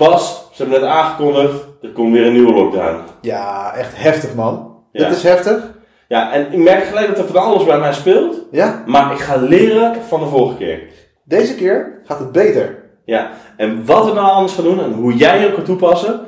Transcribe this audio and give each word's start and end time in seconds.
Bas, 0.00 0.48
ze 0.52 0.62
hebben 0.62 0.80
net 0.80 0.90
aangekondigd, 0.90 1.64
er 1.82 1.88
komt 1.92 2.12
weer 2.12 2.26
een 2.26 2.32
nieuwe 2.32 2.52
lockdown. 2.52 2.96
Ja, 3.20 3.72
echt 3.74 3.92
heftig 3.96 4.34
man. 4.34 4.76
Ja. 4.92 5.08
Dit 5.08 5.16
is 5.16 5.22
heftig. 5.22 5.70
Ja, 6.08 6.32
en 6.32 6.52
ik 6.52 6.58
merk 6.58 6.84
gelijk 6.84 7.06
dat 7.06 7.18
er 7.18 7.24
van 7.32 7.42
alles 7.42 7.64
bij 7.64 7.78
mij 7.78 7.92
speelt. 7.92 8.36
Ja, 8.50 8.82
Maar 8.86 9.12
ik 9.12 9.18
ga 9.18 9.36
leren 9.36 9.94
van 10.08 10.20
de 10.20 10.26
vorige 10.26 10.56
keer. 10.56 10.80
deze 11.24 11.54
keer 11.54 12.00
gaat 12.04 12.18
het 12.18 12.32
beter. 12.32 12.78
Ja, 13.04 13.30
en 13.56 13.84
wat 13.86 14.04
we 14.06 14.12
nou 14.12 14.30
anders 14.30 14.52
gaan 14.52 14.64
doen 14.64 14.80
en 14.80 14.92
hoe 14.92 15.14
jij 15.16 15.40
je 15.40 15.52
kan 15.52 15.64
toepassen, 15.64 16.20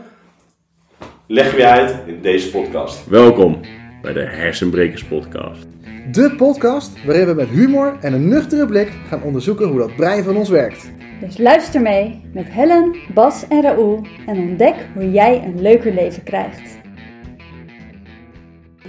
leggen 1.26 1.54
we 1.54 1.60
je 1.60 1.68
uit 1.68 1.96
in 2.06 2.20
deze 2.22 2.50
podcast. 2.50 3.06
Welkom 3.08 3.60
bij 4.02 4.12
de 4.12 4.20
Hersenbrekers 4.20 5.04
Podcast. 5.04 5.66
De 6.12 6.34
podcast 6.36 7.04
waarin 7.04 7.26
we 7.26 7.34
met 7.34 7.48
humor 7.48 7.96
en 8.00 8.12
een 8.12 8.28
nuchtere 8.28 8.66
blik 8.66 8.92
gaan 9.08 9.22
onderzoeken 9.22 9.68
hoe 9.68 9.78
dat 9.78 9.96
brein 9.96 10.24
van 10.24 10.36
ons 10.36 10.48
werkt. 10.48 10.90
Dus 11.20 11.38
luister 11.38 11.80
mee 11.82 12.30
met 12.34 12.46
Helen, 12.48 12.96
Bas 13.14 13.48
en 13.48 13.62
Raoul 13.62 14.06
en 14.26 14.38
ontdek 14.38 14.74
hoe 14.94 15.10
jij 15.10 15.42
een 15.44 15.62
leuker 15.62 15.94
leven 15.94 16.22
krijgt. 16.22 16.78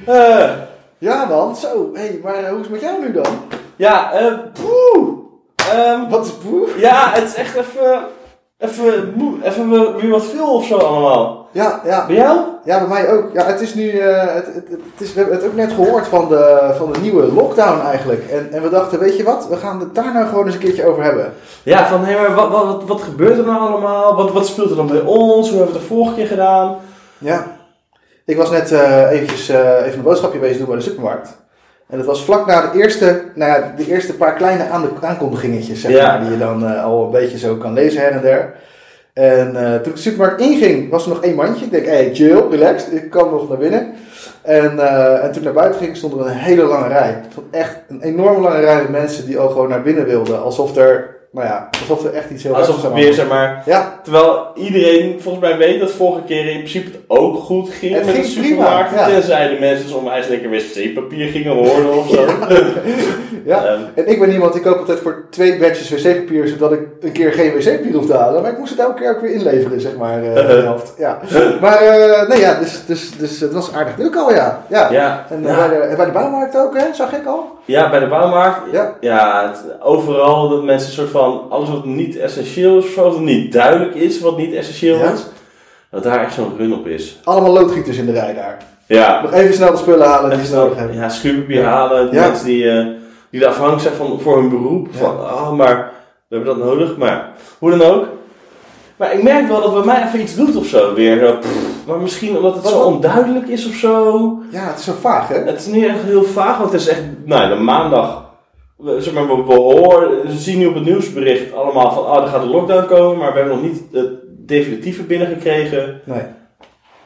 Eh, 0.06 0.52
Ja 0.98 1.26
man, 1.26 1.56
zo. 1.56 1.90
Hé, 1.94 2.00
hey, 2.00 2.20
maar 2.24 2.36
eh, 2.36 2.50
hoe 2.50 2.56
is 2.60 2.64
het 2.64 2.72
met 2.72 2.82
jou 2.82 3.02
nu 3.08 3.12
dan? 3.12 3.34
ja, 3.76 4.14
eh, 4.14 4.34
poeh. 4.54 5.18
Ehm, 5.72 6.10
Wat 6.10 6.26
is 6.26 6.38
boe? 6.50 6.68
ja, 6.78 7.12
het 7.14 7.24
is 7.24 7.36
echt 7.36 7.56
even, 7.58 8.04
even, 8.58 9.14
even 9.44 9.70
weer- 9.70 9.96
weer 9.96 10.10
wat 10.10 10.26
veel 10.26 10.54
of 10.56 10.66
zo 10.66 10.78
allemaal. 10.78 11.43
Ja, 11.54 11.82
ja. 11.86 12.06
Bij 12.06 12.16
jou? 12.16 12.40
Ja, 12.66 12.80
bij 12.80 12.88
mij 12.88 13.12
ook. 13.12 13.24
Ja, 13.34 13.46
het 13.46 13.62
is 13.62 13.74
nu, 13.74 13.90
eh, 13.90 14.34
het, 14.36 14.46
het, 14.46 14.70
het 14.70 15.02
is, 15.02 15.14
we 15.14 15.20
hebben 15.20 15.38
het 15.38 15.46
ook 15.46 15.56
net 15.56 15.72
gehoord 15.72 16.08
van 16.08 16.30
de, 16.30 16.74
van 16.78 16.92
de 16.92 17.00
nieuwe 17.00 17.34
lockdown 17.34 17.86
eigenlijk. 17.86 18.26
En, 18.32 18.48
en 18.52 18.62
we 18.62 18.70
dachten, 18.70 19.00
weet 19.00 19.18
je 19.18 19.24
wat, 19.24 19.48
we 19.48 19.56
gaan 19.56 19.80
het 19.80 19.96
daar 19.96 20.14
nou 20.14 20.28
gewoon 20.28 20.46
eens 20.46 20.54
een 20.54 20.62
keertje 20.62 20.86
over 20.86 21.04
hebben. 21.04 21.34
Ja, 21.64 21.88
van 21.88 22.06
hé, 22.06 22.20
maar 22.20 22.36
wat, 22.36 22.50
wat, 22.50 22.84
wat, 22.84 23.02
gebeurt 23.02 23.38
er 23.38 23.46
nou 23.46 23.60
allemaal? 23.60 24.16
Wat, 24.16 24.32
wat 24.32 24.48
speelt 24.48 24.70
er 24.70 24.76
dan 24.76 24.88
bij 24.88 25.02
ons? 25.02 25.50
Hoe 25.50 25.58
hebben 25.58 25.74
we 25.74 25.80
het 25.80 25.90
de 25.90 25.96
vorige 25.96 26.16
keer 26.16 26.28
gedaan? 26.28 26.76
Ja. 27.18 27.46
Ik 28.26 28.38
was 28.38 28.50
net 28.50 28.72
eh, 28.72 29.12
eventjes 29.12 29.50
eh, 29.50 29.86
even 29.86 29.98
een 29.98 30.02
boodschapje 30.02 30.40
bezig 30.40 30.58
doen 30.58 30.68
bij 30.68 30.76
de 30.76 30.82
supermarkt. 30.82 31.38
En 31.90 31.98
dat 31.98 32.08
was 32.08 32.24
vlak 32.24 32.46
na 32.46 32.72
de 32.72 32.80
eerste, 32.80 33.24
nou 33.36 33.52
ja, 33.52 33.74
de 33.78 33.88
eerste 33.88 34.16
paar 34.16 34.34
kleine 34.34 34.70
aan 34.70 34.90
aankondigingetjes, 35.02 35.82
zeg 35.82 35.92
Ja. 35.92 36.08
maar, 36.08 36.22
die 36.22 36.32
je 36.32 36.38
dan 36.38 36.82
al 36.82 37.04
een 37.04 37.12
beetje 37.12 37.38
zo 37.38 37.56
kan 37.56 37.74
lezen 37.74 38.02
her 38.02 38.12
en 38.12 38.22
der. 38.22 38.54
En 39.14 39.56
eh, 39.56 39.76
toen 39.76 39.92
ik 39.92 39.96
de 39.96 40.02
supermarkt 40.02 40.42
inging, 40.42 40.90
was 40.90 41.04
er 41.04 41.10
nog 41.10 41.24
één 41.24 41.36
mandje. 41.36 41.66
Ik 41.66 41.72
denk, 41.72 41.86
hey, 41.86 42.10
chill, 42.14 42.42
relaxed, 42.50 42.94
ik 42.94 43.10
kan 43.10 43.30
nog 43.30 43.50
naar 43.50 43.58
binnen. 43.58 43.94
En, 44.42 44.80
eh, 44.80 45.24
en 45.24 45.32
toen 45.32 45.38
ik 45.38 45.44
naar 45.44 45.54
buiten 45.54 45.82
ging, 45.82 45.98
stond 45.98 46.14
er 46.14 46.20
een 46.20 46.28
hele 46.28 46.64
lange 46.64 46.88
rij. 46.88 47.08
Het 47.08 47.32
stond 47.32 47.48
echt 47.52 47.78
een 47.88 48.02
enorme 48.02 48.42
lange 48.42 48.60
rij 48.60 48.82
met 48.82 48.90
mensen 48.90 49.26
die 49.26 49.38
al 49.38 49.50
gewoon 49.50 49.70
naar 49.70 49.82
binnen 49.82 50.06
wilden. 50.06 50.42
Alsof 50.42 50.76
er, 50.76 51.16
nou 51.34 51.48
ja, 51.48 51.70
alsof 51.80 52.04
er 52.04 52.14
echt 52.14 52.30
iets 52.30 52.44
heel 52.44 52.56
Alsof 52.56 52.76
het 52.76 52.86
aan 52.86 52.94
weer, 52.94 53.14
zeg 53.14 53.28
maar... 53.28 53.64
Ja, 53.66 54.00
Terwijl 54.04 54.48
iedereen 54.56 55.22
volgens 55.22 55.44
mij 55.44 55.58
weet 55.58 55.80
dat 55.80 55.92
vorige 55.92 56.22
keer 56.26 56.46
in 56.46 56.58
principe 56.58 56.92
het 56.92 57.00
ook 57.08 57.38
goed 57.38 57.70
ging 57.70 57.94
Het 57.96 58.06
met 58.06 58.16
ging 58.16 58.34
de 58.34 58.40
prima, 58.40 58.90
ja. 58.96 59.08
Tenzij 59.08 59.48
de 59.48 59.58
mensen 59.60 59.90
soms 59.90 60.12
eens 60.12 60.28
lekker 60.28 60.50
wc-papier 60.50 61.28
gingen 61.28 61.52
horen 61.52 61.94
of 61.98 62.10
zo. 62.10 62.26
ja. 63.52 63.66
Ehm, 63.66 63.82
En 63.94 64.08
ik 64.08 64.20
ben 64.20 64.32
iemand, 64.32 64.56
ik 64.56 64.62
koop 64.62 64.78
altijd 64.78 65.00
voor 65.00 65.26
twee 65.30 65.60
batches 65.60 65.90
wc-papier, 65.90 66.48
zodat 66.48 66.72
ik 66.72 66.80
een 67.02 67.12
keer 67.12 67.34
geen 67.34 67.52
wc-papier 67.52 67.94
hoef 67.94 68.06
te 68.06 68.14
halen. 68.18 68.42
Maar 68.42 68.52
ik 68.52 68.58
moest 68.58 68.72
het 68.72 68.80
elke 68.80 69.02
keer 69.02 69.10
ook 69.10 69.22
weer 69.22 69.34
inleveren, 69.34 69.82
zeg 69.82 69.96
maar, 69.96 70.24
helft. 70.24 70.94
Ja. 70.98 71.20
Maar, 71.62 71.78
eh, 71.78 72.28
nee 72.30 72.40
ja, 72.40 72.60
dus, 72.60 72.86
dus, 72.86 73.18
dus 73.18 73.40
het 73.40 73.54
was 73.54 73.74
aardig 73.74 73.96
druk 73.96 74.16
al, 74.16 74.34
ja. 74.34 74.64
Ja. 74.70 74.92
ja, 74.92 75.26
En 75.30 75.46
eh, 75.46 75.58
ja, 75.58 75.68
bij, 75.68 75.78
de, 75.78 75.84
en 75.84 75.96
bij 75.96 76.06
de 76.06 76.12
bouwmarkt 76.12 76.58
ook, 76.58 76.78
hè, 76.78 76.94
zag 76.94 77.14
ik 77.14 77.26
al. 77.26 77.52
Ja, 77.66 77.90
bij 77.90 78.00
de 78.00 78.08
bouwmarkt. 78.08 78.60
Ja. 78.72 78.96
Ja, 79.02 79.48
het- 79.48 79.82
overal 79.82 80.50
dat 80.50 80.64
mensen 80.64 80.88
een 80.90 80.94
soort 80.96 81.10
van 81.10 81.46
alles 81.50 81.70
wat 81.70 81.86
niet 81.86 82.18
essentieel 82.18 82.78
is, 82.78 82.86
of 82.86 82.96
wat 82.96 83.20
niet 83.20 83.52
duidelijk 83.54 83.96
is 83.96 84.20
wat 84.20 84.38
niet 84.38 84.54
essentieel 84.54 84.98
Ja. 84.98 85.12
is, 85.12 85.26
dat 85.90 86.04
daar 86.04 86.20
echt 86.24 86.34
zo'n 86.34 86.54
run 86.58 86.74
op 86.74 86.88
is. 86.88 87.20
Allemaal 87.24 87.52
loodgieters 87.52 87.98
in 87.98 88.06
de 88.06 88.12
rij 88.12 88.34
daar. 88.34 88.58
Ja, 88.88 89.22
Nog 89.22 89.34
even 89.34 89.54
snel 89.54 89.72
de 89.72 89.78
spullen 89.78 90.08
halen 90.08 90.38
die 90.38 90.46
ze 90.48 90.54
nodig 90.56 90.78
hebben. 90.78 90.96
Ja, 90.96 91.10
schuurpapier 91.10 91.64
halen. 91.64 92.10
Ja. 92.12 92.28
Mensen 92.28 92.46
die, 92.46 92.70
eh, 92.70 92.86
die 93.30 93.42
er 93.42 93.48
afhankelijk 93.48 93.82
zijn 93.84 93.96
van, 93.96 94.20
voor 94.20 94.38
hun 94.38 94.50
beroep. 94.50 94.88
Van, 94.92 95.10
oh, 95.20 95.52
maar 95.52 95.92
we 96.28 96.36
hebben 96.36 96.58
dat 96.58 96.66
nodig. 96.66 96.98
Maar 96.98 97.32
hoe 97.60 97.70
dan 97.78 97.82
ook. 97.82 98.06
Maar 98.98 99.14
ik 99.14 99.24
merk 99.24 99.48
wel 99.48 99.62
dat 99.62 99.74
bij 99.74 99.84
mij 99.86 100.04
even 100.08 100.22
iets 100.22 100.36
doet 100.36 100.56
of 100.56 100.66
zo 100.66 100.94
weer. 100.94 101.20
Zo, 101.20 101.36
maar 101.88 102.00
misschien 102.00 102.38
omdat 102.38 102.54
het 102.54 102.64
Wat 102.64 102.72
zo 102.72 102.82
onduidelijk 102.82 103.48
is 103.48 103.68
of 103.68 103.74
zo. 103.74 104.38
Ja, 104.52 104.68
het 104.68 104.80
is 104.80 104.86
zo 104.86 104.94
vaag, 105.02 105.28
hè? 105.28 105.36
Het 105.36 105.60
is 105.60 105.66
niet 105.66 105.86
echt 105.86 106.02
heel 106.04 106.24
vaag, 106.24 106.58
want 106.58 106.72
het 106.72 106.82
is 106.82 106.88
echt, 106.88 107.02
nou, 107.26 107.50
de 107.50 107.64
maandag. 107.64 108.22
Zeg 108.98 109.14
maar, 109.14 109.28
we, 109.28 109.44
we 109.44 109.54
horen, 109.54 110.10
we 110.28 110.32
zien 110.32 110.58
nu 110.60 110.66
op 110.66 110.74
het 110.74 110.86
nieuwsbericht 110.86 111.54
allemaal 111.54 111.92
van, 111.92 112.04
oh, 112.04 112.22
er 112.22 112.28
gaat 112.28 112.42
een 112.42 112.50
lockdown 112.50 112.86
komen, 112.86 113.18
maar 113.18 113.34
we 113.34 113.40
hebben 113.40 113.56
nog 113.56 113.66
niet 113.66 113.82
het 113.92 114.10
definitieve 114.48 115.04
binnengekregen. 115.04 116.02
Nee. 116.06 116.22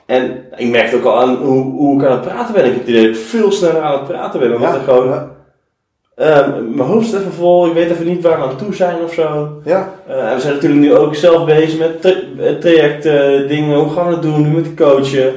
En 0.05 0.45
ik 0.55 0.69
merkte 0.69 0.95
ook 0.95 1.03
al 1.03 1.19
aan 1.19 1.35
hoe, 1.35 1.63
hoe 1.63 2.01
ik 2.01 2.07
aan 2.07 2.11
het 2.11 2.21
praten 2.21 2.53
ben. 2.53 2.65
Ik 2.65 2.71
heb 2.71 2.79
het 2.79 2.89
idee 2.89 3.05
dat 3.07 3.15
ik 3.15 3.21
veel 3.21 3.51
sneller 3.51 3.81
aan 3.81 3.93
het 3.93 4.07
praten 4.07 4.39
ben. 4.39 4.53
Omdat 4.55 4.69
Ja, 4.69 4.75
er 4.75 4.81
gewoon, 4.81 5.07
ja. 5.07 5.35
Ehm, 6.17 6.75
mijn 6.75 6.89
hoofd 6.89 7.07
is 7.07 7.19
even 7.19 7.33
vol, 7.33 7.67
ik 7.67 7.73
weet 7.73 7.89
even 7.91 8.05
niet 8.05 8.23
waar 8.23 8.37
we 8.39 8.45
aan 8.45 8.57
toe 8.57 8.75
zijn 8.75 9.01
of 9.03 9.13
zo. 9.13 9.49
ja. 9.63 9.89
Eh, 10.07 10.29
en 10.29 10.35
we 10.35 10.41
zijn 10.41 10.53
natuurlijk 10.53 10.81
nu 10.81 10.95
ook 10.95 11.15
zelf 11.15 11.45
bezig 11.45 11.79
met 11.79 12.01
tra 12.01 12.13
traject 12.59 13.05
eh, 13.05 13.47
dingen. 13.47 13.79
Hoe 13.79 13.89
gaan 13.93 14.05
we 14.05 14.11
dat 14.13 14.21
doen 14.21 14.41
nu 14.41 14.47
met 14.55 14.63
de 14.63 14.73
coachen? 14.73 15.33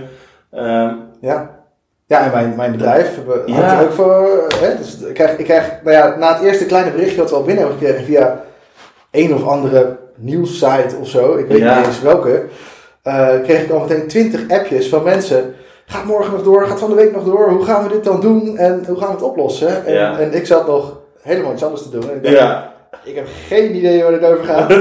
Ehm, 0.53 0.93
Ja. 1.21 1.59
Ja, 2.07 2.25
en 2.25 2.31
mijn, 2.33 2.53
mijn 2.57 2.71
bedrijf 2.73 3.19
we 3.27 3.43
Ja. 3.47 3.79
er 3.79 3.85
ook 3.85 3.93
voor. 3.93 4.47
Hè? 4.61 4.77
Dus 4.77 4.99
ik 5.01 5.15
krijg, 5.15 5.37
ik 5.37 5.45
krijg, 5.45 5.71
nou 5.85 5.97
ja, 5.97 6.17
na 6.19 6.33
het 6.35 6.43
eerste 6.43 6.67
kleine 6.67 6.91
berichtje 6.91 7.17
wat 7.21 7.31
we 7.31 7.37
al 7.37 7.45
binnen 7.45 7.65
hebben 7.65 7.81
gekregen 7.83 8.07
via 8.07 8.41
een 9.11 9.35
of 9.35 9.47
andere 9.47 9.97
nieuwssite 10.17 10.97
of 11.01 11.09
zo, 11.09 11.37
ik 11.37 11.47
weet 11.47 11.59
Ja. 11.59 11.77
niet 11.79 11.87
eens 11.87 12.01
welke, 12.03 12.43
eh, 13.03 13.29
kreeg 13.43 13.63
ik 13.63 13.71
al 13.71 13.81
meteen 13.81 14.07
20 14.09 14.41
appjes 14.49 14.89
van 14.89 15.03
mensen. 15.03 15.55
Gaat 15.91 16.05
morgen 16.05 16.33
nog 16.33 16.43
door, 16.43 16.67
gaat 16.67 16.79
van 16.79 16.89
de 16.89 16.95
week 16.95 17.13
nog 17.15 17.25
door, 17.25 17.51
hoe 17.51 17.65
gaan 17.65 17.83
we 17.83 17.89
dit 17.89 18.05
dan 18.05 18.21
doen 18.21 18.57
en 18.57 18.85
hoe 18.89 18.97
gaan 18.99 19.07
we 19.09 19.13
het 19.15 19.23
oplossen? 19.23 19.87
En, 19.87 19.93
Ja. 19.95 20.19
en 20.19 20.35
ik 20.35 20.47
zat 20.47 20.67
nog 20.67 20.99
helemaal 21.23 21.53
iets 21.53 21.65
anders 21.65 21.83
te 21.83 21.91
doen. 21.91 22.03
En 22.11 22.17
ik 22.17 22.23
dacht, 22.23 22.37
ja. 22.37 22.73
ik 23.05 23.15
heb 23.15 23.27
geen 23.49 23.77
idee 23.77 24.03
waar 24.03 24.13
dit 24.13 24.25
over 24.25 24.45
gaat. 24.45 24.71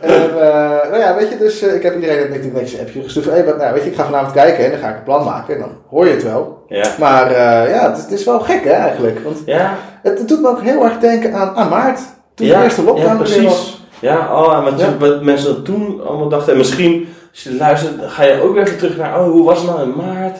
En, 0.00 0.12
eh, 0.40 0.90
nou 0.90 0.98
ja, 0.98 1.14
weet 1.16 1.28
je, 1.28 1.36
dus 1.38 1.62
eh, 1.62 1.74
ik 1.74 1.82
heb 1.82 1.94
iedereen 1.94 2.18
natuurlijk 2.28 2.52
netjes 2.54 2.72
een 2.72 2.86
appje 2.86 3.02
gestuurd. 3.02 3.24
van, 3.24 3.34
Hey, 3.34 3.44
wat, 3.44 3.56
nou, 3.58 3.74
weet 3.74 3.82
je, 3.84 3.90
ik 3.90 3.96
ga 3.96 4.04
vanavond 4.04 4.32
kijken 4.32 4.64
en 4.64 4.70
dan 4.70 4.80
ga 4.80 4.88
ik 4.88 4.96
een 4.96 5.02
plan 5.02 5.24
maken 5.24 5.54
en 5.54 5.60
dan 5.60 5.70
hoor 5.88 6.06
je 6.06 6.12
het 6.12 6.22
wel. 6.22 6.64
ja. 6.68 6.84
Maar 6.98 7.26
eh, 7.26 7.70
ja, 7.74 7.88
het 7.88 7.96
is, 7.96 8.02
het 8.02 8.12
is 8.12 8.24
wel 8.24 8.40
gek 8.40 8.64
hè, 8.64 8.70
eigenlijk. 8.70 9.18
Want 9.24 9.38
Ja, 9.46 9.74
het, 10.02 10.18
het 10.18 10.28
doet 10.28 10.40
me 10.40 10.48
ook 10.48 10.60
heel 10.60 10.84
erg 10.84 10.98
denken 10.98 11.34
aan, 11.34 11.54
aan 11.56 11.68
maart. 11.68 12.00
Toen 12.34 12.46
de 12.48 12.62
eerste 12.62 12.82
lockdown 12.82 13.08
ja, 13.08 13.16
precies. 13.16 13.44
was. 13.44 13.86
Ja, 14.00 14.42
oh, 14.42 14.56
en 14.56 14.64
wat, 14.64 14.80
Ja. 14.80 14.96
wat 14.98 15.22
mensen 15.22 15.54
dat 15.54 15.64
toen 15.64 16.00
allemaal 16.06 16.28
dachten. 16.28 16.52
En 16.52 16.58
misschien, 16.58 17.08
als 17.36 17.44
je 17.44 17.54
luistert, 17.54 18.00
dan 18.00 18.10
ga 18.10 18.22
je 18.22 18.40
ook 18.40 18.54
weer 18.54 18.62
even 18.62 18.78
terug 18.78 18.96
naar, 18.96 19.20
oh, 19.20 19.30
hoe 19.30 19.44
was 19.44 19.58
het 19.62 19.70
nou 19.70 19.82
in 19.82 19.96
maart? 19.96 20.38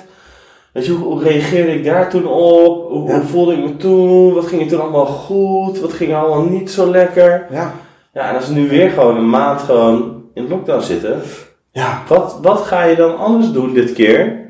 Weet 0.72 0.86
je, 0.86 0.92
hoe, 0.92 1.22
reageerde 1.22 1.72
ik 1.74 1.84
daar 1.84 2.10
toen 2.10 2.26
op? 2.26 2.88
Hoe, 2.90 3.08
Ja. 3.08 3.14
hoe 3.14 3.26
voelde 3.26 3.52
ik 3.52 3.58
me 3.64 3.76
toen? 3.76 4.34
Wat 4.34 4.46
ging 4.46 4.62
er 4.62 4.68
toen 4.68 4.80
allemaal 4.80 5.06
goed? 5.06 5.80
Wat 5.80 5.92
ging 5.92 6.10
er 6.10 6.16
allemaal 6.16 6.44
niet 6.48 6.70
zo 6.70 6.90
lekker? 6.90 7.46
Ja. 7.50 7.72
Ja, 8.12 8.28
en 8.28 8.34
als 8.34 8.48
we 8.48 8.54
nu 8.54 8.68
weer 8.68 8.90
gewoon 8.90 9.16
een 9.16 9.28
maand 9.28 9.60
gewoon 9.60 10.22
in 10.34 10.48
lockdown 10.48 10.82
zitten, 10.82 11.20
Ja. 11.72 12.02
wat, 12.08 12.38
wat 12.42 12.60
ga 12.60 12.84
je 12.84 12.96
dan 12.96 13.18
anders 13.18 13.52
doen 13.52 13.74
dit 13.74 13.92
keer? 13.92 14.44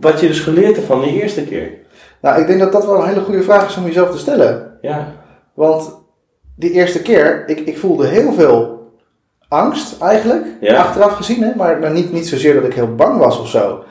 Wat 0.00 0.20
je 0.20 0.26
dus 0.26 0.40
geleerd 0.40 0.76
hebt 0.76 0.86
van 0.86 1.00
de 1.00 1.20
eerste 1.22 1.44
keer. 1.44 1.70
Nou, 2.20 2.40
ik 2.40 2.46
denk 2.46 2.58
dat 2.60 2.72
dat 2.72 2.86
wel 2.86 3.00
een 3.02 3.08
hele 3.08 3.20
goede 3.20 3.42
vraag 3.42 3.68
is 3.68 3.76
om 3.76 3.84
jezelf 3.84 4.10
te 4.10 4.18
stellen. 4.18 4.78
Ja, 4.80 5.12
Want 5.54 5.94
die 6.56 6.70
eerste 6.70 7.02
keer, 7.02 7.48
ik, 7.48 7.60
ik 7.60 7.78
voelde 7.78 8.06
heel 8.06 8.32
veel 8.32 8.81
angst 9.52 10.00
eigenlijk. 10.02 10.44
Ja. 10.60 10.76
Achteraf 10.76 11.12
gezien, 11.12 11.42
hè? 11.42 11.50
maar 11.56 11.80
nou, 11.80 11.92
niet, 11.92 12.12
niet 12.12 12.28
zozeer 12.28 12.54
dat 12.54 12.64
ik 12.64 12.74
heel 12.74 12.94
bang 12.94 13.18
was 13.18 13.40
of 13.40 13.48
zo. 13.48 13.84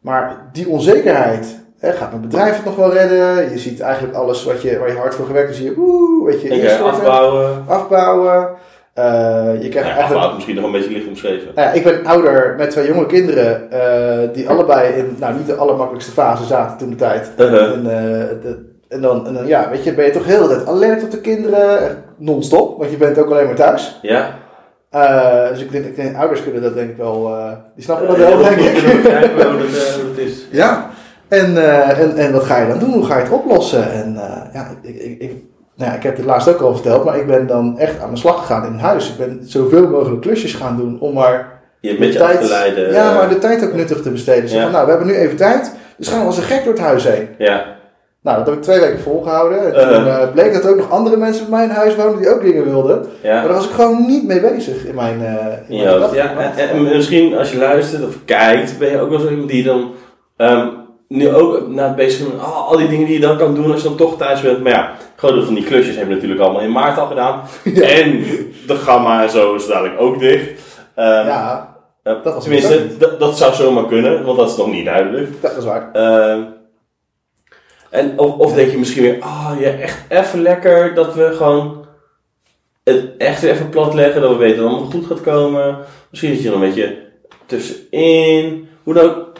Maar 0.00 0.48
die 0.52 0.68
onzekerheid. 0.68 1.60
Hè, 1.78 1.92
gaat 1.92 2.10
mijn 2.10 2.22
bedrijf 2.22 2.56
het 2.56 2.64
nog 2.64 2.76
wel 2.76 2.92
redden? 2.92 3.50
Je 3.50 3.58
ziet 3.58 3.80
eigenlijk 3.80 4.14
alles 4.14 4.44
wat 4.44 4.62
je, 4.62 4.78
waar 4.78 4.88
je 4.88 4.96
hard 4.96 5.14
voor 5.14 5.26
gewerkt 5.26 5.46
hebt. 5.48 5.60
Zie 5.60 5.70
je, 5.70 5.74
oeh, 5.78 6.26
weet 6.26 6.42
je, 6.42 6.48
instorten, 6.48 6.86
afbouwen. 7.00 7.64
afbouwen. 7.66 8.48
Eh, 8.94 9.04
je 9.62 9.68
krijgt 9.68 9.74
Ja, 9.74 9.80
eigenlijk... 9.80 10.02
afbouwen 10.02 10.34
misschien 10.34 10.54
nog 10.56 10.64
een 10.64 10.72
beetje 10.72 10.90
licht 10.90 11.06
omschreven. 11.08 11.48
Nou 11.54 11.76
ik 11.76 11.84
ben 11.84 12.06
ouder 12.06 12.54
met 12.58 12.70
twee 12.70 12.86
jonge 12.86 13.06
kinderen. 13.06 13.70
eh, 13.70 14.34
die 14.34 14.48
allebei 14.48 14.92
in 14.92 15.16
nou, 15.20 15.34
niet 15.36 15.46
de 15.46 15.54
allermakkelijkste 15.54 16.12
fase 16.12 16.44
zaten 16.44 16.78
toen 16.78 16.90
de 16.90 16.96
tijd. 16.96 17.30
Uh-huh. 17.38 17.72
En, 17.72 17.78
eh, 17.78 18.28
de- 18.42 18.70
en, 18.88 19.00
dan, 19.00 19.26
en 19.26 19.34
dan 19.34 19.46
ja, 19.46 19.70
weet 19.70 19.84
je, 19.84 19.94
ben 19.94 20.04
je 20.04 20.10
toch 20.10 20.24
heel 20.24 20.42
de 20.48 20.54
tijd 20.54 20.66
alert 20.68 21.02
op 21.02 21.10
de 21.10 21.20
kinderen. 21.20 22.02
Non-stop, 22.16 22.78
want 22.78 22.90
je 22.90 22.96
bent 22.96 23.18
ook 23.18 23.30
alleen 23.30 23.46
maar 23.46 23.54
thuis. 23.54 23.98
Ja. 24.02 24.34
Eh, 24.92 25.48
dus 25.48 25.60
ik 25.60 25.72
denk, 25.72 25.84
ik 25.84 25.96
denk, 25.96 26.16
ouders 26.16 26.42
kunnen 26.42 26.62
dat 26.62 26.74
denk 26.74 26.90
ik 26.90 26.96
wel, 26.96 27.28
eh, 27.28 27.52
die 27.74 27.84
snappen 27.84 28.06
dat 28.06 28.16
Ja, 28.16 28.22
wel, 28.28 28.38
denk 28.42 28.60
ik. 28.60 28.78
hoe 28.78 29.10
eh, 29.10 29.20
dat 30.08 30.16
is. 30.16 30.46
Ja, 30.50 30.90
en, 31.28 31.56
eh, 31.56 31.98
en, 31.98 32.16
en 32.16 32.32
wat 32.32 32.42
ga 32.44 32.58
je 32.58 32.68
dan 32.68 32.78
doen? 32.78 32.92
Hoe 32.92 33.04
ga 33.04 33.16
je 33.16 33.22
het 33.22 33.32
oplossen? 33.32 33.92
En 33.92 34.16
eh, 34.16 34.54
ja, 34.54 34.66
ik, 34.82 34.94
ik, 34.96 35.20
ik, 35.20 35.32
nou 35.76 35.90
ja, 35.90 35.96
ik 35.96 36.02
heb 36.02 36.16
het 36.16 36.26
laatst 36.26 36.48
ook 36.48 36.60
al 36.60 36.72
verteld, 36.74 37.04
maar 37.04 37.16
ik 37.18 37.26
ben 37.26 37.46
dan 37.46 37.78
echt 37.78 38.00
aan 38.00 38.10
de 38.10 38.16
slag 38.16 38.38
gegaan 38.38 38.66
in 38.66 38.78
huis. 38.78 39.10
Ik 39.10 39.16
ben 39.16 39.40
zoveel 39.44 39.88
mogelijk 39.88 40.20
klusjes 40.22 40.54
gaan 40.54 40.76
doen 40.76 41.00
om 41.00 41.14
maar 41.14 41.60
Je 41.80 41.96
de 41.98 42.24
af 42.24 42.36
te 42.36 42.48
leiden. 42.48 42.92
Ja, 42.92 43.14
maar 43.14 43.28
de 43.28 43.38
tijd 43.38 43.64
ook 43.64 43.74
nuttig 43.74 44.02
te 44.02 44.10
besteden. 44.10 44.48
Zo 44.48 44.56
Ja. 44.56 44.62
van, 44.62 44.72
nou, 44.72 44.84
we 44.84 44.90
hebben 44.90 45.08
nu 45.08 45.14
even 45.14 45.36
tijd, 45.36 45.72
dus 45.96 46.08
gaan 46.08 46.20
we 46.20 46.26
als 46.26 46.36
een 46.36 46.42
gek 46.42 46.64
door 46.64 46.72
het 46.72 46.82
huis 46.82 47.04
heen. 47.08 47.28
Ja. 47.38 47.64
Nou, 48.22 48.38
dat 48.38 48.46
heb 48.46 48.56
ik 48.56 48.62
twee 48.62 48.80
weken 48.80 49.00
volgehouden. 49.00 49.74
En 49.74 49.94
toen 49.94 50.06
eh, 50.06 50.30
bleek 50.32 50.52
dat 50.52 50.66
ook 50.68 50.76
nog 50.76 50.90
andere 50.90 51.16
mensen 51.16 51.50
bij 51.50 51.58
mij 51.58 51.64
in 51.64 51.70
huis 51.74 51.96
woonden 51.96 52.18
die 52.18 52.34
ook 52.34 52.42
dingen 52.42 52.64
wilden. 52.64 53.06
Maar 53.22 53.42
daar 53.42 53.52
was 53.52 53.64
ik 53.64 53.70
gewoon 53.70 54.06
niet 54.06 54.26
mee 54.26 54.40
bezig 54.40 54.86
in 54.86 54.94
mijn, 54.94 55.24
eh 55.24 55.76
in 55.76 55.84
mijn 55.84 56.00
hoofd. 56.00 56.14
Ja, 56.14 56.36
en, 56.56 56.68
en 56.68 56.82
misschien 56.82 57.36
als 57.38 57.52
je 57.52 57.58
luistert 57.58 58.04
of 58.04 58.14
kijkt, 58.24 58.78
ben 58.78 58.90
je 58.90 59.00
ook 59.00 59.10
wel 59.10 59.18
zo 59.18 59.28
iemand 59.28 59.48
die 59.48 59.64
dan 59.64 59.90
ehm, 60.36 60.66
nu 61.08 61.34
ook 61.34 61.68
na 61.68 61.86
het 61.86 61.96
bezig 61.96 62.26
met 62.26 62.40
oh, 62.40 62.68
al 62.68 62.76
die 62.76 62.88
dingen 62.88 63.06
die 63.06 63.14
je 63.14 63.26
dan 63.26 63.36
kan 63.36 63.54
doen 63.54 63.72
als 63.72 63.82
je 63.82 63.88
dan 63.88 63.96
toch 63.96 64.16
thuis 64.16 64.40
bent. 64.40 64.62
Maar 64.62 64.72
ja, 64.72 64.92
deel 65.20 65.42
van 65.44 65.54
die 65.54 65.64
klusjes 65.64 65.96
hebben 65.96 66.08
we 66.08 66.14
natuurlijk 66.14 66.40
allemaal 66.40 66.62
in 66.62 66.72
maart 66.72 66.98
al 66.98 67.06
gedaan. 67.06 67.40
En 67.98 68.24
de 68.66 68.74
gamma 68.74 69.22
en 69.22 69.30
zo 69.30 69.54
is 69.54 69.66
dadelijk 69.66 70.00
ook 70.00 70.18
dicht. 70.18 70.60
Ehm, 70.94 71.26
Ja, 71.26 71.74
eh, 72.02 72.14
dat 72.22 72.34
was 72.34 72.42
tenminste, 72.42 72.86
dat 73.18 73.38
zou 73.38 73.54
zomaar 73.54 73.86
kunnen, 73.86 74.24
want 74.24 74.38
dat 74.38 74.50
is 74.50 74.56
nog 74.56 74.70
niet 74.70 74.84
duidelijk. 74.84 75.42
dat 75.42 75.56
is 75.56 75.64
waar. 75.64 75.88
Ehm, 75.92 76.40
en 77.92 78.18
of, 78.18 78.36
of 78.36 78.54
denk 78.54 78.70
je 78.70 78.78
misschien 78.78 79.02
weer, 79.02 79.20
ah 79.20 79.52
ja, 79.58 79.70
echt 79.70 80.04
even 80.08 80.42
lekker 80.42 80.94
dat 80.94 81.14
we 81.14 81.32
gewoon 81.32 81.86
het 82.84 83.16
echt 83.18 83.42
even 83.42 83.68
plat 83.68 83.94
leggen, 83.94 84.20
dat 84.20 84.30
we 84.30 84.36
weten 84.36 84.56
dat 84.56 84.64
het 84.64 84.74
allemaal 84.74 84.90
goed 84.92 85.06
gaat 85.06 85.20
komen. 85.20 85.78
Misschien 86.10 86.34
zit 86.34 86.42
je 86.42 86.48
er 86.48 86.54
een 86.54 86.60
beetje 86.60 86.98
tussenin. 87.46 88.68
Hoe 88.82 88.94
dan 88.94 89.04
ook, 89.04 89.32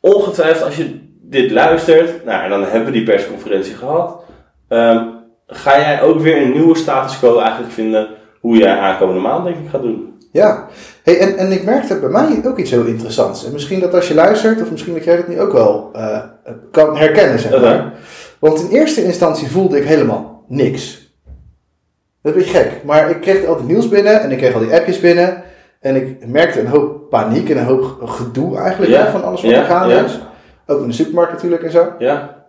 ongetwijfeld 0.00 0.64
als 0.64 0.76
je 0.76 1.00
dit 1.20 1.50
luistert, 1.50 2.24
nou 2.24 2.48
dan 2.48 2.62
hebben 2.62 2.84
we 2.84 2.90
die 2.90 3.02
persconferentie 3.02 3.74
gehad. 3.74 4.22
Ehm, 4.68 5.06
ga 5.46 5.78
jij 5.78 6.02
ook 6.02 6.20
weer 6.20 6.42
een 6.42 6.52
nieuwe 6.52 6.76
status 6.76 7.18
quo 7.18 7.38
eigenlijk 7.38 7.72
vinden 7.72 8.08
hoe 8.40 8.56
jij 8.56 8.78
aankomende 8.78 9.20
maand 9.20 9.44
denk 9.44 9.56
ik 9.56 9.70
gaat 9.70 9.82
doen? 9.82 10.18
Ja, 10.32 10.68
hey, 11.02 11.18
en, 11.18 11.36
en 11.36 11.52
ik 11.52 11.64
merkte 11.64 11.98
bij 11.98 12.08
mij 12.08 12.42
ook 12.46 12.58
iets 12.58 12.70
heel 12.70 12.84
interessants. 12.84 13.44
En 13.46 13.52
misschien 13.52 13.80
dat 13.80 13.94
als 13.94 14.08
je 14.08 14.14
luistert, 14.14 14.62
of 14.62 14.70
misschien 14.70 14.94
dat 14.94 15.04
jij 15.04 15.16
dat 15.16 15.28
nu 15.28 15.40
ook 15.40 15.52
wel 15.52 15.90
eh, 15.92 16.18
kan 16.70 16.96
herkennen, 16.96 17.38
zeg 17.38 17.50
maar. 17.50 17.60
Uh-huh. 17.60 17.86
Want 18.38 18.60
in 18.60 18.68
eerste 18.68 19.04
instantie 19.04 19.50
voelde 19.50 19.76
ik 19.76 19.84
helemaal 19.84 20.44
niks. 20.48 21.00
Dat 22.22 22.32
een 22.32 22.38
beetje 22.38 22.58
gek, 22.58 22.70
maar 22.84 23.10
ik 23.10 23.20
kreeg 23.20 23.44
al 23.44 23.56
die 23.56 23.66
nieuws 23.66 23.88
binnen 23.88 24.20
en 24.20 24.30
ik 24.30 24.38
kreeg 24.38 24.54
al 24.54 24.60
die 24.60 24.74
appjes 24.74 25.00
binnen. 25.00 25.42
En 25.80 25.96
ik 25.96 26.26
merkte 26.26 26.60
een 26.60 26.66
hoop 26.66 27.10
paniek 27.10 27.50
en 27.50 27.58
een 27.58 27.64
hoop 27.64 28.02
gedoe 28.04 28.58
eigenlijk 28.58 28.92
hè, 28.92 29.10
van 29.10 29.24
alles 29.24 29.42
wat 29.42 29.52
er 29.52 29.64
gaande 29.64 29.94
is. 29.94 30.20
Ook 30.66 30.80
in 30.80 30.86
de 30.86 30.92
supermarkt 30.92 31.32
natuurlijk 31.32 31.62
en 31.62 31.70
zo. 31.70 31.92
Ja, 31.98 32.46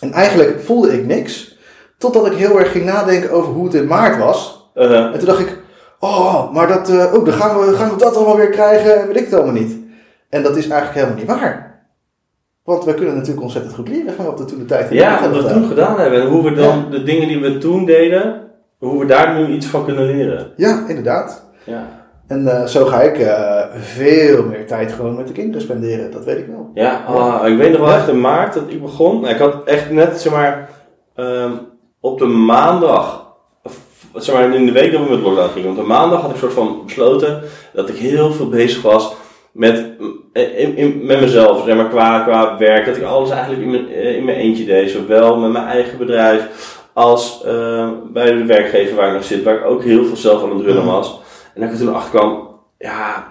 En 0.00 0.12
eigenlijk 0.12 0.60
voelde 0.60 0.92
ik 0.98 1.06
niks, 1.06 1.58
totdat 1.98 2.26
ik 2.26 2.32
heel 2.32 2.58
erg 2.58 2.72
ging 2.72 2.84
nadenken 2.84 3.30
over 3.30 3.52
hoe 3.52 3.64
het 3.64 3.74
in 3.74 3.86
maart 3.86 4.18
was. 4.18 4.70
Uh-huh. 4.74 5.04
En 5.04 5.18
toen 5.18 5.28
dacht 5.28 5.40
ik, 5.40 5.58
oh, 6.00 6.52
maar 6.52 6.68
dat, 6.68 6.88
eh, 6.88 7.14
oh, 7.14 7.24
dan 7.24 7.34
gaan 7.34 7.58
we, 7.58 7.74
gaan 7.74 7.90
we 7.90 7.96
dat 7.96 8.16
allemaal 8.16 8.36
weer 8.36 8.50
krijgen 8.50 9.00
en 9.00 9.06
weet 9.06 9.16
ik 9.16 9.24
het 9.24 9.34
allemaal 9.34 9.60
niet. 9.60 9.76
En 10.28 10.42
dat 10.42 10.56
is 10.56 10.68
eigenlijk 10.68 10.94
helemaal 10.94 11.16
niet 11.16 11.40
waar. 11.40 11.68
Want 12.64 12.84
we 12.84 12.94
kunnen 12.94 13.14
natuurlijk 13.14 13.42
ontzettend 13.42 13.74
goed 13.74 13.88
leren 13.88 14.14
van 14.14 14.24
wat 14.24 14.38
we 14.38 14.44
toen 14.44 14.58
de 14.58 14.64
tijd 14.64 14.90
Ja, 14.90 15.30
wat 15.30 15.42
we 15.42 15.48
toen 15.52 15.68
gedaan 15.68 16.00
hebben 16.00 16.20
en 16.22 16.28
hoe 16.28 16.42
we 16.42 16.52
dan 16.52 16.90
de 16.90 17.02
dingen 17.02 17.28
die 17.28 17.40
we 17.40 17.58
toen 17.58 17.84
deden, 17.84 18.40
hoe 18.78 18.98
we 18.98 19.06
daar 19.06 19.34
nu 19.34 19.46
iets 19.54 19.66
van 19.66 19.84
kunnen 19.84 20.06
leren. 20.06 20.52
Ja, 20.56 20.84
inderdaad. 20.88 21.48
Ja, 21.64 21.86
En 22.26 22.46
eh, 22.48 22.66
zo 22.66 22.84
ga 22.86 23.00
ik 23.00 23.18
eh, 23.18 23.62
veel 23.74 24.44
meer 24.44 24.66
tijd 24.66 24.92
gewoon 24.92 25.16
met 25.16 25.26
de 25.26 25.32
kinderen 25.32 25.60
spenderen, 25.62 26.10
dat 26.10 26.24
weet 26.24 26.38
ik 26.38 26.46
wel. 26.46 26.70
ja 26.74 27.04
ah, 27.06 27.48
ik 27.48 27.56
weet 27.56 27.72
nog 27.72 27.80
wel 27.80 27.92
echt 27.96 28.08
in 28.08 28.20
maart 28.20 28.54
dat 28.54 28.64
ik 28.66 28.82
begon. 28.82 29.28
Ik 29.28 29.38
had 29.38 29.64
echt 29.64 29.90
net, 29.90 30.20
zeg 30.20 30.32
maar, 30.32 30.68
ehm, 31.14 31.52
op 32.00 32.18
de 32.18 32.26
maandag, 32.26 33.29
zeg 34.14 34.34
maar 34.34 34.54
in 34.54 34.66
de 34.66 34.72
week 34.72 34.92
dat 34.92 35.04
we 35.04 35.10
met 35.10 35.20
lockdown 35.20 35.52
gingen, 35.52 35.70
op 35.70 35.76
de 35.76 35.82
maandag 35.82 36.20
had 36.20 36.30
ik 36.30 36.36
soort 36.36 36.52
van 36.52 36.82
besloten 36.86 37.42
dat 37.72 37.88
ik 37.88 37.96
heel 37.96 38.32
veel 38.32 38.48
bezig 38.48 38.82
was 38.82 39.12
met, 39.52 39.84
in, 40.32 40.76
in- 40.76 41.00
met 41.06 41.20
mezelf, 41.20 41.64
zeg 41.64 41.76
maar, 41.76 41.88
qua, 41.88 42.20
qua 42.20 42.58
werk. 42.58 42.86
Dat 42.86 42.96
ik 42.96 43.02
alles 43.02 43.30
eigenlijk 43.30 43.62
in 43.62 43.70
mijn, 43.70 43.88
eh, 43.92 44.16
in 44.16 44.24
mijn 44.24 44.36
eentje 44.36 44.64
deed, 44.64 44.90
zowel 44.90 45.36
met 45.38 45.50
mijn 45.52 45.64
eigen 45.66 45.98
bedrijf 45.98 46.42
als 46.92 47.42
eh, 47.44 47.88
bij 48.12 48.32
de 48.32 48.44
werkgever 48.44 48.96
waar 48.96 49.08
ik 49.08 49.14
nog 49.14 49.24
zit, 49.24 49.42
waar 49.42 49.54
ik 49.54 49.64
ook 49.64 49.84
heel 49.84 50.04
veel 50.04 50.16
zelf 50.16 50.42
aan 50.42 50.56
het 50.56 50.66
runnen 50.66 50.84
was. 50.86 51.20
En 51.54 51.60
dat 51.60 51.70
ik 51.70 51.78
er 51.78 51.84
toen 51.84 51.94
achter 51.94 52.18
kwam, 52.18 52.48
ja, 52.78 53.28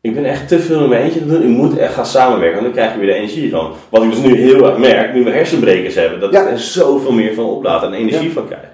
ik 0.00 0.14
ben 0.14 0.24
echt 0.24 0.48
te 0.48 0.58
veel 0.58 0.82
in 0.82 0.88
mijn 0.88 1.02
eentje 1.02 1.26
doen. 1.26 1.42
Ik 1.42 1.48
moet 1.48 1.76
echt 1.78 1.94
gaan 1.94 2.06
samenwerken, 2.06 2.62
want 2.62 2.74
dan 2.74 2.74
krijg 2.84 2.92
je 2.92 2.98
weer 3.00 3.08
de 3.14 3.18
energie 3.20 3.50
van. 3.50 3.72
Wat 3.88 4.02
ik 4.02 4.10
dus 4.10 4.18
nu 4.20 4.34
heel 4.36 4.66
erg 4.68 4.78
merk, 4.78 5.14
nu 5.14 5.24
we 5.24 5.30
hersenbrekers 5.30 5.94
hebben, 5.94 6.20
dat 6.20 6.32
Ja. 6.32 6.42
ik 6.42 6.50
er 6.50 6.58
zoveel 6.58 7.12
meer 7.12 7.34
van 7.34 7.44
oplaad 7.44 7.82
en 7.82 7.92
energie 7.92 8.32
van 8.32 8.46
krijg. 8.46 8.68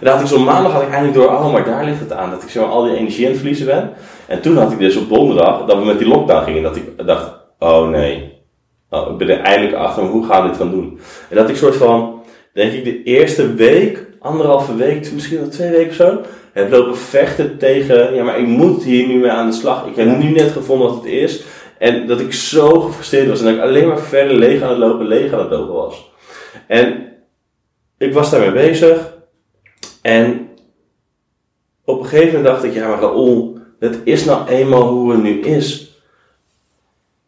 En 0.00 0.06
dan 0.06 0.14
had 0.14 0.20
ik 0.20 0.28
zo'n 0.28 0.44
maandag 0.44 0.72
had 0.72 0.82
ik 0.82 0.90
eindelijk 0.90 1.14
door, 1.14 1.28
oh, 1.28 1.52
maar 1.52 1.64
daar 1.64 1.84
ligt 1.84 2.00
het 2.00 2.12
aan, 2.12 2.30
dat 2.30 2.42
ik 2.42 2.48
zo 2.48 2.64
al 2.64 2.82
die 2.82 2.96
energie 2.96 3.24
aan 3.24 3.30
het 3.30 3.40
verliezen 3.40 3.66
ben. 3.66 3.92
En 4.26 4.40
toen 4.40 4.56
had 4.56 4.72
ik 4.72 4.78
dus 4.78 4.96
op 4.96 5.08
donderdag, 5.08 5.64
dat 5.64 5.78
we 5.78 5.84
met 5.84 5.98
die 5.98 6.08
lockdown 6.08 6.44
gingen, 6.44 6.62
dat 6.62 6.76
ik 6.76 7.06
dacht, 7.06 7.30
oh 7.58 7.88
nee, 7.88 8.32
oh, 8.90 9.10
ik 9.10 9.16
ben 9.16 9.28
er 9.28 9.40
eindelijk 9.40 9.76
achter, 9.76 10.02
hoe 10.02 10.26
gaan 10.26 10.42
we 10.42 10.48
dit 10.48 10.58
gaan 10.58 10.70
doen? 10.70 11.00
En 11.28 11.36
dat 11.36 11.48
ik 11.48 11.56
soort 11.56 11.76
van, 11.76 12.22
denk 12.52 12.72
ik, 12.72 12.84
de 12.84 13.02
eerste 13.02 13.54
week, 13.54 14.06
anderhalve 14.18 14.76
week, 14.76 15.12
misschien 15.12 15.38
wel 15.38 15.48
twee 15.48 15.70
weken 15.70 15.88
of 15.88 15.94
zo, 15.94 16.20
heb 16.52 16.70
lopen 16.70 16.96
vechten 16.96 17.58
tegen, 17.58 18.14
ja, 18.14 18.24
maar 18.24 18.38
ik 18.38 18.46
moet 18.46 18.84
hier 18.84 19.06
nu 19.06 19.18
mee 19.18 19.30
aan 19.30 19.50
de 19.50 19.56
slag. 19.56 19.86
Ik 19.86 19.96
heb 19.96 20.18
nu 20.18 20.30
net 20.30 20.50
gevonden 20.50 20.88
wat 20.88 20.96
het 20.96 21.12
is. 21.12 21.42
En 21.78 22.06
dat 22.06 22.20
ik 22.20 22.32
zo 22.32 22.80
gefrustreerd 22.80 23.28
was 23.28 23.38
en 23.38 23.44
dat 23.44 23.54
ik 23.54 23.60
alleen 23.60 23.88
maar 23.88 24.00
verder 24.00 24.36
leeg 24.36 24.62
aan 24.62 24.68
het 24.68 24.78
lopen, 24.78 25.06
leeg 25.06 25.32
aan 25.32 25.38
het 25.38 25.50
lopen 25.50 25.74
was. 25.74 26.10
En 26.66 27.08
ik 27.98 28.12
was 28.12 28.30
daarmee 28.30 28.52
bezig. 28.52 29.18
En 30.02 30.48
op 31.84 31.98
een 32.00 32.06
gegeven 32.06 32.34
moment 32.34 32.44
dacht 32.44 32.64
ik, 32.64 32.74
ja, 32.74 32.88
maar 32.88 33.00
Raoul, 33.00 33.58
het 33.78 33.98
is 34.04 34.24
nou 34.24 34.48
eenmaal 34.48 34.88
hoe 34.88 35.12
het 35.12 35.22
nu 35.22 35.40
is. 35.40 35.94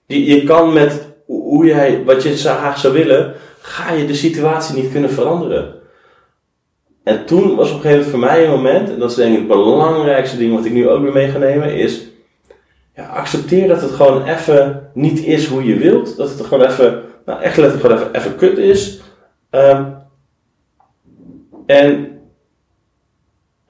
Je, 0.07 0.25
je 0.25 0.45
kan 0.45 0.73
met 0.73 1.07
hoe 1.27 1.67
jij, 1.67 2.05
wat 2.05 2.23
je 2.23 2.37
graag 2.37 2.79
zou 2.79 2.95
willen, 2.95 3.35
ga 3.61 3.93
je 3.93 4.07
de 4.07 4.15
situatie 4.15 4.83
niet 4.83 4.93
kunnen 4.93 5.11
veranderen. 5.11 5.75
En 7.05 7.27
toen 7.27 7.57
was 7.57 7.71
op 7.71 7.77
een 7.77 7.81
gegeven 7.83 8.11
moment 8.11 8.11
voor 8.11 8.19
mij 8.19 8.45
een 8.45 8.51
moment, 8.51 8.91
en 8.91 8.99
dat 8.99 9.11
is 9.11 9.17
denk 9.17 9.33
ik 9.33 9.39
het 9.39 9.49
belangrijkste 9.49 10.37
ding 10.37 10.55
wat 10.55 10.65
ik 10.65 10.73
nu 10.73 10.89
ook 10.89 11.03
weer 11.03 11.13
mee 11.13 11.29
ga 11.29 11.39
nemen, 11.39 11.75
is 11.75 12.07
ja, 12.95 13.07
accepteer 13.07 13.69
dat 13.69 13.81
het 13.81 13.91
gewoon 13.91 14.25
even 14.25 14.91
niet 14.95 15.25
is 15.25 15.47
hoe 15.47 15.65
je 15.65 15.77
wilt. 15.77 16.17
Dat 16.17 16.29
het 16.29 16.47
gewoon 16.47 16.69
even, 16.69 17.03
nou 17.25 17.43
echt 17.43 17.57
letterlijk 17.57 17.87
gewoon 17.87 17.99
even, 17.99 18.21
even 18.21 18.37
kut 18.37 18.59
is. 18.59 19.01
Ehm, 19.51 19.85
en 21.67 22.21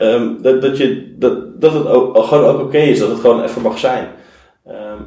ehm, 0.03 0.43
dat, 0.43 0.63
dat, 0.63 0.79
je, 0.79 1.15
dat, 1.19 1.61
dat 1.61 1.73
het 1.73 1.87
ook, 1.87 2.17
gewoon 2.25 2.45
ook 2.45 2.61
oké 2.61 2.79
is, 2.79 2.99
dat 2.99 3.09
het 3.11 3.21
gewoon 3.21 3.43
even 3.43 3.63
mag 3.63 3.79
zijn. 3.79 4.07
Ehm, 4.67 5.03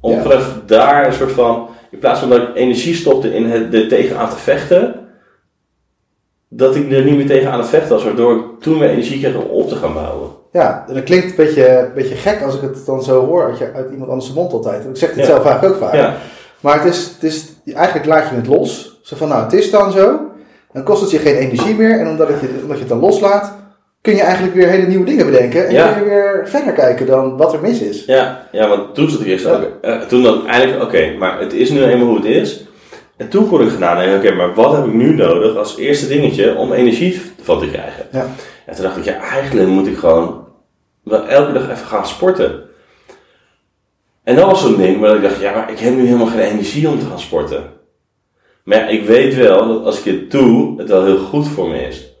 om 0.00 0.12
Ja. 0.12 0.22
vanaf 0.22 0.58
daar 0.66 1.06
een 1.06 1.12
soort 1.12 1.32
van, 1.32 1.68
in 1.90 1.98
plaats 1.98 2.20
van 2.20 2.28
dat 2.30 2.40
ik 2.42 2.54
energie 2.54 2.94
stopte 2.94 3.34
in 3.34 3.50
het 3.50 3.74
er 3.74 3.88
tegenaan 3.88 4.28
te 4.30 4.36
vechten, 4.36 4.94
dat 6.48 6.76
ik 6.76 6.92
er 6.92 7.04
niet 7.04 7.16
meer 7.16 7.26
tegen 7.26 7.50
aan 7.50 7.58
het 7.58 7.68
vechten 7.68 7.90
was, 7.94 8.04
waardoor 8.04 8.36
ik 8.36 8.42
toen 8.60 8.78
weer 8.78 8.88
energie 8.88 9.20
kreeg 9.20 9.34
om 9.36 9.50
op 9.50 9.68
te 9.68 9.76
gaan 9.76 9.94
bouwen. 9.94 10.30
Ja, 10.52 10.84
en 10.88 10.94
dat 10.94 11.04
klinkt 11.04 11.26
een 11.30 11.36
beetje, 11.36 11.68
een 11.78 11.94
beetje 11.94 12.14
gek 12.14 12.42
als 12.42 12.54
ik 12.54 12.60
het 12.60 12.86
dan 12.86 13.02
zo 13.02 13.26
hoor 13.26 13.44
uit, 13.44 13.58
je, 13.58 13.72
uit 13.72 13.90
iemand 13.90 14.10
anders 14.10 14.32
mond 14.32 14.52
altijd. 14.52 14.84
Ik 14.84 14.96
zeg 14.96 15.08
het 15.08 15.18
Ja. 15.18 15.24
zelf 15.24 15.44
eigenlijk 15.44 15.74
ook 15.74 15.80
vaak. 15.80 15.94
Ja, 15.94 16.16
Maar 16.60 16.82
het 16.82 16.94
is, 16.94 17.10
het 17.14 17.22
is, 17.22 17.52
eigenlijk 17.74 18.06
laat 18.06 18.28
je 18.28 18.34
het 18.34 18.46
los. 18.46 18.98
Zo 19.02 19.16
van, 19.16 19.28
nou, 19.28 19.42
het 19.42 19.52
is 19.52 19.70
dan 19.70 19.92
zo. 19.92 20.20
Dan 20.72 20.82
kost 20.84 21.00
het 21.00 21.10
je 21.10 21.18
geen 21.18 21.34
energie 21.36 21.74
meer. 21.74 22.00
En 22.00 22.08
omdat, 22.08 22.28
het 22.28 22.40
je, 22.40 22.58
omdat 22.62 22.76
je 22.76 22.82
het 22.82 22.88
dan 22.88 22.98
loslaat, 23.00 23.52
kun 24.06 24.14
je 24.16 24.22
eigenlijk 24.22 24.54
weer 24.54 24.68
hele 24.68 24.86
nieuwe 24.86 25.04
dingen 25.04 25.26
bedenken. 25.26 25.66
En 25.66 25.72
Ja. 25.72 25.92
kun 25.92 26.02
je 26.04 26.08
weer 26.08 26.42
verder 26.48 26.72
kijken 26.72 27.06
dan 27.06 27.36
wat 27.36 27.52
er 27.52 27.60
mis 27.60 27.80
is. 27.80 28.04
ja, 28.04 28.48
ja, 28.52 28.68
want 28.68 28.94
toen 28.94 29.10
zat 29.10 29.20
ik 29.20 29.26
eerst 29.26 29.44
Ja. 29.44 29.50
ook, 29.50 29.64
eh, 29.82 30.00
toen 30.00 30.22
dan 30.22 30.46
eindelijk, 30.46 30.82
oké, 30.82 31.12
maar 31.18 31.40
het 31.40 31.52
is 31.52 31.70
nu 31.70 31.82
eenmaal 31.84 32.06
hoe 32.06 32.16
het 32.16 32.24
is. 32.24 32.64
En 33.16 33.28
toen 33.28 33.48
kon 33.48 33.60
ik 33.62 33.78
nadenken, 33.78 34.16
oké, 34.18 34.34
maar 34.34 34.54
wat 34.54 34.72
heb 34.76 34.84
ik 34.86 34.92
nu 34.92 35.14
nodig 35.14 35.56
als 35.56 35.76
eerste 35.76 36.08
dingetje 36.08 36.54
om 36.56 36.72
energie 36.72 37.20
van 37.42 37.58
te 37.60 37.66
krijgen? 37.70 38.06
Ja. 38.12 38.26
En 38.66 38.74
toen 38.74 38.84
dacht 38.84 38.96
ik, 38.96 39.04
ja, 39.04 39.18
eigenlijk 39.20 39.68
moet 39.68 39.86
ik 39.86 39.96
gewoon 39.96 40.44
wel 41.02 41.26
elke 41.26 41.52
dag 41.52 41.62
even 41.62 41.86
gaan 41.86 42.06
sporten. 42.06 42.60
En 44.24 44.36
dat 44.36 44.50
was 44.50 44.60
zo'n 44.60 44.76
ding 44.76 45.00
waar 45.00 45.16
ik 45.16 45.22
dacht, 45.22 45.40
ja, 45.40 45.52
maar 45.54 45.70
ik 45.70 45.78
heb 45.78 45.94
nu 45.94 46.04
helemaal 46.06 46.26
geen 46.26 46.40
energie 46.40 46.88
om 46.88 46.98
te 46.98 47.06
gaan 47.06 47.20
sporten. 47.20 47.62
Maar 48.64 48.78
ja, 48.78 48.86
ik 48.86 49.04
weet 49.06 49.34
wel 49.34 49.68
dat 49.68 49.84
als 49.84 49.98
ik 49.98 50.04
het 50.04 50.30
doe, 50.30 50.78
het 50.78 50.88
wel 50.88 51.04
heel 51.04 51.18
goed 51.18 51.48
voor 51.48 51.68
me 51.68 51.86
is. 51.88 52.14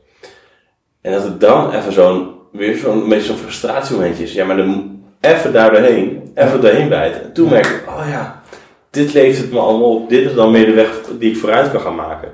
En 1.06 1.12
dat 1.12 1.22
het 1.22 1.40
dan 1.40 1.72
even 1.72 1.92
zo'n, 1.92 2.30
weer 2.52 2.76
zo'n 2.76 3.08
beetje 3.08 3.26
zo'n 3.26 3.36
frustratiemomentje 3.36 4.22
is. 4.24 4.32
Ja, 4.32 4.44
maar 4.44 4.56
dan 4.56 5.00
even 5.20 5.52
daar 5.52 5.70
doorheen, 5.70 6.30
even 6.34 6.60
doorheen 6.60 6.88
bijten. 6.88 7.22
En 7.22 7.32
toen 7.32 7.48
merk 7.48 7.66
ik, 7.66 7.82
oh 7.88 8.06
ja, 8.08 8.42
dit 8.90 9.12
levert 9.12 9.42
het 9.42 9.52
me 9.52 9.58
allemaal 9.58 9.94
op. 9.94 10.08
Dit 10.08 10.26
is 10.26 10.34
dan 10.34 10.50
meer 10.50 10.66
de 10.66 10.72
weg 10.72 10.88
die 11.18 11.30
ik 11.30 11.36
vooruit 11.38 11.70
kan 11.70 11.80
gaan 11.80 11.94
maken. 11.94 12.28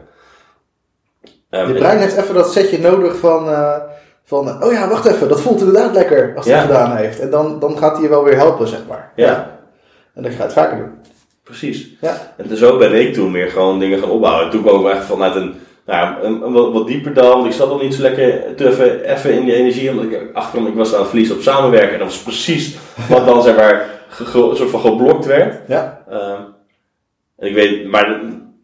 Ehm, 1.51 1.69
Je 1.69 1.75
brein 1.75 1.99
heeft 1.99 2.17
even 2.17 2.35
dat 2.35 2.53
setje 2.53 2.79
nodig 2.79 3.17
van, 3.17 3.49
eh, 3.51 3.77
van 4.25 4.49
eh, 4.49 4.67
oh 4.67 4.73
ja, 4.73 4.89
wacht 4.89 5.07
even, 5.07 5.29
dat 5.29 5.41
voelt 5.41 5.59
inderdaad 5.61 5.95
lekker 5.95 6.33
als 6.37 6.45
hij 6.47 6.55
Ja. 6.55 6.61
het 6.61 6.71
gedaan 6.71 6.97
heeft. 6.97 7.21
En 7.21 7.31
dan, 7.31 7.59
dan 7.59 7.79
gaat 7.79 7.93
hij 7.93 8.03
je 8.03 8.09
wel 8.09 8.25
weer 8.25 8.37
helpen, 8.37 8.69
zeg 8.69 8.81
maar. 8.89 9.13
Ja. 9.17 9.59
En 10.15 10.23
dat 10.23 10.33
ga 10.33 10.37
je 10.39 10.43
het 10.43 10.53
vaker 10.53 10.77
doen. 10.79 10.91
Precies. 11.45 11.89
Ja. 12.01 12.17
En 12.37 12.57
zo 12.57 12.79
ben 12.79 12.93
ik 13.01 13.15
toen 13.15 13.33
weer 13.33 13.49
gewoon 13.49 13.79
dingen 13.79 13.99
gaan 13.99 14.11
opbouwen. 14.11 14.45
En 14.45 14.51
toen 14.51 14.63
kwam 14.63 14.87
ik 14.87 14.93
echt 14.93 15.05
vanuit 15.05 15.35
een, 15.35 15.55
nou, 15.87 16.39
wat, 16.53 16.73
wat 16.73 16.87
dieper. 16.87 17.15
Want 17.15 17.47
ik 17.47 17.53
zat 17.53 17.69
al 17.69 17.79
niet 17.79 17.95
zo 17.95 18.03
lekker 18.03 18.57
even, 18.57 19.05
even 19.15 19.33
in 19.33 19.45
die 19.45 19.55
energie. 19.55 19.91
Omdat 19.91 20.05
ik 20.05 20.31
achterkwam, 20.33 20.67
ik 20.71 20.75
was 20.75 20.93
aan 20.95 20.99
het 21.01 21.09
verliezen 21.09 21.37
op 21.37 21.43
samenwerken. 21.43 21.93
En 21.93 21.99
dat 21.99 22.09
was 22.09 22.23
precies 22.23 22.77
wat 23.09 23.27
dan 23.27 23.43
zeg 23.43 23.57
maar 23.57 23.85
ge- 24.09 24.25
ge- 24.25 24.51
soort 24.55 24.71
van 24.71 24.81
geblokt 24.81 25.27
werd. 25.27 25.61
Ja. 25.69 26.03
Ehm, 26.11 26.41
en 27.39 27.49
ik 27.49 27.55
weet, 27.55 27.89
maar 27.91 28.21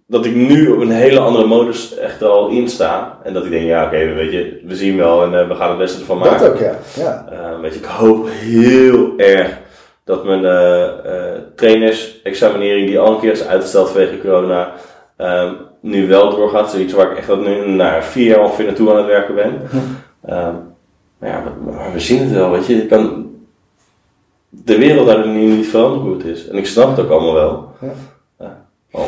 dat 0.06 0.25
ik 0.26 0.34
nu 0.34 0.70
op 0.70 0.80
een 0.80 0.90
hele 0.90 1.18
andere 1.20 1.46
modus 1.46 1.96
echt 1.96 2.22
al 2.22 2.48
in 2.48 2.68
sta. 2.68 3.18
En 3.22 3.32
dat 3.32 3.44
ik 3.44 3.50
denk, 3.50 3.66
ja 3.66 3.84
oké, 3.84 4.12
weet 4.14 4.32
je, 4.32 4.60
we 4.64 4.76
zien 4.76 4.96
wel 4.96 5.22
en 5.25 5.40
eh, 5.40 5.48
we 5.48 5.54
gaan 5.54 5.68
het 5.68 5.78
beste 5.78 6.00
ervan 6.00 6.18
maken. 6.18 6.38
Dat 6.38 6.48
ook, 6.52 6.58
ja. 6.58 6.75
ja. 6.96 7.26
Eh, 7.32 7.60
weet 7.60 7.72
je, 7.75 7.78
ik 7.78 7.84
hoop 7.84 8.28
heel 8.30 9.12
erg 9.16 9.58
dat 10.04 10.25
mijn 10.25 10.44
eh 10.44 10.84
eh, 10.84 11.38
trainersexaminering, 11.56 12.87
die 12.87 12.98
al 12.98 13.12
een 13.14 13.20
keer 13.20 13.32
is 13.32 13.46
uitgesteld 13.46 13.88
vanwege 13.90 14.18
corona, 14.20 14.72
ehm, 15.16 15.52
nu 15.80 16.08
wel 16.08 16.30
doorgaat. 16.30 16.70
Zoiets 16.70 16.92
waar 16.92 17.11
ik 17.11 17.16
echt 17.18 17.26
dat 17.26 17.40
nu 17.44 17.68
na 17.68 18.02
vier 18.02 18.26
jaar 18.26 18.40
ongeveer 18.44 18.64
naartoe 18.64 18.90
aan 18.90 18.97
het 18.97 19.06
werken 19.06 19.35
ben. 19.35 19.61
Ehm, 20.25 20.54
maar 21.18 21.30
ja, 21.30 21.42
maar, 21.64 21.92
we 21.92 22.00
zien 22.00 22.20
het 22.20 22.30
wel, 22.32 22.50
weet 22.50 22.66
je. 22.66 22.76
Je 22.76 22.87
kan 22.87 23.26
de 24.49 24.78
wereld 24.78 25.06
daar 25.06 25.28
nu 25.28 25.44
niet 25.44 25.66
veranderen 25.66 26.06
hoe 26.06 26.16
het 26.16 26.25
is. 26.26 26.49
En 26.49 26.56
ik 26.56 26.66
snap 26.66 26.97
het 26.97 27.04
ook 27.04 27.11
allemaal 27.11 27.35
wel. 27.35 27.73
Ja. 27.80 27.92
Ja. 28.38 28.66
Oh, 28.92 29.06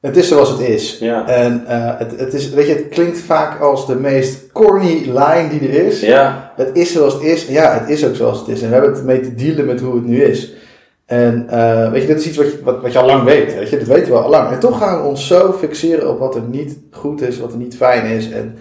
Het 0.00 0.16
is 0.16 0.28
zoals 0.28 0.48
het 0.48 0.60
is. 0.60 0.98
ja. 0.98 1.26
En 1.26 1.66
eh, 1.66 1.98
het, 1.98 2.20
het, 2.20 2.32
is, 2.34 2.50
weet 2.50 2.66
je, 2.66 2.74
het 2.74 2.88
klinkt 2.88 3.18
vaak 3.18 3.60
als 3.60 3.86
de 3.86 3.94
meest 3.94 4.52
corny 4.52 5.02
line 5.04 5.48
die 5.50 5.60
er 5.68 5.86
is. 5.86 6.00
Ja, 6.00 6.52
Het 6.56 6.70
is 6.72 6.92
zoals 6.92 7.12
het 7.14 7.22
is. 7.22 7.46
Ja, 7.46 7.78
het 7.80 7.88
is 7.88 8.06
ook 8.06 8.14
zoals 8.14 8.38
het 8.38 8.48
is. 8.48 8.62
En 8.62 8.68
we 8.68 8.74
hebben 8.74 8.92
het 8.92 9.04
mee 9.04 9.20
te 9.20 9.34
dealen 9.34 9.66
met 9.66 9.80
hoe 9.80 9.94
het 9.94 10.04
nu 10.04 10.22
is. 10.22 10.52
En 11.10 11.46
eh, 11.48 11.90
weet 11.90 12.00
je, 12.00 12.06
dit 12.06 12.18
is 12.18 12.26
iets 12.26 12.36
wat 12.36 12.46
je, 12.52 12.60
wat, 12.64 12.80
wat 12.82 12.92
je 12.92 12.98
al 12.98 13.06
lang 13.06 13.22
weet. 13.24 13.54
Weet 13.54 13.70
je, 13.70 13.78
dat 13.78 13.86
weten 13.86 14.12
we 14.12 14.18
al 14.18 14.30
lang. 14.30 14.50
En 14.50 14.58
toch 14.58 14.78
gaan 14.78 15.02
we 15.02 15.08
ons 15.08 15.26
zo 15.26 15.52
fixeren 15.58 16.08
op 16.08 16.18
wat 16.18 16.34
er 16.34 16.40
niet 16.42 16.78
goed 16.90 17.20
is, 17.22 17.40
wat 17.40 17.52
er 17.52 17.58
niet 17.58 17.76
fijn 17.76 18.04
is. 18.04 18.30
En 18.30 18.58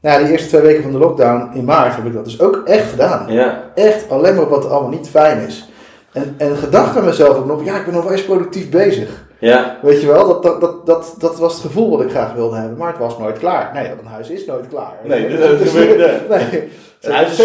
nou, 0.00 0.22
die 0.22 0.32
eerste 0.32 0.48
twee 0.48 0.60
weken 0.60 0.82
van 0.82 0.92
de 0.92 0.98
lockdown 0.98 1.50
in 1.54 1.64
maart 1.64 1.96
heb 1.96 2.04
ik 2.06 2.12
dat 2.12 2.24
dus 2.24 2.40
ook 2.40 2.62
echt 2.64 2.90
gedaan. 2.90 3.26
ja, 3.32 3.62
Echt 3.74 4.10
alleen 4.10 4.34
maar 4.34 4.48
wat 4.48 4.68
allemaal 4.70 4.90
niet 4.90 5.08
fijn 5.08 5.40
is. 5.46 5.68
En, 6.12 6.34
en 6.38 6.56
gedacht 6.56 6.96
aan 6.96 7.04
mezelf 7.04 7.36
ook 7.36 7.46
nog, 7.46 7.64
ja, 7.64 7.76
ik 7.76 7.84
ben 7.84 7.94
nog 7.94 8.02
wel 8.02 8.12
eens 8.12 8.24
productief 8.24 8.70
bezig. 8.70 9.26
ja. 9.38 9.78
Weet 9.82 10.00
je 10.00 10.06
wel, 10.06 10.26
dat, 10.28 10.42
dat, 10.42 10.60
dat, 10.60 10.86
dat, 10.86 11.14
dat 11.18 11.38
was 11.38 11.52
het 11.52 11.62
gevoel 11.62 11.90
wat 11.90 12.00
ik 12.00 12.10
graag 12.10 12.32
wilde 12.32 12.56
hebben, 12.56 12.78
maar 12.78 12.88
het 12.88 12.98
was 12.98 13.18
nooit 13.18 13.38
klaar. 13.38 13.70
Nee, 13.74 13.88
want 13.88 14.00
een 14.00 14.06
huis 14.06 14.30
is 14.30 14.44
nooit 14.46 14.68
klaar. 14.68 14.92
Nee, 15.04 15.28
dat- 15.28 15.38
Dat 15.40 15.50
dat 15.50 15.60
is- 15.60 15.70
gebeurt 15.70 16.20
niet. 16.20 16.28
nee. 16.28 16.62
Het 17.00 17.12
huis, 17.12 17.30
is 17.30 17.36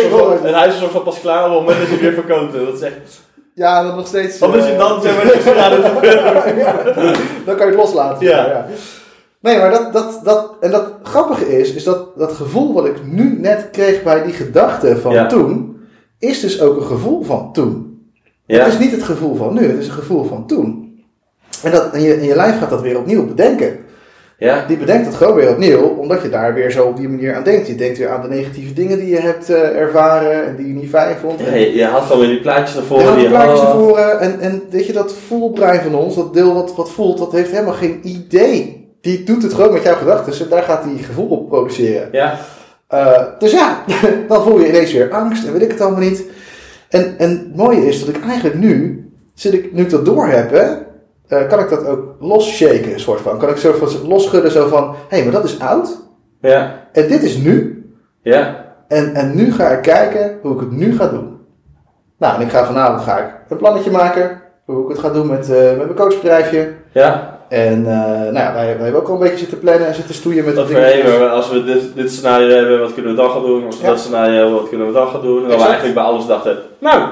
het 0.43 0.51
huis 0.53 0.77
soort 0.79 0.91
van 0.91 1.03
pas 1.03 1.19
klaar 1.19 1.45
op 1.45 1.51
het 1.51 1.59
moment 1.59 1.79
dat 1.79 1.89
je 1.89 1.97
weer 1.97 2.13
verkoopt. 2.13 2.53
Dat 2.53 2.73
is 2.73 2.81
echt... 2.81 2.93
Ja, 3.55 3.83
dan 3.83 3.95
nog 3.95 4.07
steeds. 4.07 4.39
Wat 4.39 4.55
is 4.55 4.65
je 4.65 4.71
eh, 4.71 4.77
dan? 4.77 5.01
Zeg 5.01 5.15
maar, 5.15 5.25
niks 5.25 5.43
ja, 5.43 5.69
dan 7.45 7.55
kan 7.55 7.65
je 7.65 7.71
het 7.71 7.75
loslaten. 7.75 8.27
Ja. 8.27 8.65
Nee, 9.39 9.57
maar 9.57 9.71
dat, 9.71 9.93
dat, 9.93 10.19
dat, 10.23 10.55
en 10.59 10.71
dat 10.71 10.93
grappige 11.03 11.57
is, 11.59 11.73
is 11.73 11.83
dat 11.83 12.17
dat 12.17 12.31
gevoel 12.31 12.73
wat 12.73 12.85
ik 12.85 13.05
nu 13.05 13.39
net 13.39 13.69
kreeg 13.71 14.03
bij 14.03 14.23
die 14.23 14.33
gedachte 14.33 14.97
van 14.97 15.13
Ja. 15.13 15.27
toen, 15.27 15.77
is 16.19 16.39
dus 16.39 16.61
ook 16.61 16.77
een 16.77 16.85
gevoel 16.87 17.23
van 17.23 17.53
toen. 17.53 18.01
Ja, 18.45 18.63
Het 18.63 18.73
is 18.73 18.79
niet 18.79 18.91
het 18.91 19.03
gevoel 19.03 19.35
van 19.35 19.53
nu, 19.53 19.67
het 19.67 19.79
is 19.79 19.87
een 19.87 19.93
gevoel 19.93 20.23
van 20.23 20.47
toen. 20.47 20.81
En, 21.63 21.71
dat, 21.71 21.93
en, 21.93 22.01
je, 22.01 22.13
en 22.13 22.23
je 22.23 22.35
lijf 22.35 22.59
gaat 22.59 22.69
dat 22.69 22.81
weer 22.81 22.97
opnieuw 22.97 23.27
bedenken. 23.27 23.77
Ja, 24.43 24.65
Die 24.67 24.77
bedenkt 24.77 25.05
het 25.05 25.15
gewoon 25.15 25.35
weer 25.35 25.49
opnieuw, 25.49 25.81
omdat 25.81 26.21
je 26.21 26.29
daar 26.29 26.53
weer 26.53 26.71
zo 26.71 26.85
op 26.85 26.97
die 26.97 27.09
manier 27.09 27.35
aan 27.35 27.43
denkt. 27.43 27.67
Je 27.67 27.75
denkt 27.75 27.97
weer 27.97 28.09
aan 28.09 28.21
de 28.21 28.27
negatieve 28.27 28.73
dingen 28.73 28.99
die 28.99 29.09
je 29.09 29.19
hebt 29.19 29.49
eh, 29.49 29.79
ervaren 29.79 30.45
en 30.45 30.55
die 30.55 30.67
je 30.67 30.73
niet 30.73 30.89
fijn 30.89 31.15
vond. 31.17 31.39
ja, 31.39 31.53
je, 31.53 31.75
je 31.75 31.85
had 31.85 32.07
dan 32.07 32.19
weer 32.19 32.27
die 32.27 32.41
plaatjes 32.41 32.77
ervoor. 32.77 32.99
je 32.99 33.05
had 33.05 33.15
die 33.19 33.27
plaatjes 33.27 33.95
eh, 33.95 34.21
en, 34.21 34.39
en 34.39 34.61
weet 34.69 34.85
je, 34.85 34.93
dat 34.93 35.13
voelbrein 35.27 35.81
van 35.81 35.95
ons, 35.95 36.15
dat 36.15 36.33
deel 36.33 36.53
wat, 36.53 36.75
wat 36.75 36.91
voelt, 36.91 37.17
dat 37.17 37.31
heeft 37.31 37.51
helemaal 37.51 37.73
geen 37.73 37.99
idee. 38.03 38.87
Die 39.01 39.23
doet 39.23 39.43
het 39.43 39.53
gewoon 39.53 39.73
met 39.73 39.83
jouw 39.83 39.95
gedachten 39.95 40.43
en 40.43 40.49
daar 40.49 40.63
gaat 40.63 40.83
die 40.83 41.03
gevoel 41.03 41.27
op 41.27 41.47
produceren. 41.47 42.09
Ja, 42.11 42.37
Eh, 42.87 43.23
dus 43.39 43.51
ja, 43.51 43.83
dan 44.29 44.43
voel 44.43 44.59
je 44.59 44.67
ineens 44.67 44.93
weer 44.93 45.11
angst 45.11 45.45
en 45.45 45.53
weet 45.53 45.61
ik 45.61 45.71
het 45.71 45.81
allemaal 45.81 45.99
niet. 45.99 46.23
En, 46.89 47.15
en 47.17 47.29
het 47.29 47.55
mooie 47.55 47.87
is 47.87 48.05
dat 48.05 48.15
ik 48.15 48.23
eigenlijk 48.25 48.55
nu, 48.55 49.05
zit 49.33 49.53
ik, 49.53 49.73
nu 49.73 49.81
ik 49.81 49.89
dat 49.89 50.05
door 50.05 50.27
heb, 50.27 50.51
hè, 50.51 50.65
eh, 51.27 51.47
kan 51.47 51.59
ik 51.59 51.69
dat 51.69 51.85
ook 51.87 52.15
losshaken, 52.19 52.99
soort 52.99 53.21
van. 53.21 53.37
Kan 53.37 53.49
ik 53.49 53.57
zo 53.57 53.73
van 53.73 54.07
losschudden, 54.07 54.51
zo 54.51 54.67
van, 54.67 54.83
hé, 55.07 55.15
hey, 55.15 55.23
maar 55.23 55.33
dat 55.33 55.43
is 55.43 55.59
oud. 55.59 55.97
ja, 56.41 56.79
En 56.91 57.07
dit 57.07 57.23
is 57.23 57.37
nu. 57.37 57.83
ja, 58.21 58.65
En, 58.87 59.13
en 59.15 59.35
nu 59.35 59.53
ga 59.53 59.69
ik 59.69 59.81
kijken 59.81 60.37
hoe 60.41 60.53
ik 60.53 60.59
het 60.59 60.71
nu 60.71 60.95
ga 60.95 61.07
doen. 61.07 61.37
Nou, 62.17 62.35
en 62.35 62.41
ik 62.41 62.49
ga 62.51 62.65
vanavond 62.65 63.01
ga 63.01 63.17
ik 63.17 63.29
een 63.49 63.57
plannetje 63.57 63.91
maken. 63.91 64.41
Hoe 64.65 64.83
ik 64.83 64.89
het 64.89 64.99
ga 64.99 65.09
doen 65.09 65.27
met, 65.27 65.49
eh, 65.49 65.61
met 65.67 65.77
mijn 65.77 65.95
coachbedrijfje. 65.95 66.73
ja. 66.91 67.31
En 67.49 67.77
eh, 67.85 67.93
nou 68.09 68.33
ja, 68.33 68.53
wij, 68.53 68.65
wij 68.65 68.83
hebben 68.83 69.01
ook 69.01 69.07
al 69.07 69.13
een 69.13 69.19
beetje 69.19 69.37
zitten 69.37 69.59
plannen 69.59 69.87
en 69.87 69.95
zitten 69.95 70.15
stoeien 70.15 70.45
met 70.45 70.55
Dat 70.55 70.67
de 70.67 70.73
we, 70.73 70.79
hey, 70.79 71.27
als 71.29 71.49
we 71.51 71.63
dit, 71.63 71.95
dit 71.95 72.11
scenario 72.11 72.55
hebben, 72.55 72.79
wat 72.79 72.93
kunnen 72.93 73.11
we 73.15 73.17
dan 73.21 73.29
gaan 73.29 73.41
doen? 73.41 73.65
Als 73.65 73.77
we 73.77 73.83
Ja. 73.83 73.89
dat 73.89 73.99
scenario 73.99 74.33
hebben, 74.35 74.53
wat 74.55 74.69
kunnen 74.69 74.87
we 74.87 74.93
dan 74.93 75.07
gaan 75.07 75.21
doen? 75.21 75.43
En 75.43 75.49
dan 75.49 75.57
we 75.57 75.63
eigenlijk 75.63 75.93
bij 75.95 76.03
alles 76.03 76.25
dachten, 76.25 76.57
nou, 76.79 77.09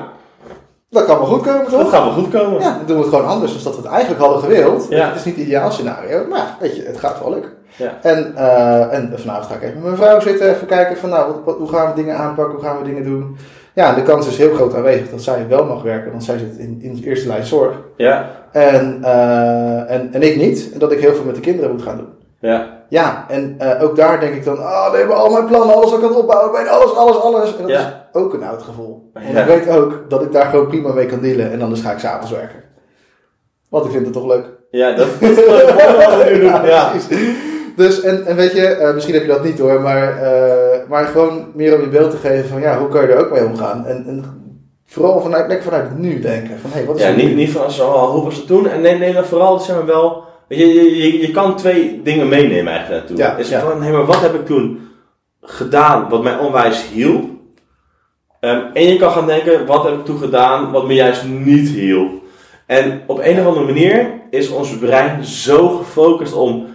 Dat 0.92 1.06
kan 1.06 1.18
wel 1.18 1.28
goed 1.28 1.42
komen, 1.42 1.68
toch? 1.68 1.80
dat 1.80 1.90
gaat 1.90 2.04
wel 2.04 2.24
goed 2.24 2.30
komen. 2.30 2.60
Ja, 2.62 2.76
dan 2.78 2.86
doen 2.86 2.98
we 2.98 3.04
het 3.04 3.14
gewoon 3.14 3.28
anders 3.30 3.54
dan 3.54 3.64
dat 3.64 3.76
we 3.76 3.82
het 3.82 3.92
eigenlijk 3.92 4.22
hadden 4.22 4.40
gewild. 4.42 4.86
Ja. 4.90 5.08
Het 5.08 5.16
is 5.16 5.24
niet 5.26 5.36
het 5.36 5.46
ideaal 5.46 5.72
scenario, 5.72 6.26
maar 6.30 6.38
ja, 6.38 6.58
weet 6.60 6.76
je, 6.76 6.84
het 6.84 6.98
gaat 7.00 7.20
wel 7.20 7.30
lukken. 7.32 7.52
Ja. 7.76 7.98
En, 8.02 8.32
eh, 8.36 8.94
en 8.94 9.14
vanavond 9.16 9.46
ga 9.46 9.54
ik 9.56 9.62
even 9.62 9.74
met 9.74 9.84
mijn 9.84 9.96
vrouw 9.96 10.20
zitten, 10.20 10.50
even 10.50 10.68
kijken 10.68 10.98
van 10.98 11.10
nou, 11.10 11.28
wat, 11.28 11.42
wat- 11.46 11.58
hoe 11.58 11.70
gaan 11.70 11.88
we 11.90 11.96
dingen 11.96 12.18
aanpakken, 12.18 12.56
hoe 12.56 12.64
gaan 12.64 12.78
we 12.78 12.84
dingen 12.84 13.04
doen. 13.04 13.38
Ja, 13.74 13.94
de 13.94 14.04
kans 14.04 14.28
is 14.28 14.38
heel 14.38 14.54
groot 14.54 14.76
aanwezig 14.76 15.10
dat 15.10 15.22
zij 15.22 15.46
wel 15.50 15.66
mag 15.66 15.82
werken, 15.84 16.12
want 16.12 16.24
zij 16.24 16.38
zit 16.38 16.58
in, 16.58 16.80
in 16.82 16.96
de 16.96 17.04
eerste 17.08 17.28
lijn 17.28 17.46
zorg. 17.46 17.74
Ja, 17.98 18.30
En, 18.52 19.00
eh, 19.04 19.92
en, 19.92 20.10
en 20.14 20.22
ik 20.22 20.36
niet, 20.36 20.70
en 20.74 20.80
dat 20.80 20.92
ik 20.92 21.00
heel 21.00 21.14
veel 21.16 21.26
met 21.26 21.36
de 21.36 21.42
kinderen 21.42 21.72
moet 21.72 21.82
gaan 21.82 21.98
doen. 21.98 22.10
ja, 22.40 22.80
Ja, 22.92 23.26
en 23.28 23.56
eh, 23.58 23.84
ook 23.84 23.96
daar 23.96 24.20
denk 24.20 24.34
ik 24.34 24.44
dan, 24.44 24.58
oh 24.60 24.92
nee, 24.92 25.06
maar 25.06 25.16
al 25.16 25.32
mijn 25.32 25.46
plannen, 25.46 25.76
alles 25.76 25.90
wat 25.90 26.00
ik 26.00 26.06
aan 26.06 26.10
het 26.12 26.20
opbouwen 26.20 26.52
ben, 26.52 26.68
alles, 26.68 26.96
alles, 26.96 27.16
alles. 27.18 27.56
En 27.56 27.62
dat 27.62 27.72
Ja. 27.72 27.80
is 28.14 28.20
ook 28.22 28.34
een 28.34 28.44
oud 28.44 28.62
gevoel. 28.62 29.12
Ja. 29.14 29.40
ik 29.42 29.46
weet 29.46 29.78
ook 29.78 30.06
dat 30.10 30.22
ik 30.22 30.32
daar 30.32 30.46
gewoon 30.46 30.68
prima 30.68 30.94
mee 30.94 31.06
kan 31.06 31.20
dealen 31.20 31.52
en 31.52 31.62
anders 31.62 31.82
ga 31.82 31.92
ik 31.92 32.00
s'avonds 32.00 32.32
werken. 32.32 32.64
Want 33.70 33.86
ik 33.86 33.92
vind 33.92 34.04
het 34.06 34.14
toch 34.14 34.26
leuk. 34.28 34.46
ja, 34.72 34.96
dat 34.96 35.08
is. 35.20 35.38
Ja. 36.64 36.92
Dus, 37.76 38.02
en, 38.02 38.26
en 38.26 38.36
weet 38.36 38.52
je, 38.52 38.66
eh, 38.68 38.94
misschien 38.94 39.14
heb 39.14 39.24
je 39.24 39.30
dat 39.32 39.44
niet 39.44 39.60
hoor, 39.60 39.82
maar, 39.82 40.18
eh, 40.24 40.80
maar 40.90 41.06
gewoon 41.06 41.46
meer 41.54 41.76
om 41.76 41.82
je 41.82 41.88
beeld 41.88 42.12
te 42.12 42.18
geven 42.18 42.50
van, 42.50 42.62
ja, 42.62 42.78
hoe 42.80 42.88
kan 42.88 43.02
je 43.02 43.08
er 43.08 43.20
ook 43.26 43.32
mee 43.32 43.46
omgaan? 43.46 43.86
En, 43.86 44.04
en 44.08 44.24
vooral 44.86 45.22
vanuit, 45.22 45.48
lekker 45.48 45.66
vanuit 45.66 45.90
het 45.90 45.98
nu 45.98 46.20
denken. 46.20 46.60
Van, 46.60 46.70
hey, 46.72 46.86
wat 46.86 46.96
is 46.96 47.02
ja 47.04 47.12
niet, 47.12 47.26
nu? 47.28 47.34
niet 47.34 47.52
van 47.52 47.72
zo, 47.72 47.88
oh, 47.88 48.10
hoe 48.12 48.24
was 48.24 48.36
het 48.36 48.48
toen? 48.48 48.68
En 48.70 48.82
nee, 48.82 48.98
nee, 48.98 49.14
maar 49.14 49.26
vooral, 49.26 49.60
zeg 49.60 49.76
maar 49.76 49.86
wel, 49.86 50.24
weet 50.58 50.60
je, 50.60 50.98
je, 50.98 51.22
je, 51.22 51.32
kan 51.32 51.56
twee 51.56 52.02
dingen 52.04 52.28
meenemen 52.28 52.74
eigenlijk 52.74 53.00
naartoe. 53.00 53.18
Ja, 53.18 53.36
is 53.36 53.50
ja. 53.50 53.60
van, 53.60 53.80
nee, 53.80 53.92
maar 53.92 54.06
wat 54.06 54.22
heb 54.22 54.34
ik 54.34 54.46
toen 54.46 54.90
gedaan 55.42 56.10
wat 56.10 56.24
mij 56.24 56.38
onwijs 56.38 56.90
hielp? 56.94 57.30
Ehm, 58.40 58.62
en 58.74 58.84
je 58.84 58.98
kan 58.98 59.12
gaan 59.12 59.26
denken, 59.26 59.66
wat 59.66 59.84
heb 59.84 59.94
ik 59.94 60.06
toen 60.06 60.18
gedaan 60.18 60.72
wat 60.72 60.88
me 60.88 60.94
juist 60.94 61.24
niet 61.26 61.70
hielp? 61.70 62.12
En 62.66 63.02
op 63.06 63.20
een 63.24 63.40
of 63.40 63.46
andere 63.46 63.66
manier 63.66 64.12
is 64.30 64.50
ons 64.50 64.78
brein 64.78 65.26
zo 65.26 65.68
gefocust 65.68 66.34
om 66.34 66.68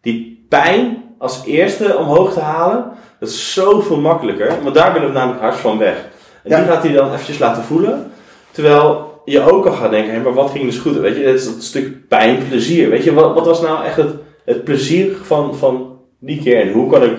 die 0.00 0.46
pijn 0.48 1.04
als 1.18 1.42
eerste 1.44 1.96
omhoog 1.96 2.32
te 2.32 2.40
halen. 2.40 2.84
Dat 3.18 3.28
is 3.28 3.52
zoveel 3.52 4.00
makkelijker, 4.00 4.62
want 4.62 4.74
daar 4.74 4.92
willen 4.92 5.08
we 5.08 5.14
namelijk 5.14 5.40
hard 5.40 5.56
van 5.56 5.78
weg. 5.78 5.96
En 6.42 6.50
Ja. 6.50 6.56
die 6.56 6.66
gaat 6.66 6.82
hij 6.82 6.92
dan 6.92 7.12
eventjes 7.12 7.38
laten 7.38 7.62
voelen. 7.62 8.12
Terwijl 8.50 9.09
je 9.30 9.50
ook 9.52 9.66
al 9.66 9.72
gaat 9.72 9.90
denken, 9.90 10.12
hé, 10.14 10.20
maar 10.20 10.34
wat 10.34 10.50
ging 10.50 10.64
dus 10.64 10.78
goed? 10.78 10.96
Weet 10.96 11.16
je, 11.16 11.24
dat 11.24 11.34
is 11.34 11.44
dat 11.44 11.62
stuk 11.62 12.08
pijn, 12.08 12.38
plezier. 12.48 12.90
Weet 12.90 13.04
je, 13.04 13.12
wat, 13.14 13.34
wat 13.34 13.46
was 13.46 13.60
nou 13.60 13.84
echt 13.84 13.96
het, 13.96 14.14
het 14.44 14.64
plezier 14.64 15.16
van, 15.22 15.54
van 15.56 15.98
die 16.18 16.40
keer? 16.42 16.60
En 16.60 16.72
hoe 16.72 16.90
kan 16.90 17.02
ik 17.02 17.16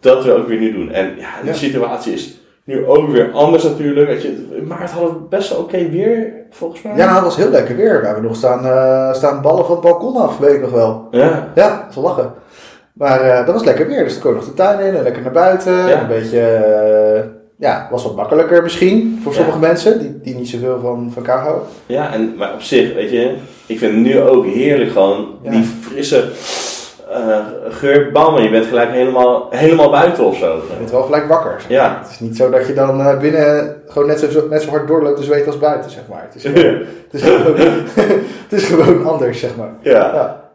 dat 0.00 0.30
ook 0.30 0.48
weer 0.48 0.58
nu 0.58 0.72
doen? 0.72 0.90
En 0.90 1.06
ja, 1.18 1.28
de 1.42 1.46
Ja. 1.46 1.52
situatie 1.52 2.12
is 2.12 2.40
nu 2.64 2.86
ook 2.86 3.08
weer 3.08 3.30
anders 3.32 3.62
natuurlijk. 3.62 4.06
Weet 4.08 4.22
je, 4.22 4.48
in 4.56 4.66
maart 4.66 4.90
hadden 4.90 5.28
best 5.28 5.50
wel 5.50 5.58
oké 5.58 5.88
weer, 5.88 6.32
volgens 6.50 6.82
mij. 6.82 6.96
Ja, 6.96 7.14
het 7.14 7.22
was 7.24 7.36
heel 7.36 7.50
lekker 7.50 7.76
weer. 7.76 8.00
We 8.00 8.06
hebben 8.06 8.24
nog 8.24 8.36
staan, 8.36 8.64
eh, 8.66 9.14
staan 9.14 9.42
ballen 9.42 9.64
van 9.64 9.74
het 9.74 9.84
balkon 9.84 10.16
af, 10.16 10.38
weet 10.38 10.54
ik 10.54 10.60
nog 10.60 10.70
wel. 10.70 11.08
Ja, 11.10 11.48
Ja, 11.54 11.88
wel 11.94 12.04
lachen. 12.04 12.32
Maar 12.92 13.20
eh, 13.20 13.46
dat 13.46 13.54
was 13.54 13.64
lekker 13.64 13.86
weer, 13.86 14.04
dus 14.04 14.12
dan 14.12 14.22
kon 14.22 14.30
je 14.30 14.36
nog 14.36 14.46
de 14.46 14.54
tuin 14.54 14.80
in 14.86 14.94
en 14.96 15.02
lekker 15.02 15.22
naar 15.22 15.32
buiten. 15.32 15.72
Ja. 15.72 16.00
Een 16.00 16.08
beetje, 16.08 16.40
eh, 16.40 17.20
ja, 17.60 17.88
was 17.90 18.02
wat 18.02 18.16
makkelijker 18.16 18.62
misschien 18.62 19.20
voor 19.22 19.32
Ja. 19.32 19.38
sommige 19.38 19.58
mensen 19.58 19.98
die, 19.98 20.20
die 20.22 20.34
niet 20.34 20.48
zoveel 20.48 20.78
van, 20.80 21.10
van 21.14 21.22
kou 21.22 21.40
houden. 21.40 21.62
ja 21.86 22.12
en, 22.12 22.34
maar 22.36 22.54
op 22.54 22.60
zich, 22.62 22.94
weet 22.94 23.10
je, 23.10 23.34
ik 23.66 23.78
vind 23.78 23.92
het 23.92 24.00
nu 24.02 24.20
ook 24.20 24.44
heerlijk 24.46 24.90
gewoon 24.90 25.26
Ja. 25.42 25.50
die 25.50 25.64
frisse 25.80 26.30
eh 27.10 27.38
geur. 27.68 28.12
Bam, 28.12 28.36
en 28.36 28.42
je 28.42 28.50
bent 28.50 28.66
gelijk 28.66 28.90
helemaal, 28.90 29.46
helemaal 29.50 29.90
buiten 29.90 30.24
of 30.24 30.36
zo. 30.36 30.54
Je 30.56 30.76
bent 30.78 30.90
wel 30.90 31.02
gelijk 31.02 31.28
wakker. 31.28 31.54
zeg 31.60 31.68
maar. 31.68 31.78
Ja. 31.78 31.98
Het 32.02 32.10
is 32.10 32.20
niet 32.20 32.36
zo 32.36 32.50
dat 32.50 32.66
je 32.66 32.72
dan 32.72 33.00
eh, 33.00 33.18
binnen 33.18 33.76
gewoon 33.86 34.08
net 34.08 34.18
zo, 34.30 34.46
net 34.50 34.62
zo 34.62 34.70
hard 34.70 34.88
doorloopt 34.88 35.16
te 35.16 35.22
zweten 35.22 35.46
als 35.46 35.58
buiten, 35.58 35.90
zeg 35.90 36.02
maar. 36.08 36.22
Het 36.22 36.34
is 36.34 36.42
gewoon, 36.42 36.82
het 37.10 37.12
is 37.12 37.22
gewoon, 37.22 37.56
het 38.48 38.52
is 38.52 38.64
gewoon 38.64 39.06
anders, 39.06 39.40
zeg 39.40 39.56
maar. 39.56 39.72
Ja. 39.82 39.92
Ja. 40.14 40.50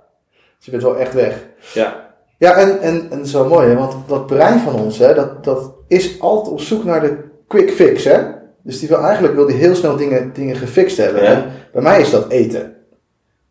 Dus 0.58 0.66
je 0.66 0.72
bent 0.72 0.84
wel 0.84 0.98
echt 0.98 1.14
weg. 1.14 1.46
Ja. 1.74 1.96
Ja, 2.38 2.54
en, 2.54 2.82
en, 2.82 3.08
en 3.12 3.18
dat 3.18 3.26
is 3.28 3.34
wel 3.34 3.48
mooi, 3.48 3.68
hè? 3.68 3.76
want 3.76 3.96
dat 4.08 4.26
brein 4.28 4.60
van 4.60 4.74
ons, 4.74 4.98
hè, 4.98 5.14
dat, 5.14 5.44
dat 5.44 5.72
is 5.88 6.20
altijd 6.22 6.52
op 6.54 6.60
zoek 6.62 6.84
naar 6.84 7.02
de 7.02 7.18
quick 7.48 7.72
fix. 7.72 8.04
Hè? 8.04 8.22
Dus 8.64 8.80
die 8.80 8.90
wil, 8.90 8.98
eigenlijk 9.04 9.36
wil 9.36 9.46
die 9.46 9.56
heel 9.56 9.76
snel 9.76 9.96
dingen, 9.96 10.34
dingen 10.34 10.56
gefixt 10.56 10.98
hebben. 10.98 11.24
Ja. 11.24 11.30
En 11.32 11.52
bij 11.74 11.82
mij 11.82 12.02
is 12.02 12.10
dat 12.10 12.30
eten. 12.30 12.76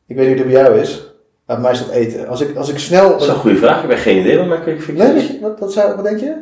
Ik 0.06 0.16
weet 0.16 0.28
niet 0.28 0.36
hoe 0.38 0.44
het 0.46 0.54
bij 0.54 0.62
jou 0.62 0.78
is, 0.80 1.14
maar 1.46 1.56
bij 1.56 1.64
mij 1.64 1.72
is 1.72 1.78
dat 1.86 1.90
eten. 1.90 2.28
Als 2.28 2.40
ik, 2.40 2.56
als 2.56 2.68
ik 2.68 2.78
snel... 2.78 3.08
Dat 3.10 3.20
is 3.20 3.28
een 3.28 3.34
goede 3.34 3.56
vraag. 3.56 3.82
Ik 3.82 3.90
heb 3.90 3.98
geen 3.98 4.18
idee 4.18 4.36
wat 4.38 4.46
mijn 4.46 4.62
quick 4.62 4.82
fix 4.82 4.98
Nee, 4.98 5.14
is. 5.14 5.40
wat, 5.40 5.58
wat, 5.58 5.72
zou, 5.72 5.94
wat 5.94 6.04
denk 6.04 6.20
je? 6.20 6.34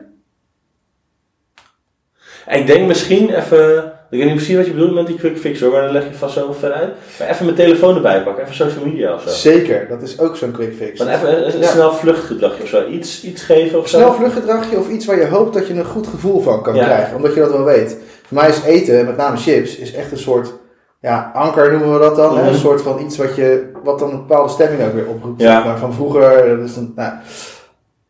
Ik 2.49 2.67
denk 2.67 2.87
misschien 2.87 3.35
even 3.35 3.93
Ik 4.13 4.19
weet 4.19 4.27
niet 4.27 4.37
precies 4.37 4.57
wat 4.57 4.67
je 4.67 4.73
bedoelt 4.73 4.95
met 4.95 5.07
die 5.07 5.17
quick 5.17 5.39
fix 5.39 5.61
hoor, 5.61 5.73
maar 5.73 5.83
dan 5.83 5.93
leg 5.93 6.05
je 6.09 6.15
vast 6.15 6.35
zo 6.35 6.53
verder 6.53 6.79
uit. 6.79 6.91
Maar 7.19 7.29
even 7.29 7.45
mijn 7.45 7.57
telefoon 7.57 7.95
erbij 7.97 8.23
pakken, 8.23 8.43
even 8.43 8.55
social 8.55 8.85
media 8.85 9.15
of 9.15 9.23
zo. 9.23 9.29
Zeker, 9.29 9.89
dat 9.89 10.03
is 10.03 10.19
ook 10.19 10.37
zo'n 10.37 10.51
quick 10.53 10.75
fix. 10.75 10.99
Maar 10.99 11.15
even 11.15 11.37
een, 11.47 11.55
een 11.55 11.61
Ja. 11.61 11.69
snel 11.71 11.93
vluchtgedragje 11.93 12.63
of 12.63 12.69
zo. 12.69 12.87
Iets, 12.87 13.25
iets 13.25 13.43
geven 13.43 13.79
of 13.79 13.89
zo. 13.89 13.97
Snel 13.99 14.13
vluchtgedragje 14.15 14.79
of 14.79 14.89
iets 14.89 15.07
waar 15.07 15.19
je 15.19 15.27
hoopt 15.27 15.55
dat 15.55 15.67
je 15.67 15.75
een 15.75 15.85
goed 15.85 16.07
gevoel 16.07 16.41
van 16.41 16.63
kan 16.63 16.75
Ja. 16.75 16.85
krijgen, 16.85 17.17
omdat 17.17 17.35
je 17.35 17.41
dat 17.41 17.51
wel 17.53 17.65
weet. 17.65 17.97
Voor 18.27 18.37
mij 18.41 18.49
is 18.49 18.63
eten, 18.63 19.05
met 19.05 19.17
name 19.17 19.37
chips, 19.37 19.77
is 19.77 19.95
echt 19.95 20.11
een 20.13 20.19
soort 20.19 20.53
ja, 21.01 21.31
anker 21.35 21.71
noemen 21.73 21.93
we 21.93 21.99
dat 21.99 22.17
dan. 22.17 22.35
Mhm. 22.35 22.47
Een 22.47 22.55
soort 22.55 22.83
van 22.83 23.01
iets 23.01 23.17
wat, 23.17 23.35
je, 23.37 23.71
wat 23.85 23.99
dan 23.99 24.11
een 24.11 24.17
bepaalde 24.27 24.53
stemming 24.53 24.83
ook 24.85 24.95
weer 24.95 25.07
oproept. 25.09 25.41
Ja. 25.41 25.55
zeg 25.55 25.65
maar, 25.65 25.79
van 25.79 25.93
vroeger. 25.95 26.59
Dus 26.59 26.75
dan, 26.75 26.93
nou, 26.97 27.13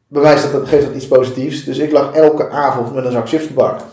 bij 0.09 0.23
mij 0.23 0.35
is 0.35 0.51
dat, 0.53 0.69
geeft 0.69 0.87
dat 0.87 0.95
iets 0.95 1.09
positiefs. 1.09 1.65
Dus 1.65 1.79
ik 1.79 1.93
lag 1.93 2.13
elke 2.15 2.49
avond 2.51 2.95
met 2.95 3.05
een 3.05 3.13
zak 3.13 3.29
chips 3.29 3.47
te 3.47 3.53
bakken. 3.53 3.87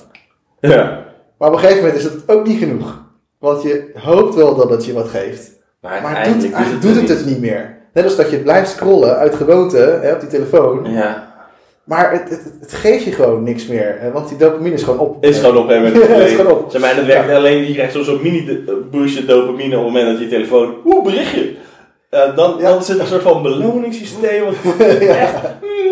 Ja. 0.59 1.07
Maar 1.39 1.47
op 1.47 1.53
een 1.53 1.59
gegeven 1.59 1.83
moment 1.83 1.97
is 1.97 2.03
dat 2.03 2.35
ook 2.37 2.47
niet 2.47 2.59
genoeg. 2.59 3.03
Want 3.39 3.61
je 3.61 3.91
hoopt 3.93 4.35
wel 4.35 4.55
dat 4.55 4.69
het 4.69 4.85
je 4.85 4.93
wat 4.93 5.07
geeft. 5.07 5.51
Maar, 5.81 6.27
doet, 6.81 6.95
het 6.95 7.09
het 7.09 7.25
niet 7.25 7.39
meer. 7.39 7.77
Net 7.93 8.03
als 8.03 8.15
dat 8.15 8.31
je 8.31 8.37
blijft 8.37 8.69
scrollen 8.69 9.17
uit 9.17 9.35
gewoonte 9.35 9.77
hè, 9.77 10.13
op 10.13 10.19
die 10.19 10.29
telefoon. 10.29 10.91
Ja. 10.91 11.27
Maar 11.83 12.11
het, 12.11 12.29
het, 12.29 12.53
het 12.59 12.73
geeft 12.73 13.03
je 13.03 13.11
gewoon 13.11 13.43
niks 13.43 13.67
meer. 13.67 13.95
hè, 13.99 14.11
Want 14.11 14.29
die 14.29 14.37
dopamine 14.37 14.75
is 14.75 14.83
gewoon 14.83 14.99
op. 14.99 15.23
Is 15.25 15.39
gewoon 15.39 15.57
op 15.57 15.69
Ja, 15.69 16.15
is 16.25 16.35
gewoon 16.35 16.51
op. 16.51 16.71
Zeg 16.71 16.81
maar, 16.81 16.89
en 16.89 16.95
het 16.97 17.05
werkt 17.05 17.31
alleen, 17.31 17.67
je 17.67 17.73
krijgt 17.73 17.93
zo'n 17.93 18.03
zo'n 18.03 18.21
mini 18.21 18.63
boostje 18.91 19.25
dopamine 19.25 19.77
op 19.77 19.83
het 19.83 19.93
moment 19.93 20.11
dat 20.11 20.19
je 20.19 20.27
telefoon, 20.35 20.73
oeh, 20.85 21.03
berichtje. 21.03 21.55
Eh, 22.09 22.35
dan, 22.35 22.55
Ja. 22.59 22.69
dan 22.69 22.83
zit 22.83 22.95
er 22.95 23.01
een 23.01 23.07
soort 23.07 23.21
van 23.21 23.41
beloningssysteem 23.49 24.43
wat 24.45 24.55
echt 24.99 25.33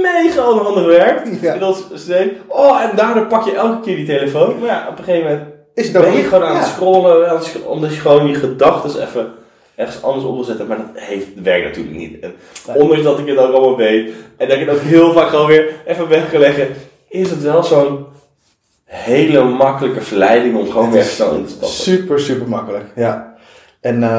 mega 0.02 0.42
handig 0.42 0.86
werkt. 0.86 1.42
Ja. 1.42 1.54
En 1.54 1.60
dat 1.60 1.84
systeem, 1.92 2.32
oh, 2.48 2.82
en 2.82 2.90
daardoor 2.96 3.26
pak 3.26 3.46
je 3.46 3.56
elke 3.56 3.80
keer 3.80 3.96
die 3.96 4.06
telefoon. 4.06 4.60
Maar 4.60 4.68
ja, 4.70 4.86
op 4.90 4.98
een 4.98 5.04
gegeven 5.04 5.30
moment 5.30 5.48
Is 5.74 5.84
het 5.88 6.02
ben 6.02 6.14
je 6.16 6.24
gewoon 6.24 6.44
aan 6.44 6.56
het 6.58 6.66
scrollen, 6.68 7.30
aan 7.30 7.36
het 7.36 7.46
scro- 7.46 7.70
omdat 7.70 7.94
je 7.94 8.00
gewoon 8.00 8.28
je 8.28 8.34
gedachten 8.36 9.02
even 9.02 9.32
ergens 9.76 10.04
anders 10.04 10.26
op 10.26 10.34
wil 10.36 10.44
zetten. 10.44 10.68
Maar 10.68 10.78
dat 10.78 10.86
heeft, 10.94 11.28
werkt 11.44 11.66
natuurlijk 11.66 11.96
niet. 11.98 12.20
En 12.20 12.34
ondanks 12.76 13.04
dat 13.04 13.20
ik 13.20 13.28
het 13.28 13.38
ook 13.38 13.52
allemaal 13.54 13.78
weet, 13.78 14.10
en 14.38 14.48
dat 14.48 14.58
ik 14.58 14.68
het 14.68 14.76
ook 14.76 14.82
heel 14.82 15.14
vaak 15.14 15.28
gewoon 15.30 15.48
weer 15.48 15.70
even 15.86 16.08
weg 16.10 16.32
kan 16.32 16.40
leggen, 16.40 16.68
is 17.10 17.30
het 17.30 17.42
wel 17.44 17.64
zo'n 17.64 18.06
hele 18.84 19.44
makkelijke 19.44 20.02
verleiding 20.02 20.58
om 20.58 20.70
gewoon 20.72 20.92
weer 20.92 21.04
snel 21.04 21.32
in 21.36 21.44
te 21.46 21.50
stappen. 21.50 21.70
Super, 21.70 22.20
super 22.20 22.48
makkelijk. 22.50 22.86
Ja. 22.96 23.36
En 23.82 24.04
eh, 24.04 24.10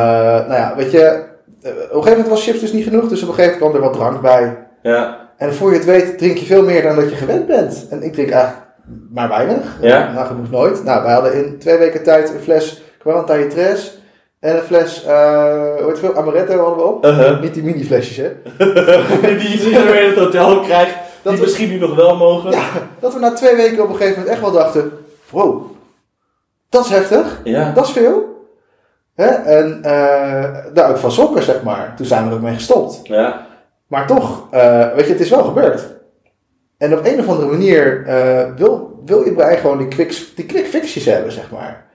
nou 0.49 0.53
ja, 0.55 0.75
weet 0.77 0.91
je, 0.93 1.25
op 1.63 1.65
een 1.65 1.89
gegeven 1.89 2.11
moment 2.11 2.29
was 2.29 2.45
chips 2.45 2.61
dus 2.61 2.73
niet 2.73 2.85
genoeg. 2.85 3.09
Dus 3.09 3.23
op 3.23 3.29
een 3.29 3.35
gegeven 3.35 3.59
moment 3.59 3.73
kwam 3.79 3.85
er 3.85 3.89
wat 3.91 3.99
drank 4.11 4.21
bij. 4.23 4.67
Ja, 4.83 5.29
En 5.37 5.55
voor 5.55 5.71
je 5.71 5.77
het 5.77 5.85
weet 5.87 6.19
drink 6.19 6.37
je 6.39 6.47
veel 6.47 6.63
meer 6.63 6.83
dan 6.83 6.97
dat 6.97 7.11
je 7.11 7.17
gewend 7.17 7.47
bent. 7.47 7.87
En 7.91 8.03
ik 8.03 8.13
drink 8.13 8.31
eigenlijk 8.31 8.67
maar 9.11 9.29
weinig. 9.29 9.77
Ja. 9.81 10.13
Nagenoeg 10.13 10.51
nooit. 10.51 10.85
Nou, 10.85 11.03
wij 11.03 11.13
hadden 11.13 11.35
in 11.35 11.59
twee 11.59 11.79
weken 11.79 12.03
tijd 12.03 12.31
een 12.35 12.41
fles 12.41 12.83
Quarantine 12.99 13.47
Tres. 13.47 13.99
En 14.41 14.57
een 14.57 14.63
fles, 14.63 15.05
eh 15.05 15.53
hoe 15.53 15.77
heet 15.79 15.87
het 15.87 15.99
veel, 15.99 16.15
Amaretto 16.17 16.57
hadden 16.59 16.77
we 16.77 16.83
op. 16.83 17.05
uh-huh. 17.05 17.41
Niet 17.41 17.55
die 17.55 17.63
mini 17.63 17.85
flesjes, 17.85 18.17
hè. 18.17 18.33
die 19.39 19.71
je 19.71 19.83
weer 19.93 20.03
in 20.03 20.09
het 20.09 20.19
hotel 20.19 20.61
krijgt, 20.61 20.95
Dat 21.23 21.35
we- 21.35 21.41
misschien 21.41 21.69
nu 21.69 21.79
nog 21.79 21.95
wel 21.95 22.17
mogen. 22.17 22.51
Ja, 22.51 22.65
dat 23.01 23.13
we 23.15 23.21
na 23.21 23.33
twee 23.33 23.57
weken 23.57 23.83
op 23.83 23.89
een 23.89 23.97
gegeven 23.97 24.15
moment 24.19 24.33
echt 24.33 24.41
wel 24.41 24.53
dachten... 24.53 24.93
Wow, 25.31 25.63
dat 26.69 26.85
is 26.85 26.91
heftig. 26.91 27.41
Ja. 27.45 27.73
Dat 27.75 27.85
is 27.87 27.91
veel. 27.93 28.38
Hè? 29.19 29.27
En 29.27 29.79
eh, 29.83 30.65
daar 30.75 30.91
ook 30.91 30.97
van 30.97 31.13
sokken, 31.13 31.43
zeg 31.43 31.63
maar. 31.63 31.95
Toen 31.97 32.07
zijn 32.07 32.25
we 32.25 32.31
er 32.31 32.37
ook 32.37 32.43
mee 32.43 32.55
gestopt. 32.55 33.01
Ja. 33.03 33.47
Maar 33.87 34.07
toch, 34.07 34.47
eh, 34.51 34.93
weet 34.95 35.07
je, 35.07 35.13
het 35.13 35.21
is 35.21 35.31
wel 35.31 35.45
gebeurd. 35.45 35.87
En 36.79 36.99
op 36.99 37.07
een 37.07 37.19
of 37.19 37.29
andere 37.29 37.49
manier 37.49 38.07
eh, 38.07 38.55
wil, 38.57 39.03
wil 39.05 39.25
je 39.25 39.33
brein 39.33 39.59
gewoon 39.59 39.79
die 39.79 39.89
quick, 39.89 40.27
die 40.35 40.47
quick 40.47 40.67
fixjes 40.67 41.05
hebben, 41.05 41.33
zeg 41.33 41.51
maar. 41.51 41.87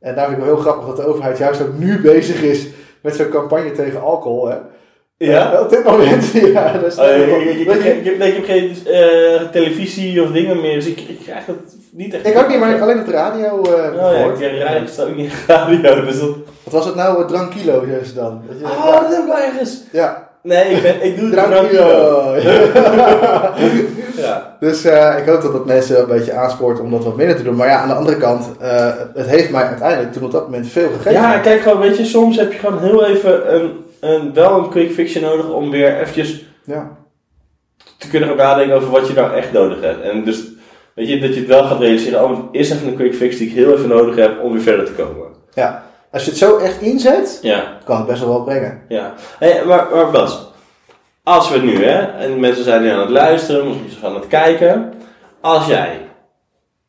En 0.00 0.14
daar 0.14 0.26
vind 0.26 0.38
ik 0.38 0.44
wel 0.44 0.54
heel 0.54 0.62
grappig 0.62 0.86
dat 0.86 0.96
de 0.96 1.06
overheid 1.06 1.38
juist 1.38 1.62
ook 1.62 1.78
nu 1.78 2.00
bezig 2.00 2.42
is 2.42 2.66
met 3.02 3.14
zo'n 3.14 3.28
campagne 3.28 3.72
tegen 3.72 4.00
alcohol. 4.00 4.48
Hè? 4.48 4.56
Ja? 5.16 5.52
Eh, 5.52 5.60
op 5.60 5.70
dit 5.70 5.84
moment, 5.84 6.30
ja. 6.54 6.72
Dat 6.72 6.92
is 6.92 6.98
Oh, 6.98 7.04
je, 7.04 7.64
heb, 8.18 8.44
geen 8.44 8.76
eh, 8.86 9.50
televisie 9.50 10.22
of 10.22 10.30
dingen 10.30 10.60
meer, 10.60 10.74
dus 10.74 10.86
ik, 10.86 11.00
ik 11.00 11.18
krijg 11.18 11.46
het 11.46 11.76
niet 11.96 12.14
echt. 12.14 12.26
ik 12.26 12.38
ook 12.38 12.48
niet, 12.48 12.58
maar 12.58 12.70
ik 12.74 12.80
alleen 12.80 12.98
op 12.98 13.06
de 13.06 13.12
radio 13.12 13.62
eh 13.62 13.94
Oh 13.94 14.08
gehoord. 14.08 14.40
ik 14.40 14.88
sta 14.88 15.02
ook 15.02 15.16
niet 15.16 15.30
in 15.32 15.36
de 15.46 15.52
radio, 15.52 16.04
dus 16.04 16.20
dat... 16.20 16.36
Wat 16.64 16.72
was 16.72 16.84
het 16.86 16.94
nou? 16.94 17.28
Drankilo, 17.28 17.84
juist 17.88 18.14
dan. 18.14 18.42
Je? 18.58 18.64
Oh, 18.64 19.00
dat 19.00 19.10
heb 19.10 19.18
ik 19.20 19.26
wel 19.26 19.38
ergens. 19.38 19.82
ja. 19.92 20.32
Nee, 20.42 20.64
ik, 20.64 20.82
ben, 20.82 21.02
ik 21.04 21.16
doe 21.18 21.30
het 21.30 21.44
Drankilo. 21.44 22.34
Ja. 24.16 24.56
Dus 24.60 24.84
eh, 24.84 25.18
ik 25.18 25.26
hoop 25.28 25.42
dat 25.42 25.52
dat 25.52 25.66
mensen 25.66 25.98
een 26.00 26.06
beetje 26.06 26.32
aanspoort 26.32 26.80
om 26.80 26.90
dat 26.90 27.04
wat 27.04 27.16
minder 27.16 27.36
te 27.36 27.42
doen. 27.42 27.56
Maar 27.56 27.68
ja, 27.68 27.78
aan 27.78 27.88
de 27.88 27.94
andere 27.94 28.16
kant, 28.16 28.50
eh, 28.60 28.92
het 29.14 29.26
heeft 29.26 29.50
mij 29.50 29.62
uiteindelijk 29.62 30.12
toen 30.12 30.22
op 30.24 30.32
dat 30.32 30.44
moment 30.44 30.68
veel 30.68 30.88
gegeven. 30.88 31.12
ja, 31.12 31.38
kijk 31.38 31.60
gewoon, 31.60 31.78
weet 31.80 31.96
je, 31.96 32.04
soms 32.04 32.36
heb 32.36 32.52
je 32.52 32.58
gewoon 32.58 32.78
heel 32.82 33.04
even 33.06 33.54
een, 33.54 33.70
een, 34.00 34.34
wel 34.34 34.58
een 34.58 34.68
quick 34.70 34.92
fixje 34.92 35.20
nodig 35.20 35.48
om 35.50 35.70
weer 35.70 36.00
eventjes 36.00 36.44
Ja. 36.64 36.90
te 37.98 38.08
kunnen 38.08 38.28
gaan 38.28 38.38
nadenken 38.38 38.76
over 38.76 38.90
wat 38.90 39.08
je 39.08 39.14
nou 39.14 39.34
echt 39.36 39.52
nodig 39.52 39.80
hebt. 39.80 40.02
En 40.02 40.24
dus, 40.24 40.42
weet 40.94 41.08
je, 41.08 41.20
dat 41.20 41.34
je 41.34 41.40
het 41.40 41.48
wel 41.48 41.64
gaat 41.64 41.80
realiseren, 41.80 42.24
oh, 42.24 42.38
is 42.52 42.70
even 42.70 42.86
een 42.88 42.94
quick 42.94 43.14
fix 43.14 43.36
die 43.36 43.48
ik 43.48 43.54
heel 43.54 43.72
even 43.76 43.88
nodig 43.88 44.16
heb 44.16 44.40
om 44.42 44.52
weer 44.52 44.60
verder 44.62 44.84
te 44.84 44.92
komen. 44.92 45.26
ja. 45.54 45.82
Als 46.12 46.24
je 46.24 46.30
het 46.30 46.38
zo 46.38 46.56
echt 46.56 46.80
inzet, 46.80 47.38
Ja. 47.42 47.78
kan 47.84 47.96
het 47.96 48.06
best 48.06 48.20
wel 48.20 48.32
wat 48.32 48.44
brengen. 48.44 48.82
Ja, 48.88 49.14
hey, 49.38 49.62
maar, 49.66 49.86
maar 49.94 50.10
Bas, 50.10 50.46
als 51.22 51.50
we 51.50 51.58
nu, 51.58 51.84
hè, 51.84 51.98
en 52.00 52.40
mensen 52.40 52.64
zijn 52.64 52.82
nu 52.82 52.88
aan 52.88 53.00
het 53.00 53.08
luisteren, 53.10 53.66
misschien 53.68 53.90
zijn 53.90 54.04
aan 54.12 54.14
het 54.14 54.26
kijken. 54.26 54.92
Als 55.40 55.66
jij 55.66 56.00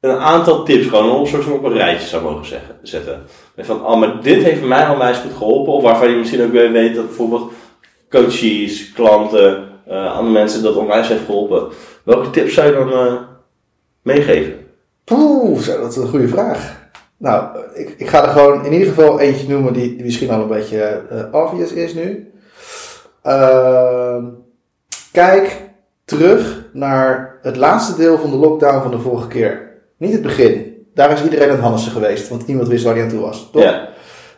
een 0.02 0.18
aantal 0.18 0.64
tips 0.64 0.88
gewoon 0.88 1.12
op 1.12 1.20
een 1.22 1.28
soort 1.28 1.44
van 1.44 1.54
op 1.54 1.64
een 1.64 1.74
rijtje 1.74 2.08
zou 2.08 2.24
mogen 2.24 2.46
zeggen, 2.46 2.76
zetten. 2.82 3.24
Met 3.56 3.66
van, 3.66 3.86
oh, 3.86 4.00
maar 4.00 4.22
dit 4.22 4.44
heeft 4.44 4.64
mij 4.64 4.90
onwijs 4.90 5.18
goed 5.18 5.34
geholpen. 5.38 5.74
Of 5.74 5.84
waarvan 5.84 6.10
je 6.10 6.16
misschien 6.16 6.44
ook 6.44 6.52
weer 6.52 6.72
weet 6.72 6.96
dat 6.96 7.06
bijvoorbeeld 7.06 7.52
coaches, 8.10 8.92
klanten, 8.94 9.64
eh, 9.88 10.16
andere 10.18 10.34
mensen 10.34 10.64
dat 10.64 10.76
onwijs 10.76 11.08
heeft 11.08 11.26
geholpen. 11.26 11.68
Welke 12.04 12.30
tips 12.30 12.54
zou 12.54 12.68
je 12.68 12.74
dan 12.74 12.92
eh, 12.92 13.14
meegeven? 14.06 14.54
Poeh, 15.04 15.66
dat 15.66 15.92
is 15.92 15.98
een 15.98 16.08
goede 16.08 16.28
vraag. 16.28 16.84
Nou, 17.18 17.58
ik, 17.74 17.96
ik 17.98 18.08
ga 18.08 18.24
er 18.24 18.30
gewoon 18.30 18.66
in 18.66 18.74
ieder 18.74 18.88
geval 18.88 19.20
eentje 19.20 19.48
noemen 19.48 19.74
die, 19.74 19.96
die 19.96 20.04
misschien 20.04 20.30
al 20.30 20.42
een 20.42 20.48
beetje 20.48 21.02
eh, 21.10 21.24
obvious 21.32 21.72
is 21.72 21.94
nu. 21.94 22.32
Ehm, 23.22 24.24
kijk 25.12 25.62
terug 26.06 26.66
naar 26.74 27.40
het 27.42 27.56
laatste 27.56 27.96
deel 27.96 28.18
van 28.18 28.30
de 28.30 28.36
lockdown 28.36 28.82
van 28.82 28.92
de 28.92 29.00
vorige 29.00 29.28
keer. 29.28 29.72
Niet 29.98 30.14
het 30.14 30.22
begin. 30.22 30.86
Daar 30.94 31.12
is 31.12 31.24
iedereen 31.24 31.48
aan 31.48 31.54
het 31.54 31.64
Hannessen 31.64 31.92
geweest, 31.92 32.30
want 32.30 32.48
niemand 32.48 32.68
wist 32.68 32.84
waar 32.84 32.94
hij 32.94 33.04
aan 33.04 33.10
toe 33.10 33.20
was. 33.20 33.50
Toch? 33.52 33.64
Ja, 33.64 33.90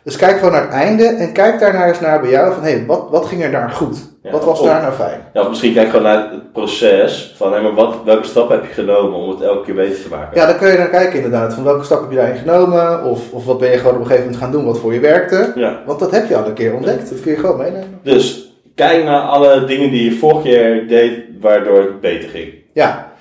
Dus 0.08 0.16
kijk 0.16 0.36
gewoon 0.38 0.52
naar 0.52 0.62
het 0.62 0.70
einde 0.70 1.04
en 1.04 1.32
kijk 1.32 1.60
daarna 1.60 1.86
eens 1.86 2.00
naar 2.00 2.20
bij 2.20 2.30
jou 2.30 2.54
van, 2.54 2.62
hé, 2.62 2.70
hey, 2.70 2.86
wat, 2.86 3.06
wat 3.10 3.26
ging 3.26 3.42
er 3.42 3.50
daar 3.50 3.70
goed? 3.70 3.98
Ja, 4.22 4.30
wat 4.30 4.44
was 4.44 4.60
of- 4.60 4.66
daar 4.66 4.82
nou 4.82 4.92
fijn? 4.92 5.20
ja, 5.32 5.40
of 5.40 5.48
misschien 5.48 5.72
kijk 5.74 5.86
gewoon 5.86 6.02
naar 6.02 6.30
het 6.30 6.52
proces 6.52 7.34
van, 7.36 7.52
hé, 7.52 7.60
maar 7.60 7.74
wat, 7.74 7.94
welke 8.04 8.26
stap 8.26 8.48
heb 8.48 8.64
je 8.64 8.72
genomen 8.72 9.18
om 9.18 9.30
het 9.30 9.40
elke 9.40 9.64
keer 9.64 9.74
beter 9.74 10.02
te 10.02 10.08
maken? 10.08 10.40
Ja, 10.40 10.46
dan 10.46 10.56
kun 10.56 10.68
je 10.68 10.78
naar 10.78 10.88
kijken 10.88 11.14
inderdaad, 11.14 11.54
van 11.54 11.64
welke 11.64 11.84
stap 11.84 12.00
heb 12.00 12.10
je 12.10 12.16
daarin 12.16 12.36
genomen? 12.36 13.04
Of, 13.04 13.32
of 13.32 13.44
wat 13.44 13.58
ben 13.58 13.70
je 13.70 13.76
gewoon 13.78 13.94
op 13.94 14.00
een 14.00 14.06
gegeven 14.06 14.24
moment 14.24 14.42
gaan 14.42 14.52
doen 14.52 14.64
wat 14.64 14.78
voor 14.78 14.94
je 14.94 15.00
werkte? 15.00 15.52
Ja. 15.54 15.82
Want 15.86 15.98
dat 15.98 16.10
heb 16.10 16.28
je 16.28 16.36
al 16.36 16.46
een 16.46 16.52
keer 16.52 16.74
ontdekt, 16.74 17.10
dat 17.10 17.20
kun 17.20 17.30
je 17.32 17.38
gewoon 17.38 17.56
meenemen. 17.58 18.00
Dus 18.02 18.52
kijk 18.74 19.04
naar 19.04 19.20
alle 19.20 19.64
dingen 19.64 19.90
die 19.90 20.04
je 20.10 20.16
vorig 20.18 20.44
jaar 20.44 20.86
deed, 20.86 21.12
waardoor 21.40 21.78
het 21.78 22.00
beter 22.00 22.28
ging. 22.28 22.52
Ja. 22.72 23.12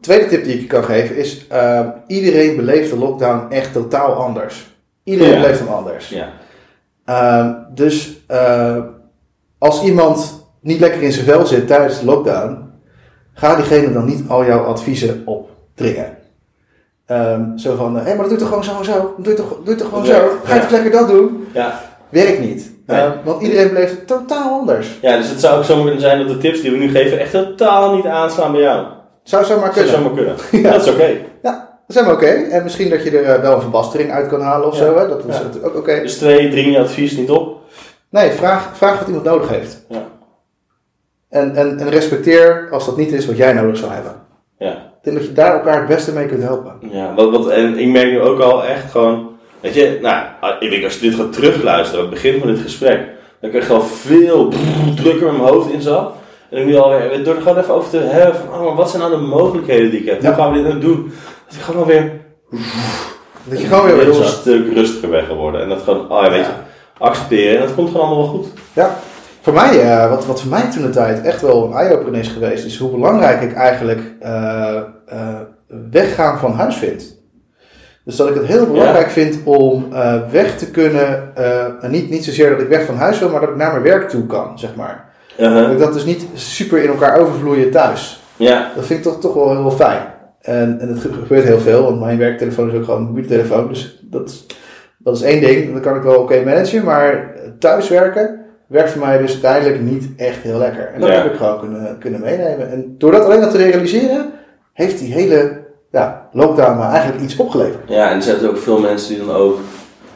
Tweede 0.00 0.26
tip 0.26 0.44
die 0.44 0.54
ik 0.54 0.60
je 0.60 0.66
kan 0.66 0.84
geven 0.84 1.16
is, 1.16 1.46
ehm, 1.48 1.88
iedereen 2.06 2.56
beleeft 2.56 2.90
de 2.90 2.98
lockdown 2.98 3.46
echt 3.50 3.72
totaal 3.72 4.12
anders. 4.12 4.72
Iedereen 5.04 5.32
Ja. 5.34 5.40
beleeft 5.40 5.58
hem 5.58 5.68
anders. 5.68 6.08
Ja. 6.08 6.28
Ehm, 7.04 7.52
dus 7.74 8.24
eh, 8.26 8.76
als 9.58 9.82
iemand 9.82 10.46
niet 10.60 10.80
lekker 10.80 11.02
in 11.02 11.12
zijn 11.12 11.24
vel 11.26 11.46
zit 11.46 11.66
tijdens 11.66 11.98
de 12.00 12.04
lockdown, 12.04 12.70
ga 13.34 13.56
diegene 13.56 13.92
dan 13.92 14.04
niet 14.04 14.24
al 14.28 14.44
jouw 14.44 14.64
adviezen 14.64 15.22
opdringen. 15.24 16.16
Ehm, 17.06 17.56
zo 17.56 17.76
van, 17.76 17.96
hé, 17.96 18.02
maar 18.14 18.16
dat 18.16 18.24
doe 18.28 18.32
je 18.32 18.38
toch 18.38 18.48
gewoon 18.48 18.64
zo 18.64 18.78
en 18.78 18.84
zo? 18.84 19.14
Doe 19.18 19.32
je 19.32 19.38
toch, 19.38 19.56
doe 19.64 19.74
je 19.74 19.80
toch 19.80 19.88
gewoon 19.88 20.04
Dat 20.04 20.14
zo? 20.14 20.20
werkt, 20.20 20.34
Ga 20.46 20.54
je 20.54 20.60
ja. 20.60 20.66
toch 20.66 20.70
lekker 20.70 20.90
dat 20.90 21.08
doen? 21.08 21.46
Ja. 21.54 21.80
Werkt 22.08 22.40
niet. 22.40 22.72
Nee. 22.86 23.00
Ehm, 23.00 23.12
want 23.24 23.42
iedereen 23.42 23.68
beleeft 23.68 23.90
het 23.92 24.06
totaal 24.06 24.58
anders. 24.60 24.98
ja, 25.02 25.16
dus 25.16 25.28
het 25.28 25.40
zou 25.40 25.58
ook 25.58 25.64
zo 25.64 25.82
kunnen 25.82 26.00
zijn 26.00 26.18
dat 26.18 26.28
de 26.28 26.38
tips 26.38 26.60
die 26.60 26.70
we 26.70 26.76
nu 26.76 26.88
geven 26.90 27.18
echt 27.18 27.30
totaal 27.30 27.94
niet 27.94 28.06
aanslaan 28.06 28.52
bij 28.52 28.60
jou. 28.60 28.86
Zou 29.22 29.44
zomaar 29.44 29.74
Dat 29.74 29.74
zou 29.74 29.86
kunnen. 29.86 30.12
zomaar 30.14 30.36
kunnen. 30.50 30.62
Ja. 30.70 30.76
Dat 30.76 30.86
is 30.86 30.92
oké. 30.92 31.10
Dat 31.86 31.96
is 31.96 32.02
helemaal 32.02 32.14
oké. 32.16 32.26
En 32.50 32.62
misschien 32.62 32.90
dat 32.90 33.02
je 33.04 33.10
er 33.18 33.24
eh, 33.34 33.40
wel 33.40 33.54
een 33.54 33.60
verbastering 33.60 34.10
uit 34.10 34.28
kan 34.28 34.40
halen 34.40 34.66
of 34.68 34.78
Ja. 34.78 34.84
zo. 34.84 34.96
Hè? 34.96 35.08
Dat 35.08 35.24
is 35.28 35.36
Ja. 35.36 35.42
natuurlijk 35.42 35.66
ook 35.66 35.76
oké. 35.80 36.00
Dus 36.00 36.16
twee, 36.18 36.50
dring 36.50 36.72
je 36.72 36.78
advies 36.80 37.16
niet 37.16 37.30
op. 37.30 37.58
Nee, 38.08 38.30
vraag, 38.30 38.70
vraag 38.76 38.98
wat 38.98 39.06
iemand 39.08 39.24
nodig 39.24 39.48
heeft. 39.48 39.84
Ja. 39.88 40.02
En, 41.30 41.54
en, 41.56 41.78
en 41.78 41.90
respecteer 41.90 42.68
als 42.70 42.86
dat 42.86 42.96
niet 42.96 43.12
is 43.12 43.26
wat 43.26 43.36
jij 43.36 43.52
nodig 43.52 43.76
zou 43.76 43.92
hebben. 43.92 44.12
Ja. 44.58 44.70
Ik 44.72 45.10
denk 45.10 45.16
dat 45.16 45.26
je 45.26 45.32
daar 45.32 45.54
elkaar 45.54 45.78
het 45.78 45.86
beste 45.86 46.12
mee 46.12 46.26
kunt 46.26 46.42
helpen. 46.42 46.72
Ja, 46.80 47.14
wat, 47.14 47.30
wat, 47.30 47.48
en 47.48 47.78
ik 47.78 47.88
merk 47.88 48.10
nu 48.10 48.20
ook 48.20 48.40
al 48.40 48.64
echt 48.64 48.90
gewoon, 48.90 49.28
weet 49.60 49.74
je, 49.74 49.98
nou, 50.02 50.24
ik 50.60 50.70
denk 50.70 50.84
als 50.84 50.94
je 50.98 51.00
dit 51.10 51.14
gaat 51.18 51.32
terugluisteren, 51.32 52.00
het 52.00 52.10
begin 52.14 52.38
van 52.38 52.48
dit 52.48 52.58
gesprek, 52.60 53.00
dan 53.40 53.50
krijg 53.50 53.66
je 53.66 53.72
al 53.72 53.80
veel 53.82 54.48
drukker 54.96 55.26
in 55.28 55.36
mijn 55.36 55.48
hoofd 55.52 55.70
in 55.72 55.82
zat. 55.82 56.12
En 56.50 56.58
ik 56.60 56.66
nu 56.66 56.76
alweer, 56.76 57.24
door 57.24 57.34
er 57.34 57.42
gewoon 57.42 57.58
even 57.58 57.74
over 57.74 57.90
te 57.90 57.96
hebben 57.98 58.34
van, 58.40 58.58
oh, 58.58 58.64
maar 58.64 58.74
wat 58.74 58.90
zijn 58.90 59.02
nou 59.02 59.14
de 59.14 59.20
mogelijkheden 59.26 59.90
die 59.90 60.00
ik 60.00 60.06
heb? 60.08 60.22
Hoe 60.24 60.34
gaan 60.34 60.50
we 60.52 60.56
dit 60.58 60.66
nou 60.66 60.78
doen? 60.80 61.12
Dat 61.46 61.54
ik 61.56 61.60
gewoon 61.60 61.80
alweer 61.80 62.12
Dat 63.44 63.60
je 63.60 63.66
gewoon 63.66 63.84
weer 63.84 63.92
een 63.94 64.00
heel 64.00 64.08
wegzakt. 64.18 64.36
stuk 64.40 64.72
rustiger 64.74 65.08
bent 65.08 65.26
geworden. 65.26 65.60
En 65.62 65.68
dat 65.68 65.82
gewoon, 65.82 66.10
oh 66.12 66.22
ja, 66.22 66.30
weet 66.30 66.44
je, 66.46 66.52
accepteren. 66.98 67.54
En 67.60 67.66
dat 67.66 67.74
komt 67.74 67.90
gewoon 67.90 68.06
allemaal 68.06 68.24
wel 68.24 68.32
goed. 68.34 68.46
Ja, 68.72 68.96
voor 69.40 69.52
mij, 69.52 69.80
eh, 69.80 70.10
wat, 70.10 70.26
wat 70.26 70.40
voor 70.40 70.50
mij 70.50 70.70
toen 70.70 70.82
de 70.82 70.90
tijd 70.90 71.22
echt 71.22 71.40
wel 71.40 71.64
een 71.66 71.72
eye-opener 71.72 72.20
is 72.20 72.28
geweest, 72.28 72.64
is 72.64 72.78
hoe 72.78 72.90
belangrijk 72.90 73.40
ik 73.42 73.54
eigenlijk 73.54 74.00
eh, 74.20 74.76
eh, 75.06 75.40
weggaan 75.90 76.38
van 76.38 76.52
huis 76.52 76.76
vind. 76.76 77.22
Dus 78.04 78.16
dat 78.16 78.28
ik 78.28 78.34
het 78.34 78.46
heel 78.46 78.66
belangrijk 78.66 79.10
vind 79.10 79.38
om 79.44 79.86
eh, 79.92 80.14
weg 80.30 80.58
te 80.58 80.70
kunnen, 80.70 81.30
eh, 81.36 81.64
en 81.84 81.90
niet, 81.90 82.10
niet 82.10 82.24
zozeer 82.24 82.50
dat 82.50 82.60
ik 82.60 82.68
weg 82.68 82.84
van 82.84 82.96
huis 82.96 83.18
wil, 83.18 83.28
maar 83.28 83.40
dat 83.40 83.50
ik 83.50 83.56
naar 83.56 83.70
mijn 83.70 83.82
werk 83.82 84.08
toe 84.08 84.26
kan, 84.26 84.58
zeg 84.58 84.74
maar. 84.74 85.12
Uh-huh. 85.38 85.62
Dat 85.62 85.70
ik 85.70 85.78
dat 85.78 85.92
dus 85.92 86.04
niet 86.04 86.26
super 86.34 86.78
in 86.82 86.88
elkaar 86.88 87.18
overvloeien 87.18 87.70
thuis. 87.70 88.20
Ja, 88.36 88.70
Dat 88.76 88.86
vind 88.86 88.98
ik 88.98 89.04
toch, 89.12 89.20
toch 89.20 89.34
wel 89.34 89.50
heel 89.50 89.70
fijn. 89.70 90.02
En, 90.44 90.78
en 90.80 90.88
het 90.88 91.00
ge- 91.00 91.12
gebeurt 91.12 91.44
heel 91.44 91.58
veel, 91.58 91.82
want 91.82 92.00
mijn 92.00 92.18
werktelefoon 92.18 92.70
is 92.70 92.76
ook 92.76 92.84
gewoon 92.84 93.00
een 93.00 93.06
mobiele 93.06 93.28
telefoon. 93.28 93.68
Dus 93.68 93.98
dat 94.02 94.28
is, 94.28 94.46
dat 94.98 95.16
is 95.16 95.22
één 95.22 95.40
ding, 95.40 95.72
dat 95.72 95.82
kan 95.82 95.96
ik 95.96 96.02
wel 96.02 96.20
oké 96.20 96.42
managen. 96.44 96.84
Maar 96.84 97.34
thuiswerken 97.58 98.40
werkt 98.66 98.90
voor 98.90 99.06
mij 99.06 99.18
dus 99.18 99.32
uiteindelijk 99.32 99.80
niet 99.80 100.08
echt 100.16 100.42
heel 100.42 100.58
lekker. 100.58 100.90
En 100.94 101.00
dat 101.00 101.08
Ja. 101.08 101.14
heb 101.14 101.32
ik 101.32 101.36
gewoon 101.38 101.60
kunnen, 101.60 101.96
kunnen 101.98 102.20
meenemen. 102.20 102.70
En 102.70 102.94
door 102.98 103.10
dat 103.12 103.24
alleen 103.24 103.40
dat 103.40 103.50
te 103.50 103.56
realiseren, 103.56 104.30
heeft 104.72 104.98
die 104.98 105.12
hele 105.12 105.62
ja, 105.90 106.28
lockdown 106.32 106.78
me 106.78 106.84
eigenlijk 106.84 107.22
iets 107.22 107.36
opgeleverd. 107.36 107.88
ja, 107.88 108.10
en 108.10 108.16
er 108.16 108.22
zijn 108.22 108.48
ook 108.48 108.58
veel 108.58 108.78
mensen 108.80 109.14
die 109.14 109.26
dan 109.26 109.34
ook, 109.36 109.58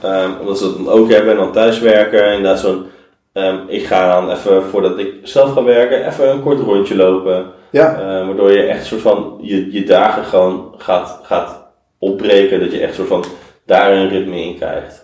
ehm, 0.01 0.31
omdat 0.41 0.59
ze 0.59 0.65
dat 0.65 0.77
dan 0.77 0.89
ook 0.89 1.11
hebben 1.11 1.31
en 1.31 1.37
dan 1.37 1.53
thuiswerken, 1.53 2.27
inderdaad 2.33 2.59
zo'n, 2.61 2.85
ehm, 3.33 3.57
ik 3.69 3.87
ga 3.87 4.21
dan 4.21 4.31
even, 4.31 4.63
voordat 4.63 4.99
ik 4.99 5.13
zelf 5.23 5.53
ga 5.53 5.65
werken, 5.65 6.07
even 6.07 6.31
een 6.31 6.43
kort 6.43 6.61
rondje 6.61 6.97
lopen. 6.97 7.45
Ja, 7.71 7.95
Eh, 7.95 8.27
waardoor 8.27 8.53
je 8.53 8.63
echt 8.63 8.87
soort 8.87 9.01
van 9.01 9.39
je, 9.41 9.73
je 9.73 9.85
dagen 9.85 10.25
gewoon 10.25 10.75
gaat, 10.77 11.21
gaat 11.23 11.67
opbreken. 11.99 12.61
Dat 12.61 12.73
je 12.73 12.81
echt 12.81 12.95
soort 12.95 13.09
van 13.09 13.25
daar 13.67 13.93
een 13.93 14.09
ritme 14.09 14.43
in 14.43 14.57
krijgt. 14.57 15.03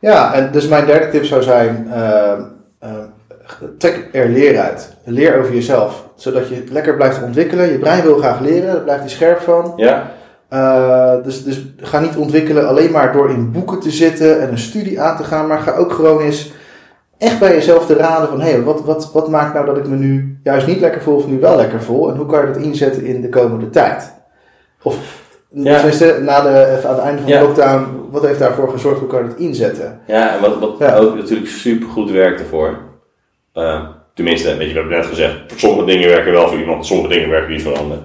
ja 0.00 0.34
en 0.34 0.52
dus 0.52 0.68
mijn 0.68 0.86
derde 0.86 1.08
tip 1.08 1.24
zou 1.24 1.42
zijn, 1.42 1.88
eh, 1.92 2.32
eh, 2.78 2.90
trek 3.78 4.08
er 4.12 4.28
leer 4.28 4.58
uit. 4.58 4.96
Leer 5.04 5.38
over 5.38 5.54
jezelf, 5.54 6.04
zodat 6.14 6.48
je 6.48 6.64
lekker 6.70 6.96
blijft 6.96 7.22
ontwikkelen. 7.22 7.70
Je 7.70 7.78
brein 7.78 8.02
wil 8.02 8.18
graag 8.18 8.40
leren, 8.40 8.72
daar 8.72 8.82
blijft 8.82 9.00
hij 9.00 9.10
scherp 9.10 9.40
van. 9.40 9.72
Ja? 9.76 10.10
Uh, 10.52 11.24
dus, 11.24 11.44
dus 11.44 11.64
ga 11.76 12.00
niet 12.00 12.16
ontwikkelen 12.16 12.68
alleen 12.68 12.90
maar 12.90 13.12
door 13.12 13.30
in 13.30 13.52
boeken 13.52 13.80
te 13.80 13.90
zitten 13.90 14.40
en 14.40 14.50
een 14.50 14.58
studie 14.58 15.00
aan 15.00 15.16
te 15.16 15.24
gaan, 15.24 15.46
maar 15.46 15.58
ga 15.58 15.74
ook 15.74 15.92
gewoon 15.92 16.20
eens 16.20 16.52
echt 17.18 17.38
bij 17.38 17.54
jezelf 17.54 17.86
te 17.86 17.94
raden 17.94 18.28
van 18.28 18.40
hé, 18.40 18.50
hey, 18.50 18.62
wat, 18.62 18.84
wat, 18.84 19.12
wat 19.12 19.28
maakt 19.28 19.54
nou 19.54 19.66
dat 19.66 19.76
ik 19.76 19.86
me 19.88 19.96
nu 19.96 20.38
juist 20.42 20.66
niet 20.66 20.80
lekker 20.80 21.02
voel 21.02 21.16
of 21.16 21.26
nu 21.26 21.40
wel 21.40 21.56
lekker 21.56 21.82
voel 21.82 22.10
en 22.10 22.16
hoe 22.16 22.26
kan 22.26 22.40
je 22.46 22.52
dat 22.52 22.62
inzetten 22.62 23.04
in 23.04 23.20
de 23.20 23.28
komende 23.28 23.70
tijd? 23.70 24.14
Of 24.82 25.24
Ja. 25.48 25.74
tenminste, 25.76 26.18
na 26.22 26.40
de, 26.40 26.74
even 26.78 26.88
aan 26.88 26.94
het 26.94 27.04
einde 27.04 27.20
van 27.22 27.30
de 27.30 27.36
Ja. 27.36 27.42
lockdown, 27.42 27.86
wat 28.10 28.26
heeft 28.26 28.38
daarvoor 28.38 28.68
gezorgd, 28.70 28.98
hoe 28.98 29.08
kan 29.08 29.22
je 29.22 29.28
dat 29.28 29.38
inzetten? 29.38 30.00
Ja, 30.06 30.34
en 30.34 30.40
wat, 30.40 30.58
wat 30.58 30.74
Ja. 30.78 30.96
ook 30.96 31.14
natuurlijk 31.16 31.48
super 31.50 31.88
goed 31.88 32.10
werkt 32.10 32.40
ervoor. 32.40 32.78
Eh, 33.52 33.88
tenminste, 34.14 34.56
weet 34.56 34.66
je, 34.68 34.72
we 34.72 34.78
hebben 34.80 34.98
net 34.98 35.06
gezegd, 35.06 35.36
sommige 35.56 35.86
dingen 35.86 36.08
werken 36.08 36.32
wel 36.32 36.48
voor 36.48 36.58
iemand, 36.58 36.86
sommige 36.86 37.08
dingen 37.08 37.28
werken 37.30 37.50
niet 37.52 37.62
voor 37.62 37.72
een 37.72 37.78
ander. 37.78 37.98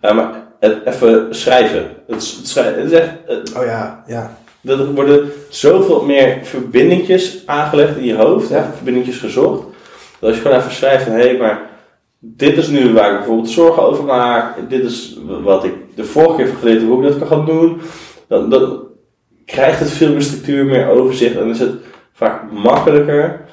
Eh, 0.00 0.14
maar 0.16 0.30
het 0.60 0.78
even 0.84 1.26
schrijven. 1.34 1.82
Het, 2.06 2.16
het, 2.36 2.46
schrijven, 2.48 2.82
het 2.82 2.92
is 2.92 2.98
echt, 2.98 3.10
het- 3.26 3.52
Oh 3.56 3.64
ja, 3.64 4.02
ja. 4.06 4.30
Er 4.66 4.92
worden 4.94 5.30
zoveel 5.48 6.04
meer 6.04 6.38
verbindingjes 6.42 7.42
aangelegd 7.46 7.96
in 7.96 8.04
je 8.04 8.14
hoofd, 8.16 8.48
Ja. 8.48 8.70
verbindingjes 8.74 9.18
gezocht. 9.18 9.62
Dat 10.20 10.28
als 10.28 10.36
je 10.36 10.42
gewoon 10.42 10.58
even 10.58 10.72
schrijft 10.72 11.04
van, 11.04 11.12
hé, 11.12 11.36
maar 11.38 11.60
dit 12.18 12.56
is 12.56 12.68
nu 12.68 12.92
waar 12.92 13.10
ik 13.10 13.16
bijvoorbeeld 13.16 13.50
zorgen 13.50 13.82
over 13.82 14.04
maak. 14.04 14.54
Dit 14.68 14.84
is 14.84 15.18
wat 15.42 15.64
ik 15.64 15.72
de 15.94 16.04
vorige 16.04 16.36
keer 16.36 16.46
heb 16.46 16.56
geleerd 16.58 16.82
hoe 16.82 16.96
ik 17.04 17.08
dat 17.08 17.18
kan 17.18 17.26
gaan 17.38 17.46
doen. 17.46 17.80
Dan, 18.28 18.50
dan 18.50 18.82
krijgt 19.44 19.78
het 19.80 19.90
veel 19.90 20.10
meer 20.12 20.22
structuur, 20.22 20.64
meer 20.64 20.88
overzicht 20.88 21.36
en 21.36 21.48
is 21.48 21.58
het 21.60 21.72
vaak 22.12 22.52
makkelijker 22.52 23.44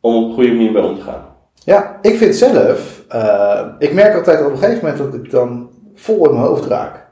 om 0.00 0.14
op 0.14 0.28
een 0.28 0.34
goede 0.34 0.48
manier 0.52 0.72
mee 0.72 0.82
om 0.82 0.96
te 0.96 1.02
gaan. 1.02 1.24
Ja, 1.64 1.98
ik 2.02 2.16
vind 2.16 2.34
zelf, 2.34 3.02
eh, 3.08 3.66
ik 3.78 3.92
merk 3.92 4.14
altijd 4.14 4.44
op 4.44 4.52
een 4.52 4.58
gegeven 4.58 4.84
moment 4.84 4.98
dat 4.98 5.14
ik 5.24 5.30
dan 5.30 5.70
vol 5.94 6.24
in 6.28 6.32
mijn 6.34 6.46
hoofd 6.46 6.64
raak. 6.66 7.06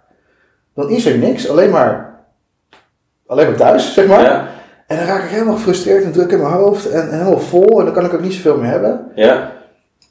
Dan 0.74 0.88
is 0.90 1.06
er 1.06 1.18
niks, 1.18 1.48
alleen 1.48 1.70
maar, 1.70 2.09
alleen 3.30 3.46
maar 3.46 3.56
thuis, 3.56 3.94
zeg 3.94 4.06
maar. 4.06 4.22
Ja, 4.22 4.48
En 4.86 4.96
dan 4.96 5.06
raak 5.06 5.22
ik 5.22 5.30
helemaal 5.30 5.54
gefrustreerd 5.54 6.04
en 6.04 6.12
druk 6.12 6.30
in 6.32 6.40
mijn 6.40 6.52
hoofd 6.52 6.90
en, 6.90 7.10
en 7.10 7.18
helemaal 7.18 7.38
vol 7.40 7.78
en 7.78 7.84
dan 7.84 7.94
kan 7.94 8.04
ik 8.04 8.14
ook 8.14 8.20
niet 8.20 8.32
zoveel 8.32 8.56
meer 8.56 8.70
hebben. 8.70 9.06
ja, 9.14 9.52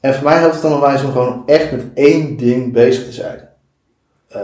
En 0.00 0.14
voor 0.14 0.24
mij 0.24 0.38
helpt 0.38 0.52
het 0.52 0.62
dan 0.62 0.72
onwijs 0.74 1.04
om 1.04 1.12
gewoon 1.12 1.42
echt 1.46 1.70
met 1.70 1.82
één 1.94 2.36
ding 2.36 2.72
bezig 2.72 3.04
te 3.04 3.12
zijn. 3.12 3.48
Eh, 4.28 4.40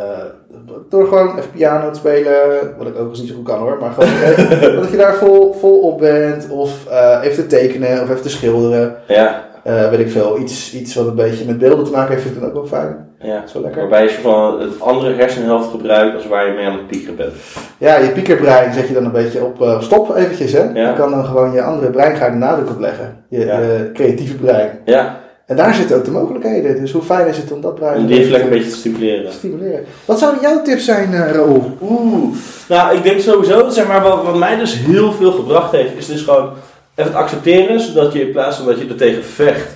door 0.89 1.07
gewoon 1.07 1.39
even 1.39 1.51
piano 1.51 1.91
te 1.91 1.99
spelen, 1.99 2.35
wat 2.79 2.87
ik 2.87 2.99
ook 2.99 3.09
eens 3.09 3.19
niet 3.21 3.29
zo 3.29 3.35
goed 3.35 3.45
kan 3.45 3.59
hoor, 3.59 3.79
maar 3.81 3.91
gewoon 3.93 4.09
even, 4.29 4.77
dat 4.77 4.91
je 4.91 4.97
daar 4.97 5.15
vol, 5.15 5.53
vol 5.53 5.79
op 5.81 5.99
bent. 5.99 6.49
Of 6.51 6.87
eh, 6.87 7.19
even 7.23 7.49
te 7.49 7.57
tekenen 7.57 8.03
of 8.03 8.11
even 8.11 8.23
te 8.23 8.29
schilderen. 8.31 8.97
ja, 9.09 9.45
Eh, 9.63 9.91
weet 9.91 9.99
ik 9.99 10.11
veel, 10.11 10.39
iets, 10.39 10.75
iets 10.75 10.95
wat 10.95 11.07
een 11.07 11.15
beetje 11.15 11.45
met 11.45 11.59
beelden 11.59 11.85
te 11.85 11.91
maken 11.91 12.11
heeft, 12.11 12.23
vind 12.23 12.35
ik 12.35 12.41
dan 12.41 12.49
ook 12.51 12.57
wel 12.57 12.67
fijn. 12.81 13.06
Ja. 13.21 13.45
Lekker. 13.55 13.81
Waarbij 13.81 14.03
je 14.03 14.11
van 14.11 14.61
het 14.61 14.81
andere 14.81 15.15
hersenhelft 15.15 15.71
gebruikt 15.71 16.15
als 16.17 16.27
waar 16.27 16.47
je 16.47 16.53
mee 16.53 16.67
aan 16.67 16.73
het 16.73 16.87
piekeren 16.87 17.17
bent. 17.17 17.33
Ja, 17.79 17.97
je 17.97 18.09
piekerbrein 18.09 18.73
zet 18.73 18.89
je 18.89 18.95
dan 18.95 19.05
een 19.05 19.13
beetje 19.13 19.45
op 19.45 19.63
eh, 19.63 19.81
stop 19.81 20.17
eventjes, 20.17 20.53
hè. 20.53 20.63
Ja. 20.75 20.89
Je 20.89 20.95
kan 20.97 21.11
dan 21.11 21.25
gewoon 21.25 21.53
je 21.53 21.63
andere 21.63 21.91
brein 21.91 22.17
gaan 22.17 22.31
de 22.33 22.39
nadruk 22.39 22.71
op 22.71 22.81
leggen. 22.81 23.25
Je, 23.29 23.39
Ja. 23.45 23.59
je 23.59 23.91
creatieve 23.95 24.35
brein. 24.35 24.71
Ja, 24.85 25.21
En 25.47 25.57
daar 25.57 25.75
zitten 25.75 25.97
ook 25.97 26.05
de 26.05 26.11
mogelijkheden. 26.11 26.81
Dus 26.81 26.93
hoe 26.93 27.03
fijn 27.03 27.27
is 27.27 27.37
het 27.37 27.53
om 27.53 27.61
dat 27.61 27.75
brein 27.75 27.97
om 27.99 28.07
die 28.07 28.19
even 28.19 28.31
lekker 28.31 28.51
een 28.53 28.57
beetje 28.57 28.71
te 28.73 28.77
stimuleren. 28.77 29.33
stimuleren. 29.33 29.85
Wat 30.05 30.19
zouden 30.19 30.41
jouw 30.43 30.63
tips 30.63 30.85
zijn, 30.85 31.15
eh 31.15 31.31
Raoul? 31.33 31.77
Oeh, 31.83 32.35
nou 32.69 32.97
ik 32.97 33.03
denk 33.03 33.21
sowieso, 33.21 33.69
zeg 33.69 33.87
maar, 33.87 34.03
wat, 34.03 34.23
wat 34.25 34.37
mij 34.37 34.57
dus 34.57 34.75
heel 34.79 35.13
veel 35.13 35.33
gebracht 35.33 35.73
heeft, 35.73 35.97
is 35.97 36.07
dus 36.07 36.23
gewoon 36.23 36.49
even 36.95 37.11
het 37.13 37.21
accepteren, 37.21 37.81
zodat 37.81 38.13
je 38.13 38.21
in 38.21 38.33
plaats 38.33 38.57
van 38.57 38.67
dat 38.67 38.79
je 38.81 38.89
er 38.89 38.97
tegen 38.97 39.25
vecht, 39.25 39.76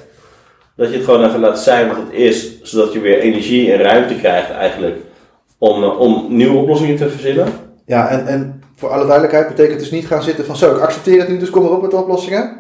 dat 0.80 0.90
je 0.90 0.96
het 0.96 1.04
gewoon 1.04 1.24
even 1.24 1.40
laat 1.40 1.58
zijn 1.60 1.88
wat 1.88 1.96
het 1.96 2.12
is, 2.12 2.62
zodat 2.62 2.92
je 2.92 3.00
weer 3.00 3.18
energie 3.18 3.72
en 3.72 3.82
ruimte 3.82 4.14
krijgt 4.14 4.50
eigenlijk 4.50 4.96
om, 5.58 5.82
eh, 5.82 6.00
om 6.00 6.26
nieuwe 6.28 6.58
oplossingen 6.58 6.96
te 6.96 7.08
verzinnen. 7.10 7.46
Ja, 7.86 8.08
en, 8.08 8.26
en 8.26 8.62
voor 8.76 8.88
alle 8.88 9.04
duidelijkheid 9.04 9.48
betekent 9.48 9.78
dus 9.78 9.90
niet 9.90 10.06
gaan 10.06 10.22
zitten 10.22 10.44
van 10.44 10.56
zo, 10.56 10.74
ik 10.74 10.80
accepteer 10.80 11.18
het 11.18 11.28
nu, 11.28 11.38
dus 11.38 11.50
kom 11.50 11.64
erop 11.64 11.82
met 11.82 11.90
de 11.90 11.96
oplossingen. 11.96 12.58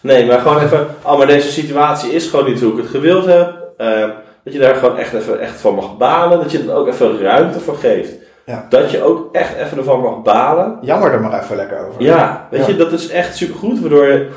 Nee, 0.00 0.26
maar 0.26 0.38
gewoon 0.38 0.62
even, 0.62 0.86
oh 1.02 1.18
maar 1.18 1.26
deze 1.26 1.50
situatie 1.52 2.12
is 2.12 2.26
gewoon 2.28 2.46
niet 2.46 2.60
hoe 2.60 2.72
ik 2.72 2.78
het 2.78 2.86
gewild 2.86 3.26
heb. 3.26 3.54
Eh, 3.76 4.08
dat 4.44 4.52
je 4.52 4.58
daar 4.58 4.74
gewoon 4.74 4.98
echt, 4.98 5.12
even, 5.12 5.40
echt 5.40 5.60
van 5.60 5.74
mag 5.74 5.96
balen, 5.96 6.38
dat 6.38 6.50
je 6.52 6.58
er 6.58 6.74
ook 6.74 6.88
even 6.88 7.20
ruimte 7.20 7.60
voor 7.60 7.76
geeft. 7.76 8.12
Ja. 8.46 8.66
Dat 8.68 8.90
je 8.90 9.02
ook 9.02 9.34
echt 9.34 9.54
even 9.56 9.78
ervan 9.78 10.00
mag 10.00 10.22
balen. 10.22 10.78
Jammer 10.82 11.12
er 11.12 11.20
maar 11.20 11.42
even 11.42 11.56
lekker 11.56 11.86
over. 11.86 12.02
Ja, 12.02 12.46
weet 12.50 12.60
Ja. 12.60 12.66
je, 12.66 12.76
dat 12.76 12.92
is 12.92 13.08
echt 13.08 13.36
supergoed. 13.36 13.80
Waardoor 13.80 14.06
je, 14.06 14.28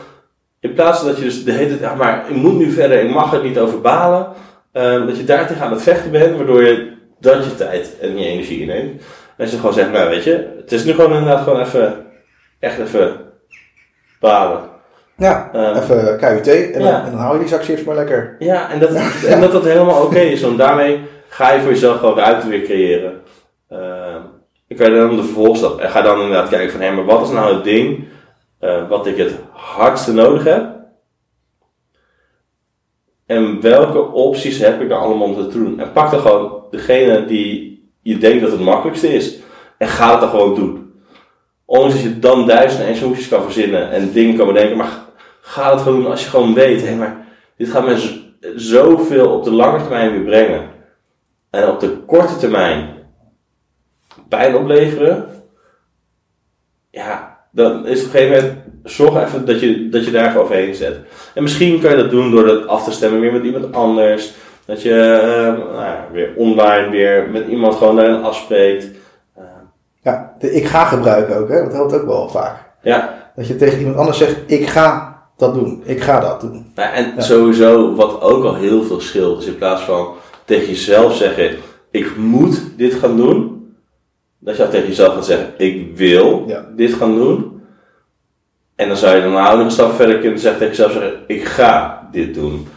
in 0.59 0.73
plaats 0.73 0.99
van 0.99 1.07
dat 1.07 1.17
je 1.17 1.23
dus 1.23 1.43
de 1.43 1.51
hele 1.51 1.79
tijd, 1.79 1.95
maar 1.95 2.25
ik 2.29 2.35
moet 2.35 2.57
nu 2.57 2.71
verder, 2.71 3.03
ik 3.03 3.09
mag 3.13 3.33
er 3.33 3.43
niet 3.43 3.59
over 3.59 3.81
balen. 3.81 4.27
ehm, 4.71 5.05
dat 5.05 5.17
je 5.17 5.23
daar 5.23 5.47
tegen 5.47 5.65
aan 5.65 5.71
het 5.71 5.81
vechten 5.81 6.11
bent, 6.11 6.35
waardoor 6.35 6.63
je 6.63 6.91
dat 7.19 7.45
je 7.45 7.55
tijd 7.55 7.99
en 8.01 8.17
je 8.17 8.25
energie 8.25 8.61
inneemt. 8.61 9.01
En 9.37 9.49
je 9.49 9.55
gewoon 9.55 9.73
zegt, 9.73 9.91
nou 9.91 10.09
weet 10.09 10.23
je, 10.23 10.47
het 10.57 10.71
is 10.71 10.83
nu 10.83 10.93
gewoon 10.93 11.13
inderdaad 11.13 11.43
gewoon 11.43 11.59
even, 11.61 12.05
echt 12.59 12.79
even 12.79 13.15
balen. 14.19 14.59
Ja, 15.17 15.49
Ehm, 15.53 15.75
even 15.77 16.17
KUT 16.17 16.47
en, 16.47 16.81
dan, 16.81 16.93
en 16.93 17.11
dan 17.11 17.19
hou 17.19 17.33
je 17.33 17.39
die 17.39 17.47
zak 17.49 17.63
chips 17.63 17.83
maar 17.83 17.95
lekker. 17.95 18.35
Ja, 18.39 18.71
en 18.71 18.79
dat, 18.79 18.89
en 19.27 19.41
dat 19.41 19.51
dat 19.51 19.63
helemaal 19.63 20.03
oké 20.03 20.19
is. 20.19 20.41
Want 20.41 20.57
daarmee 20.57 20.99
ga 21.29 21.51
je 21.51 21.61
voor 21.61 21.71
jezelf 21.71 21.99
gewoon 21.99 22.17
ruimte 22.17 22.47
weer 22.47 22.61
creëren. 22.61 23.21
Ehm 23.69 24.21
ik 24.69 24.77
kan 24.77 24.93
dan 24.93 25.15
de 25.15 25.23
vervolgstap. 25.23 25.79
En 25.79 25.89
ga 25.89 26.01
dan 26.01 26.19
inderdaad 26.21 26.49
kijken 26.49 26.71
van, 26.71 26.81
hé, 26.81 26.91
maar 26.91 27.05
wat 27.05 27.21
is 27.27 27.33
nou 27.33 27.53
het 27.55 27.63
ding 27.63 28.07
eh, 28.59 28.89
wat 28.89 29.07
ik 29.07 29.17
het 29.17 29.35
hardste 29.51 30.13
nodig 30.13 30.43
heb? 30.43 30.77
En 33.25 33.61
welke 33.61 34.01
opties 34.11 34.59
heb 34.59 34.81
ik 34.81 34.89
dan 34.89 34.99
allemaal 34.99 35.27
om 35.27 35.35
te 35.35 35.47
doen? 35.47 35.79
En 35.79 35.91
pak 35.91 36.11
dan 36.11 36.19
gewoon 36.19 36.63
degene 36.71 37.25
die 37.25 37.69
je 38.01 38.17
denkt 38.17 38.41
dat 38.41 38.51
het 38.51 38.59
makkelijkste 38.59 39.13
is. 39.13 39.39
En 39.77 39.87
ga 39.87 40.11
het 40.11 40.19
dan 40.19 40.29
gewoon 40.29 40.55
doen. 40.55 40.93
Ondanks 41.65 41.93
dat 41.93 42.03
je 42.03 42.19
dan 42.19 42.47
duizenden 42.47 42.87
en 42.87 43.27
kan 43.29 43.43
verzinnen 43.43 43.91
en 43.91 44.11
dingen 44.11 44.37
kan 44.37 44.47
bedenken. 44.47 44.77
Maar 44.77 45.05
ga 45.41 45.71
het 45.71 45.81
gewoon 45.81 46.01
doen 46.01 46.11
als 46.11 46.23
je 46.23 46.29
gewoon 46.29 46.53
weet, 46.53 46.87
hé, 46.87 46.95
maar 46.95 47.27
dit 47.57 47.69
gaat 47.69 47.85
me 47.85 48.27
zoveel 48.55 49.31
op 49.31 49.43
de 49.43 49.51
lange 49.51 49.77
termijn 49.77 50.11
weer 50.11 50.23
brengen. 50.23 50.69
En 51.49 51.69
op 51.69 51.79
de 51.79 51.97
korte 51.97 52.37
termijn 52.37 52.97
pijn 54.29 54.55
opleveren. 54.55 55.29
Ja, 56.89 57.38
dan 57.59 57.87
is 57.87 57.99
het 57.99 58.07
op 58.07 58.13
een 58.13 58.19
gegeven 58.19 58.43
moment 58.45 58.63
zorg 58.83 59.23
even 59.27 59.45
dat 59.45 59.59
je, 59.59 59.89
dat 59.89 60.05
je 60.05 60.11
daar 60.11 60.27
even 60.29 60.41
overheen 60.41 60.75
zet. 60.75 60.97
En 61.33 61.43
misschien 61.43 61.79
kan 61.79 61.91
je 61.91 61.97
dat 61.97 62.09
doen 62.11 62.31
door 62.31 62.45
dat 62.45 62.67
af 62.67 62.83
te 62.83 62.91
stemmen 62.91 63.19
weer 63.19 63.33
met 63.33 63.43
iemand 63.43 63.73
anders. 63.73 64.31
Dat 64.65 64.81
je 64.81 64.93
eh, 65.01 65.43
nou 65.73 65.83
ja, 65.83 66.07
weer 66.11 66.33
online 66.35 66.89
weer 66.89 67.27
met 67.31 67.47
iemand 67.47 67.75
gewoon 67.75 67.95
daarin 67.95 68.23
afspreekt. 68.23 68.87
Eh, 69.35 69.43
Ja, 70.01 70.33
de 70.39 70.51
ik 70.53 70.65
ga 70.65 70.85
gebruiken 70.85 71.35
ook, 71.37 71.49
hè? 71.49 71.63
dat 71.63 71.73
helpt 71.73 71.93
ook 71.93 72.05
wel 72.05 72.29
vaak. 72.29 72.55
ja, 72.81 73.31
Dat 73.35 73.47
je 73.47 73.55
tegen 73.55 73.79
iemand 73.79 73.97
anders 73.97 74.17
zegt, 74.17 74.35
ik 74.45 74.67
ga 74.67 75.17
dat 75.37 75.53
doen, 75.53 75.81
ik 75.85 76.01
ga 76.01 76.19
dat 76.19 76.41
doen. 76.41 76.71
Nou, 76.75 76.93
en 76.93 77.13
Ja. 77.15 77.21
sowieso, 77.21 77.95
wat 77.95 78.21
ook 78.21 78.43
al 78.43 78.55
heel 78.55 78.83
veel 78.83 78.99
scheelt, 78.99 79.41
is 79.41 79.47
in 79.47 79.57
plaats 79.57 79.81
van 79.81 80.07
tegen 80.45 80.67
jezelf 80.67 81.15
zeggen: 81.15 81.55
Ik 81.91 82.17
moet 82.17 82.61
dit 82.77 82.93
gaan 82.93 83.17
doen, 83.17 83.58
Dat 84.39 84.57
je 84.57 84.63
al 84.63 84.69
tegen 84.69 84.87
jezelf 84.87 85.13
gaat 85.13 85.25
zeggen, 85.25 85.47
ik 85.57 85.97
wil 85.97 86.43
Ja. 86.47 86.65
dit 86.75 86.93
gaan 86.93 87.15
doen. 87.15 87.61
En 88.75 88.87
dan 88.87 88.97
zou 88.97 89.15
je 89.15 89.25
ook 89.25 89.31
nog 89.33 89.59
een 89.59 89.71
stap 89.71 89.91
verder 89.93 90.19
kunnen 90.19 90.39
zeggen 90.39 90.59
tegen 90.59 90.75
jezelf 90.75 90.91
zeggen, 90.91 91.19
ik 91.27 91.43
ga 91.45 92.07
dit 92.11 92.33
doen. 92.33 92.67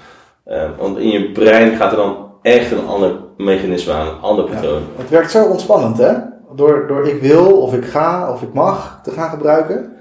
Eh, 0.44 0.62
want 0.79 0.98
in 0.98 1.09
je 1.11 1.31
brein 1.31 1.77
gaat 1.77 1.90
er 1.90 1.96
dan 1.96 2.31
echt 2.42 2.70
een 2.70 2.87
ander 2.87 3.11
mechanisme 3.37 3.92
aan, 3.92 4.07
een 4.07 4.20
ander 4.20 4.44
patroon. 4.44 4.83
Het 4.96 5.09
werkt 5.11 5.31
zo 5.31 5.44
ontspannend, 5.44 5.98
hè? 5.98 6.12
Door, 6.55 6.85
door 6.88 7.07
ik 7.09 7.20
wil, 7.20 7.61
of 7.61 7.75
ik 7.75 7.85
ga, 7.85 8.33
of 8.33 8.42
ik 8.42 8.53
mag 8.53 9.01
te 9.03 9.11
gaan 9.11 9.31
gebruiken. 9.31 9.92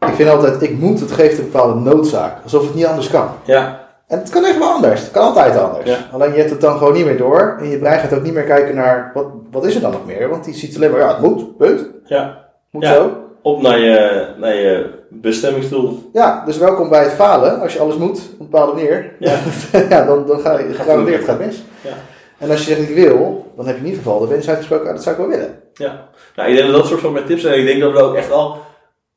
Ik 0.00 0.14
vind 0.14 0.28
altijd, 0.28 0.62
ik 0.62 0.78
moet, 0.78 1.00
het 1.00 1.12
geeft 1.12 1.38
een 1.38 1.44
bepaalde 1.50 1.80
noodzaak. 1.80 2.42
Alsof 2.42 2.64
het 2.66 2.74
niet 2.74 2.86
anders 2.86 3.08
kan. 3.10 3.28
Ja, 3.44 3.85
En 4.06 4.18
het 4.18 4.30
kan 4.30 4.44
echt 4.44 4.58
wel 4.58 4.68
anders. 4.68 5.00
Het 5.00 5.10
kan 5.10 5.22
altijd 5.22 5.58
anders. 5.58 5.90
Ja. 5.90 5.96
Alleen 6.12 6.30
je 6.32 6.38
hebt 6.38 6.50
het 6.50 6.60
dan 6.60 6.78
gewoon 6.78 6.92
niet 6.92 7.04
meer 7.04 7.16
door. 7.16 7.56
En 7.58 7.68
je 7.70 7.78
brein 7.78 7.98
gaat 8.00 8.14
ook 8.14 8.22
niet 8.22 8.32
meer 8.34 8.42
kijken 8.42 8.74
naar, 8.74 9.10
wat, 9.14 9.26
wat 9.50 9.64
is 9.66 9.74
er 9.74 9.80
dan 9.80 9.90
nog 9.90 10.06
meer? 10.06 10.28
Want 10.28 10.44
die 10.44 10.54
ziet 10.54 10.76
alleen 10.76 10.90
maar, 10.90 11.00
ja, 11.00 11.08
het 11.08 11.20
moet, 11.20 11.56
punt. 11.56 11.86
ja. 12.04 12.44
Moet 12.70 12.82
Ja. 12.82 12.94
zo. 12.94 13.10
Op 13.42 13.62
naar 13.62 13.78
je, 13.78 14.26
naar 14.38 14.54
je 14.54 14.90
bestemmingsdoel. 15.10 16.10
Ja, 16.12 16.42
dus 16.44 16.58
welkom 16.58 16.88
bij 16.88 17.02
het 17.02 17.12
falen. 17.12 17.60
Als 17.60 17.72
je 17.72 17.78
alles 17.78 17.96
moet, 17.96 18.18
op 18.18 18.40
een 18.40 18.48
bepaalde 18.50 18.72
manier. 18.72 19.12
Ja. 19.18 19.38
ja, 19.90 20.04
dan, 20.04 20.26
dan 20.26 20.40
ga 20.40 20.58
je 20.58 20.72
gegarandeerd 20.74 21.24
gaat 21.24 21.38
mis. 21.38 21.62
Ja. 21.80 21.90
En 22.38 22.50
als 22.50 22.66
je 22.66 22.74
zegt 22.74 22.88
ik 22.88 22.94
wil, 22.94 23.52
dan 23.56 23.66
heb 23.66 23.74
je 23.74 23.80
in 23.80 23.86
ieder 23.88 24.02
geval 24.02 24.20
de 24.20 24.26
wens 24.26 24.48
uitgesproken, 24.48 24.94
dat 24.94 25.02
zou 25.02 25.14
ik 25.16 25.20
wel 25.20 25.30
willen. 25.30 25.60
Ja. 25.74 26.08
Nou, 26.36 26.48
ik 26.50 26.56
denk 26.56 26.68
dat 26.70 26.76
dat 26.80 26.86
soort 26.86 27.00
van 27.00 27.12
mijn 27.12 27.24
tips 27.24 27.42
zijn. 27.42 27.58
Ik 27.58 27.66
denk 27.66 27.80
dat 27.80 27.92
we 27.92 27.98
ook 27.98 28.14
echt 28.14 28.32
al 28.32 28.58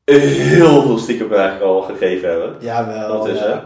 heel 0.05 0.81
veel 0.81 0.97
stiekem 0.97 1.33
eigenlijk 1.33 1.63
al 1.63 1.81
gegeven 1.81 2.29
hebben. 2.29 2.55
Jawel. 2.59 3.07
Dat 3.17 3.27
is 3.27 3.39
ja. 3.39 3.45
hè. 3.45 3.57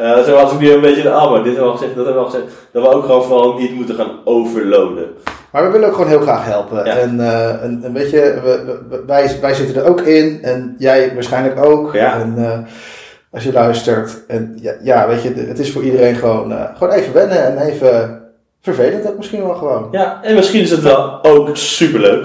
Uh, 0.00 0.22
zo 0.22 0.34
was 0.34 0.52
ik 0.52 0.58
nu 0.60 0.70
een 0.72 0.80
beetje 0.80 1.02
de 1.02 1.08
maar 1.08 1.42
dit 1.42 1.44
hebben 1.44 1.54
we 1.54 1.60
al 1.70 1.76
gezegd, 1.76 1.94
dat 1.96 2.04
hebben 2.04 2.22
we 2.22 2.28
al 2.28 2.34
gezegd. 2.34 2.52
Dat 2.72 2.82
we 2.82 2.94
ook 2.94 3.04
gewoon 3.04 3.22
vooral 3.24 3.54
niet 3.58 3.74
moeten 3.74 3.94
gaan 3.94 4.10
overloaden. 4.24 5.06
Maar 5.52 5.64
we 5.64 5.70
willen 5.70 5.86
ook 5.88 5.94
gewoon 5.94 6.08
heel 6.08 6.20
graag 6.20 6.44
helpen. 6.44 6.84
Ja. 6.84 6.96
En, 6.96 7.20
eh, 7.20 7.62
en, 7.62 7.80
en 7.84 7.92
weet 7.92 8.10
je, 8.10 8.38
we, 8.44 8.78
we- 8.88 9.02
wij, 9.06 9.36
wij 9.40 9.54
zitten 9.54 9.76
er 9.82 9.88
ook 9.90 10.00
in. 10.00 10.38
En 10.42 10.74
jij 10.78 11.14
waarschijnlijk 11.14 11.64
ook. 11.64 11.92
Ja. 11.94 12.18
En 12.20 12.34
eh, 12.36 12.58
als 13.32 13.42
je 13.44 13.52
luistert. 13.52 14.24
En 14.28 14.58
ja, 14.60 14.72
ja, 14.82 15.08
weet 15.08 15.22
je, 15.22 15.32
het 15.34 15.58
is 15.58 15.72
voor 15.72 15.82
iedereen 15.82 16.14
gewoon, 16.14 16.52
eh, 16.52 16.64
gewoon 16.76 16.92
even 16.92 17.12
wennen. 17.12 17.44
En 17.44 17.58
even 17.58 18.20
vervelend 18.60 19.08
ook 19.08 19.16
misschien 19.16 19.42
wel 19.46 19.54
gewoon. 19.54 19.88
Ja, 19.90 20.18
en 20.22 20.34
misschien 20.34 20.60
is 20.62 20.70
het 20.70 20.82
wel 20.82 21.24
ook 21.24 21.48
superleuk. 21.56 22.24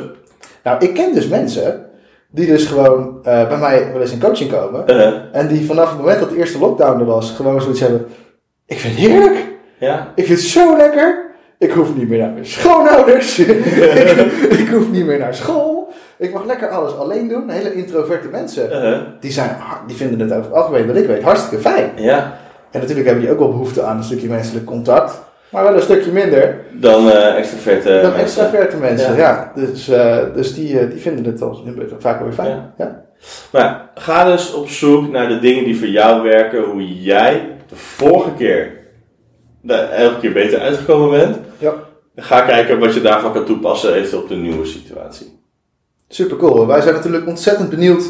Nou, 0.64 0.78
ik 0.86 0.94
ken 0.94 1.14
dus 1.14 1.28
mensen 1.28 1.85
die 2.36 2.48
dus 2.48 2.66
gewoon 2.66 3.20
eh, 3.24 3.48
bij 3.48 3.58
mij 3.58 3.90
wel 3.92 4.02
eens 4.02 4.12
in 4.12 4.20
coaching 4.20 4.52
komen. 4.52 4.88
Eh, 4.88 5.12
En 5.32 5.48
die 5.48 5.66
vanaf 5.66 5.90
het 5.90 5.98
moment 6.00 6.20
dat 6.20 6.30
de 6.30 6.38
eerste 6.38 6.60
lockdown 6.60 7.00
er 7.00 7.06
was, 7.06 7.32
gewoon 7.32 7.62
zoiets 7.62 7.80
hebben. 7.80 8.06
Ik 8.66 8.80
vind 8.80 8.96
het 8.98 9.08
heerlijk. 9.08 9.46
ja, 9.78 10.12
Ik 10.16 10.26
vind 10.26 10.40
het 10.40 10.48
zo 10.48 10.78
lekker. 10.78 11.24
Ik 11.58 11.72
hoef 11.72 11.96
niet 11.96 12.10
meer 12.10 12.18
naar 12.20 12.32
mijn 12.32 12.46
schoonouders. 12.46 13.40
ik, 13.40 13.66
ik 14.62 14.68
hoef 14.74 14.92
niet 14.92 15.06
meer 15.06 15.20
naar 15.20 15.36
school. 15.36 15.94
Ik 16.18 16.34
mag 16.34 16.46
lekker 16.46 16.68
alles 16.70 16.96
alleen 16.98 17.28
doen. 17.28 17.50
Hele 17.50 17.74
introverte 17.74 18.28
mensen. 18.28 18.72
eh, 18.94 19.00
Die, 19.20 19.32
zijn, 19.32 19.58
die 19.88 19.96
vinden 19.96 20.20
het 20.20 20.32
over 20.32 20.44
het 20.46 20.54
algemeen, 20.54 20.88
wat 20.88 20.96
ik 20.96 21.06
weet, 21.08 21.24
hartstikke 21.24 21.70
fijn. 21.70 21.90
ja. 21.96 22.38
En 22.72 22.80
natuurlijk 22.82 23.08
hebben 23.08 23.26
die 23.26 23.34
ook 23.34 23.40
wel 23.40 23.50
behoefte 23.52 23.84
aan 23.84 23.98
een 23.98 24.04
stukje 24.04 24.28
menselijk 24.28 24.66
contact. 24.66 25.22
Maar 25.56 25.64
wel 25.64 25.74
een 25.74 25.82
stukje 25.82 26.12
minder 26.12 26.60
Dan 26.72 27.10
eh 27.12 27.38
extraverte 27.38 27.90
dan 27.90 28.02
mensen. 28.02 28.20
extraverte 28.20 28.78
mensen. 28.78 29.16
Ja. 29.16 29.52
Ja. 29.56 29.62
Dus, 29.66 29.88
eh, 29.88 30.18
dus 30.34 30.56
die, 30.56 30.80
eh, 30.80 30.90
die 30.90 31.02
vinden 31.02 31.26
het 31.26 31.42
al 31.42 31.64
vaak 32.00 32.18
wel 32.18 32.28
weer 32.28 32.36
fijn. 32.36 32.50
Ja. 32.50 32.74
Ja. 32.78 33.04
Maar 33.52 33.90
ga 33.96 34.32
dus 34.32 34.54
op 34.54 34.68
zoek 34.68 35.12
naar 35.12 35.28
de 35.28 35.40
dingen 35.40 35.64
die 35.64 35.78
voor 35.78 35.88
jou 35.88 36.24
werken, 36.24 36.64
hoe 36.64 37.02
jij 37.02 37.50
de 37.70 37.76
vorige 37.76 38.30
keer 38.38 38.72
daar 39.62 39.90
elke 39.90 40.20
keer 40.20 40.34
beter 40.34 40.60
uitgekomen 40.60 41.20
bent. 41.20 41.38
Ja. 41.58 41.74
Ga 42.16 42.42
kijken 42.42 42.80
wat 42.80 42.94
je 42.94 43.02
daarvan 43.02 43.34
kan 43.34 43.46
toepassen 43.46 43.94
eventueel 43.94 44.22
op 44.22 44.30
de 44.30 44.36
nieuwe 44.36 44.66
situatie. 44.66 45.40
Super 46.08 46.38
cool. 46.38 46.68
Wij 46.68 46.82
zijn 46.82 46.94
natuurlijk 46.94 47.28
ontzettend 47.28 47.70
benieuwd 47.70 48.04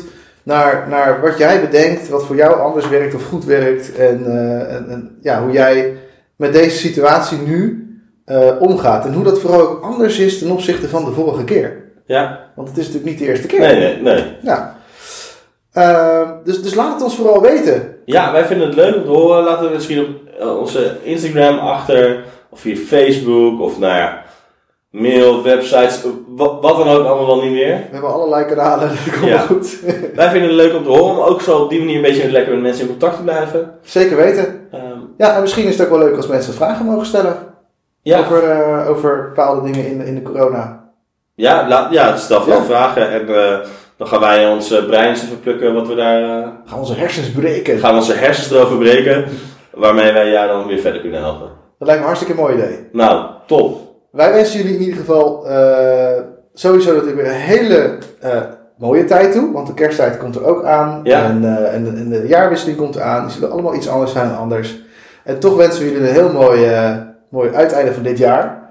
naar, 0.43 0.85
naar 0.89 1.21
wat 1.21 1.37
jij 1.37 1.61
bedenkt, 1.61 2.09
wat 2.09 2.25
voor 2.25 2.35
jou 2.35 2.59
anders 2.59 2.89
werkt 2.89 3.15
of 3.15 3.25
goed 3.25 3.45
werkt. 3.45 3.95
En, 3.95 4.25
eh, 4.25 4.75
en, 4.75 4.89
en 4.89 5.17
ja, 5.21 5.43
hoe 5.43 5.51
jij 5.51 6.03
met 6.35 6.53
deze 6.53 6.77
situatie 6.77 7.37
nu 7.37 7.87
eh, 8.25 8.51
omgaat. 8.59 9.05
En 9.05 9.13
hoe 9.13 9.23
dat 9.23 9.39
vooral 9.39 9.61
ook 9.61 9.83
anders 9.83 10.19
is 10.19 10.39
ten 10.39 10.51
opzichte 10.51 10.89
van 10.89 11.05
de 11.05 11.11
vorige 11.11 11.43
keer. 11.43 11.83
Ja? 12.05 12.39
Want 12.55 12.67
het 12.67 12.77
is 12.77 12.85
natuurlijk 12.85 13.11
niet 13.11 13.19
de 13.19 13.27
eerste 13.31 13.47
keer. 13.47 13.59
Nee, 13.59 13.75
nee, 13.75 14.01
nee. 14.01 14.23
Ja. 14.41 14.75
Eh, 15.71 16.29
dus, 16.43 16.61
dus 16.61 16.73
laat 16.73 16.93
het 16.93 17.03
ons 17.03 17.15
vooral 17.15 17.41
weten. 17.41 17.95
Ja, 18.05 18.31
wij 18.31 18.45
vinden 18.45 18.67
het 18.67 18.75
leuk 18.75 18.95
om 18.95 19.03
te 19.03 19.09
horen. 19.09 19.43
Laten 19.43 19.67
we 19.67 19.73
misschien 19.73 19.99
op 19.99 20.07
eh, 20.39 20.57
onze 20.57 20.97
Instagram 21.03 21.57
achter, 21.57 22.23
of 22.49 22.59
via 22.59 22.75
Facebook, 22.75 23.61
of 23.61 23.79
nou 23.79 23.97
ja, 23.97 24.23
mail, 24.89 25.43
websites, 25.43 26.01
wat, 26.27 26.57
wat 26.61 26.77
dan 26.77 26.87
ook 26.87 27.05
allemaal 27.05 27.25
wel 27.25 27.41
niet 27.41 27.51
meer. 27.51 27.75
We 27.75 27.87
hebben 27.91 28.13
allerlei 28.13 28.45
kanalen, 28.45 28.89
dat 29.05 29.19
komt 29.19 29.31
Ja. 29.31 29.37
goed. 29.39 29.77
Wij 30.15 30.29
vinden 30.29 30.49
het 30.49 30.57
leuk 30.57 30.73
om 30.75 30.83
te 30.83 30.89
horen, 30.89 31.15
om 31.17 31.19
ook 31.19 31.41
zo 31.41 31.57
op 31.57 31.69
die 31.69 31.79
manier 31.79 31.95
een 31.95 32.01
beetje 32.01 32.31
lekker 32.31 32.53
met 32.53 32.61
mensen 32.61 32.81
in 32.83 32.89
contact 32.89 33.15
te 33.15 33.21
blijven. 33.23 33.71
Zeker 33.81 34.15
weten. 34.17 34.67
Ja, 35.17 35.35
en 35.35 35.41
misschien 35.41 35.65
is 35.65 35.77
het 35.77 35.87
ook 35.87 35.97
wel 35.97 36.07
leuk 36.07 36.15
als 36.15 36.27
mensen 36.27 36.53
vragen 36.53 36.85
mogen 36.85 37.05
stellen. 37.05 37.35
ja, 38.01 38.19
Over, 38.19 38.49
eh, 38.49 38.89
over 38.89 39.23
bepaalde 39.23 39.71
dingen 39.71 39.87
in, 39.87 40.01
in 40.01 40.15
de 40.15 40.21
corona. 40.21 40.83
ja, 41.35 41.67
laat, 41.67 41.91
ja, 41.93 42.15
stel 42.15 42.41
vooral 42.41 42.59
Ja. 42.59 42.65
vragen 42.65 43.09
en 43.11 43.21
eh, 43.35 43.57
dan 43.97 44.07
gaan 44.07 44.19
wij 44.19 44.47
ons 44.49 44.71
uh, 44.71 44.85
brein 44.85 45.09
eens 45.09 45.23
even 45.23 45.39
plukken 45.39 45.73
wat 45.73 45.87
we 45.87 45.95
daar... 45.95 46.21
eh, 46.21 46.27
Gaan 46.39 46.53
we 46.65 46.75
onze 46.75 46.93
hersens 46.93 47.31
breken. 47.31 47.79
gaan 47.79 47.91
we 47.93 47.99
onze 47.99 48.13
hersens 48.13 48.51
erover 48.51 48.77
breken, 48.77 49.25
waarmee 49.73 50.13
wij 50.13 50.29
jou 50.31 50.47
dan 50.47 50.67
weer 50.67 50.79
verder 50.79 51.01
kunnen 51.01 51.19
helpen. 51.21 51.47
Dat 51.79 51.87
lijkt 51.87 52.01
me 52.01 52.07
een 52.07 52.15
hartstikke 52.15 52.41
mooi 52.41 52.53
idee. 52.53 52.89
Nou, 52.91 53.25
top. 53.47 53.81
Wij 54.11 54.33
wensen 54.33 54.57
jullie 54.59 54.75
in 54.75 54.81
ieder 54.81 54.97
geval 54.99 55.47
eh, 55.47 56.21
sowieso 56.53 56.89
natuurlijk 56.93 57.21
weer 57.21 57.31
een 57.31 57.39
hele 57.39 57.97
eh, 58.21 58.41
mooie 58.77 59.05
tijd 59.05 59.31
toe. 59.31 59.51
Want 59.53 59.67
de 59.67 59.73
kersttijd 59.73 60.17
komt 60.17 60.35
er 60.35 60.45
ook 60.45 60.63
aan. 60.63 60.99
Ja. 61.03 61.23
En, 61.23 61.43
eh, 61.57 61.73
en, 61.73 61.83
de, 61.83 61.89
en 61.89 62.09
de 62.09 62.27
jaarwisseling 62.27 62.77
komt 62.77 62.95
eraan. 62.95 63.23
Die 63.25 63.33
zullen 63.33 63.51
allemaal 63.51 63.75
iets 63.75 63.89
anders 63.89 64.11
zijn 64.11 64.27
dan 64.29 64.37
anders. 64.37 64.75
En 65.25 65.39
toch 65.39 65.55
wensen 65.55 65.83
we 65.83 65.91
jullie 65.91 66.07
een 66.07 66.13
heel 66.13 66.31
mooi, 66.31 66.65
eh, 66.65 66.95
mooi 67.29 67.51
uiteinde 67.53 67.93
van 67.93 68.03
dit 68.03 68.17
jaar. 68.17 68.63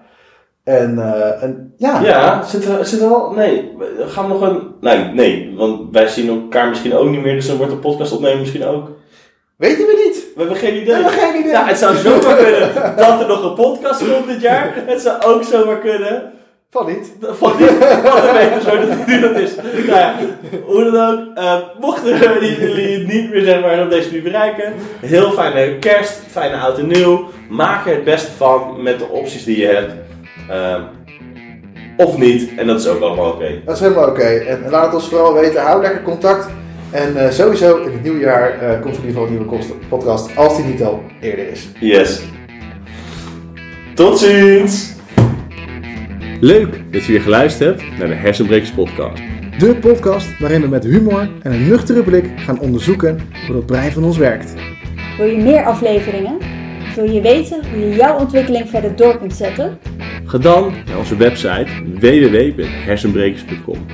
En, 0.64 0.98
eh, 0.98 1.42
en 1.42 1.74
ja, 1.76 2.00
Ja, 2.02 2.42
zit 2.42 2.64
er, 2.64 2.86
zit 2.86 3.00
er 3.00 3.08
wel... 3.08 3.30
Nee, 3.30 3.72
we- 3.78 4.04
gaan 4.08 4.24
we 4.26 4.32
nog 4.32 4.40
een... 4.40 4.74
Nee, 4.80 5.04
nee, 5.04 5.54
want 5.56 5.80
wij 5.92 6.06
zien 6.06 6.28
elkaar 6.28 6.68
misschien 6.68 6.94
ook 6.94 7.08
niet 7.08 7.22
meer, 7.22 7.34
dus 7.34 7.46
dan 7.46 7.56
wordt 7.56 7.72
de 7.72 7.78
podcast 7.78 8.12
opnemen 8.12 8.38
misschien 8.40 8.64
ook. 8.64 8.90
weten 9.56 9.86
we 9.86 10.02
niet. 10.04 10.24
We 10.34 10.40
hebben 10.40 10.56
geen 10.58 10.74
We 10.74 10.80
idee. 10.80 10.94
hebben 10.94 11.12
geen 11.12 11.40
idee. 11.40 11.50
Ja, 11.52 11.64
het 11.66 11.78
zou 11.78 11.96
zomaar 11.96 12.36
kunnen 12.36 12.74
dat 12.96 13.20
er 13.20 13.26
nog 13.28 13.44
een 13.44 13.54
podcast 13.54 14.12
komt 14.12 14.26
dit 14.26 14.40
jaar. 14.40 14.72
Het 14.86 15.00
zou 15.00 15.22
ook 15.22 15.42
zomaar 15.44 15.78
kunnen. 15.78 16.32
Van 16.78 16.86
niet. 16.86 17.12
Van 17.20 17.56
die, 17.56 17.66
wat 18.02 18.24
een 18.24 18.32
beetje 18.32 18.60
zo 18.70 18.80
dat 18.80 18.88
het 18.88 19.06
nu 19.06 19.20
dat 19.20 19.36
is. 19.36 19.54
Nou 19.86 19.86
ja, 19.86 20.14
hoe 20.64 20.90
dan 20.90 21.38
ook. 21.38 21.80
mochten 21.80 22.18
jullie 22.18 22.60
jullie 22.60 22.98
het 22.98 23.12
niet 23.12 23.30
meer 23.30 23.42
zeg 23.44 23.60
maar 23.60 23.82
op 23.82 23.90
deze 23.90 24.06
manier 24.06 24.22
bereiken. 24.22 24.72
Heel 25.00 25.32
fijne 25.32 25.78
kerst, 25.78 26.20
fijne 26.30 26.56
oud 26.56 26.78
en 26.78 26.86
nieuw. 26.86 27.28
Maak 27.48 27.86
er 27.86 27.94
het 27.94 28.04
beste 28.04 28.30
van 28.36 28.82
met 28.82 28.98
de 28.98 29.08
opties 29.08 29.44
die 29.44 29.58
je 29.58 29.66
hebt. 29.66 29.92
Ehm, 30.50 30.82
of 31.96 32.18
niet. 32.18 32.50
En 32.56 32.66
dat 32.66 32.80
is 32.80 32.86
ook 32.86 33.00
allemaal 33.00 33.30
oké. 33.30 33.60
Dat 33.64 33.74
is 33.74 33.80
helemaal 33.80 34.08
oké. 34.08 34.24
En 34.24 34.70
laat 34.70 34.84
het 34.84 34.94
ons 34.94 35.08
vooral 35.08 35.34
weten. 35.34 35.62
Hou 35.62 35.82
lekker 35.82 36.02
contact. 36.02 36.48
En 36.90 37.16
eh, 37.16 37.30
sowieso 37.30 37.76
in 37.76 37.92
het 37.92 38.02
nieuwjaar 38.02 38.58
eh, 38.58 38.80
komt 38.80 38.96
er 38.96 39.02
in 39.02 39.08
ieder 39.08 39.22
geval 39.22 39.26
een 39.26 39.30
nieuwe 39.30 39.78
podcast. 39.88 40.36
Als 40.36 40.56
die 40.56 40.64
niet 40.64 40.82
al 40.82 41.02
eerder 41.20 41.48
is. 41.48 41.68
Yes. 41.80 42.22
Tot 43.94 44.18
ziens! 44.18 44.93
Leuk 46.44 46.92
dat 46.92 47.04
je 47.04 47.12
weer 47.12 47.20
geluisterd 47.20 47.80
hebt 47.80 47.98
naar 47.98 48.08
de 48.08 48.14
Hersenbrekers 48.14 48.72
podcast. 48.72 49.22
De 49.58 49.76
podcast 49.80 50.38
waarin 50.38 50.60
we 50.60 50.68
met 50.68 50.84
humor 50.84 51.28
en 51.42 51.52
een 51.52 51.68
nuchtere 51.68 52.02
blik 52.02 52.30
gaan 52.36 52.58
onderzoeken 52.58 53.20
hoe 53.46 53.56
het 53.56 53.66
brein 53.66 53.92
van 53.92 54.04
ons 54.04 54.16
werkt. 54.16 54.54
Wil 55.16 55.26
je 55.26 55.36
meer 55.36 55.64
afleveringen? 55.64 56.38
Wil 56.94 57.10
je 57.10 57.20
weten 57.20 57.70
hoe 57.70 57.78
je 57.78 57.94
jouw 57.94 58.18
ontwikkeling 58.18 58.68
verder 58.68 58.96
door 58.96 59.18
kunt 59.18 59.32
zetten? 59.32 59.78
Ga 60.24 60.38
dan 60.38 60.74
naar 60.86 60.98
onze 60.98 61.16
website 61.16 61.66
www.hersenbrekers.com 62.00 63.86